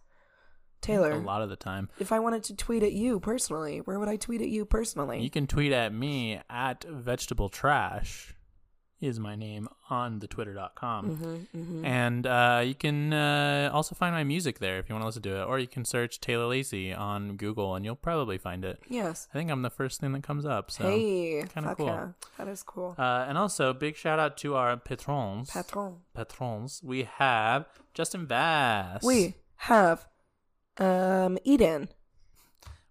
Tayler, 0.82 1.14
A 1.14 1.26
lot 1.26 1.42
of 1.42 1.50
the 1.50 1.56
time. 1.56 1.90
if 2.00 2.12
I 2.12 2.20
wanted 2.20 2.44
to 2.44 2.56
tweet 2.56 2.84
at 2.84 2.94
you 2.94 3.20
personally, 3.20 3.80
where 3.80 4.00
would 4.00 4.08
I 4.10 4.16
tweet 4.16 4.42
at 4.42 4.50
you 4.50 4.64
personally? 4.64 5.22
You 5.22 5.30
can 5.32 5.48
tweet 5.48 5.72
at 5.72 5.92
me 5.92 6.40
at 6.50 6.84
vegetable 6.84 7.50
trash 7.50 8.36
is 9.00 9.20
my 9.20 9.36
name 9.36 9.68
on 9.90 10.20
the 10.20 10.28
twitter.com. 10.28 11.10
mm-hmm, 11.10 11.58
mm-hmm. 11.58 11.86
And 11.86 12.26
uh, 12.26 12.62
you 12.66 12.76
can 12.76 13.14
uh, 13.14 13.70
also 13.74 13.96
find 13.96 14.14
my 14.14 14.24
music 14.24 14.60
there 14.60 14.80
if 14.80 14.90
you 14.90 14.96
want 14.96 15.04
to 15.04 15.06
listen 15.08 15.22
to 15.24 15.42
it. 15.42 15.44
Or 15.46 15.60
you 15.60 15.68
can 15.68 15.86
search 15.86 16.20
Tayler 16.20 16.50
Lacey 16.50 16.94
on 16.94 17.38
Google 17.38 17.76
and 17.76 17.86
you'll 17.86 17.96
probably 17.96 18.38
find 18.38 18.66
it. 18.66 18.80
Yes. 18.90 19.28
I 19.34 19.38
think 19.38 19.52
I'm 19.52 19.62
the 19.62 19.70
first 19.70 20.00
thing 20.00 20.14
that 20.14 20.24
comes 20.24 20.46
up. 20.46 20.72
So. 20.72 20.84
hey, 20.84 21.44
kinda 21.54 21.76
cool. 21.76 21.86
yeah. 21.86 22.08
That 22.38 22.48
is 22.48 22.64
cool. 22.64 22.96
Uh, 22.98 23.26
and 23.28 23.38
also, 23.38 23.74
big 23.74 23.96
shout 23.96 24.20
out 24.20 24.38
to 24.38 24.56
our 24.56 24.78
patrons. 24.78 25.52
Patron. 25.52 25.98
patrons. 26.14 26.82
We 26.84 27.08
have 27.18 27.66
Justin 27.94 28.26
Vass. 28.28 29.04
We 29.04 29.36
have 29.58 30.08
um 30.78 31.38
Eden. 31.44 31.90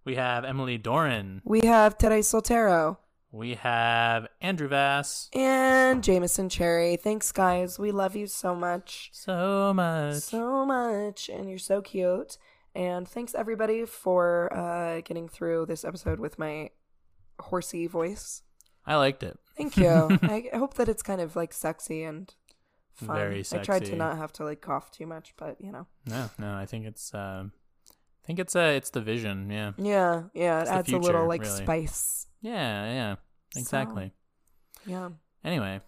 We 0.03 0.15
have 0.15 0.45
Emily 0.45 0.77
Doran. 0.77 1.41
We 1.43 1.61
have 1.65 1.97
Teresa 1.97 2.37
Soltero 2.37 2.97
We 3.31 3.55
have 3.55 4.27
Andrew 4.41 4.67
Vass. 4.67 5.29
and 5.33 6.03
Jameson 6.03 6.49
Cherry. 6.49 6.95
Thanks, 6.95 7.31
guys. 7.31 7.77
We 7.77 7.91
love 7.91 8.15
you 8.15 8.25
so 8.27 8.55
much. 8.55 9.09
So 9.13 9.73
much. 9.73 10.15
so 10.23 10.65
much 10.65 11.29
and 11.29 11.49
you're 11.49 11.57
so 11.59 11.81
cute 11.81 12.37
and 12.75 13.07
thanks 13.07 13.33
everybody 13.33 13.85
for 13.85 14.53
uh 14.53 15.01
getting 15.01 15.27
through 15.27 15.65
this 15.65 15.83
episode 15.83 16.19
with 16.19 16.37
my 16.37 16.69
horsey 17.39 17.87
voice 17.87 18.43
I 18.85 18.95
liked 18.95 19.23
it. 19.23 19.37
thank 19.57 19.77
you 19.77 19.87
i 20.21 20.49
hope 20.53 20.75
that 20.75 20.87
it's 20.87 21.01
kind 21.03 21.19
of 21.19 21.35
like 21.35 21.53
sexy 21.53 22.03
and 22.03 22.33
fun 22.93 23.15
Very 23.15 23.43
sexy. 23.43 23.59
i 23.61 23.63
tried 23.63 23.85
to 23.85 23.95
not 23.95 24.17
have 24.17 24.31
to 24.33 24.43
like 24.43 24.61
cough 24.61 24.91
too 24.91 25.07
much 25.07 25.33
but 25.37 25.57
you 25.59 25.71
know 25.71 25.87
No, 26.05 26.29
no, 26.37 26.55
I 26.55 26.65
think 26.65 26.85
it's. 26.85 27.13
Um, 27.13 27.51
think 28.27 28.39
it's. 28.39 28.55
Uh, 28.55 28.73
it's 28.75 28.91
the 28.91 29.01
vision. 29.01 29.49
Yeah. 29.49 29.71
yeah 29.79 30.23
yeah 30.35 30.59
it 30.59 30.61
It's 30.63 30.71
adds 30.71 30.91
a 30.93 30.97
little 30.97 31.27
like 31.27 31.41
really. 31.41 31.63
spice 31.63 32.27
Yeah. 32.41 32.85
Yeah. 32.93 33.15
So- 33.53 33.59
Exactly. 33.61 34.11
yeah 34.85 35.09
Anyway. 35.43 35.81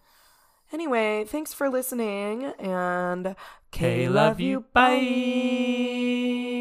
anyway 0.72 1.24
thanks 1.28 1.52
for 1.54 1.68
listening 1.70 2.44
and. 2.58 3.36
K 3.70 4.08
Love 4.08 4.40
you. 4.40 4.64
Bye. 4.72 6.56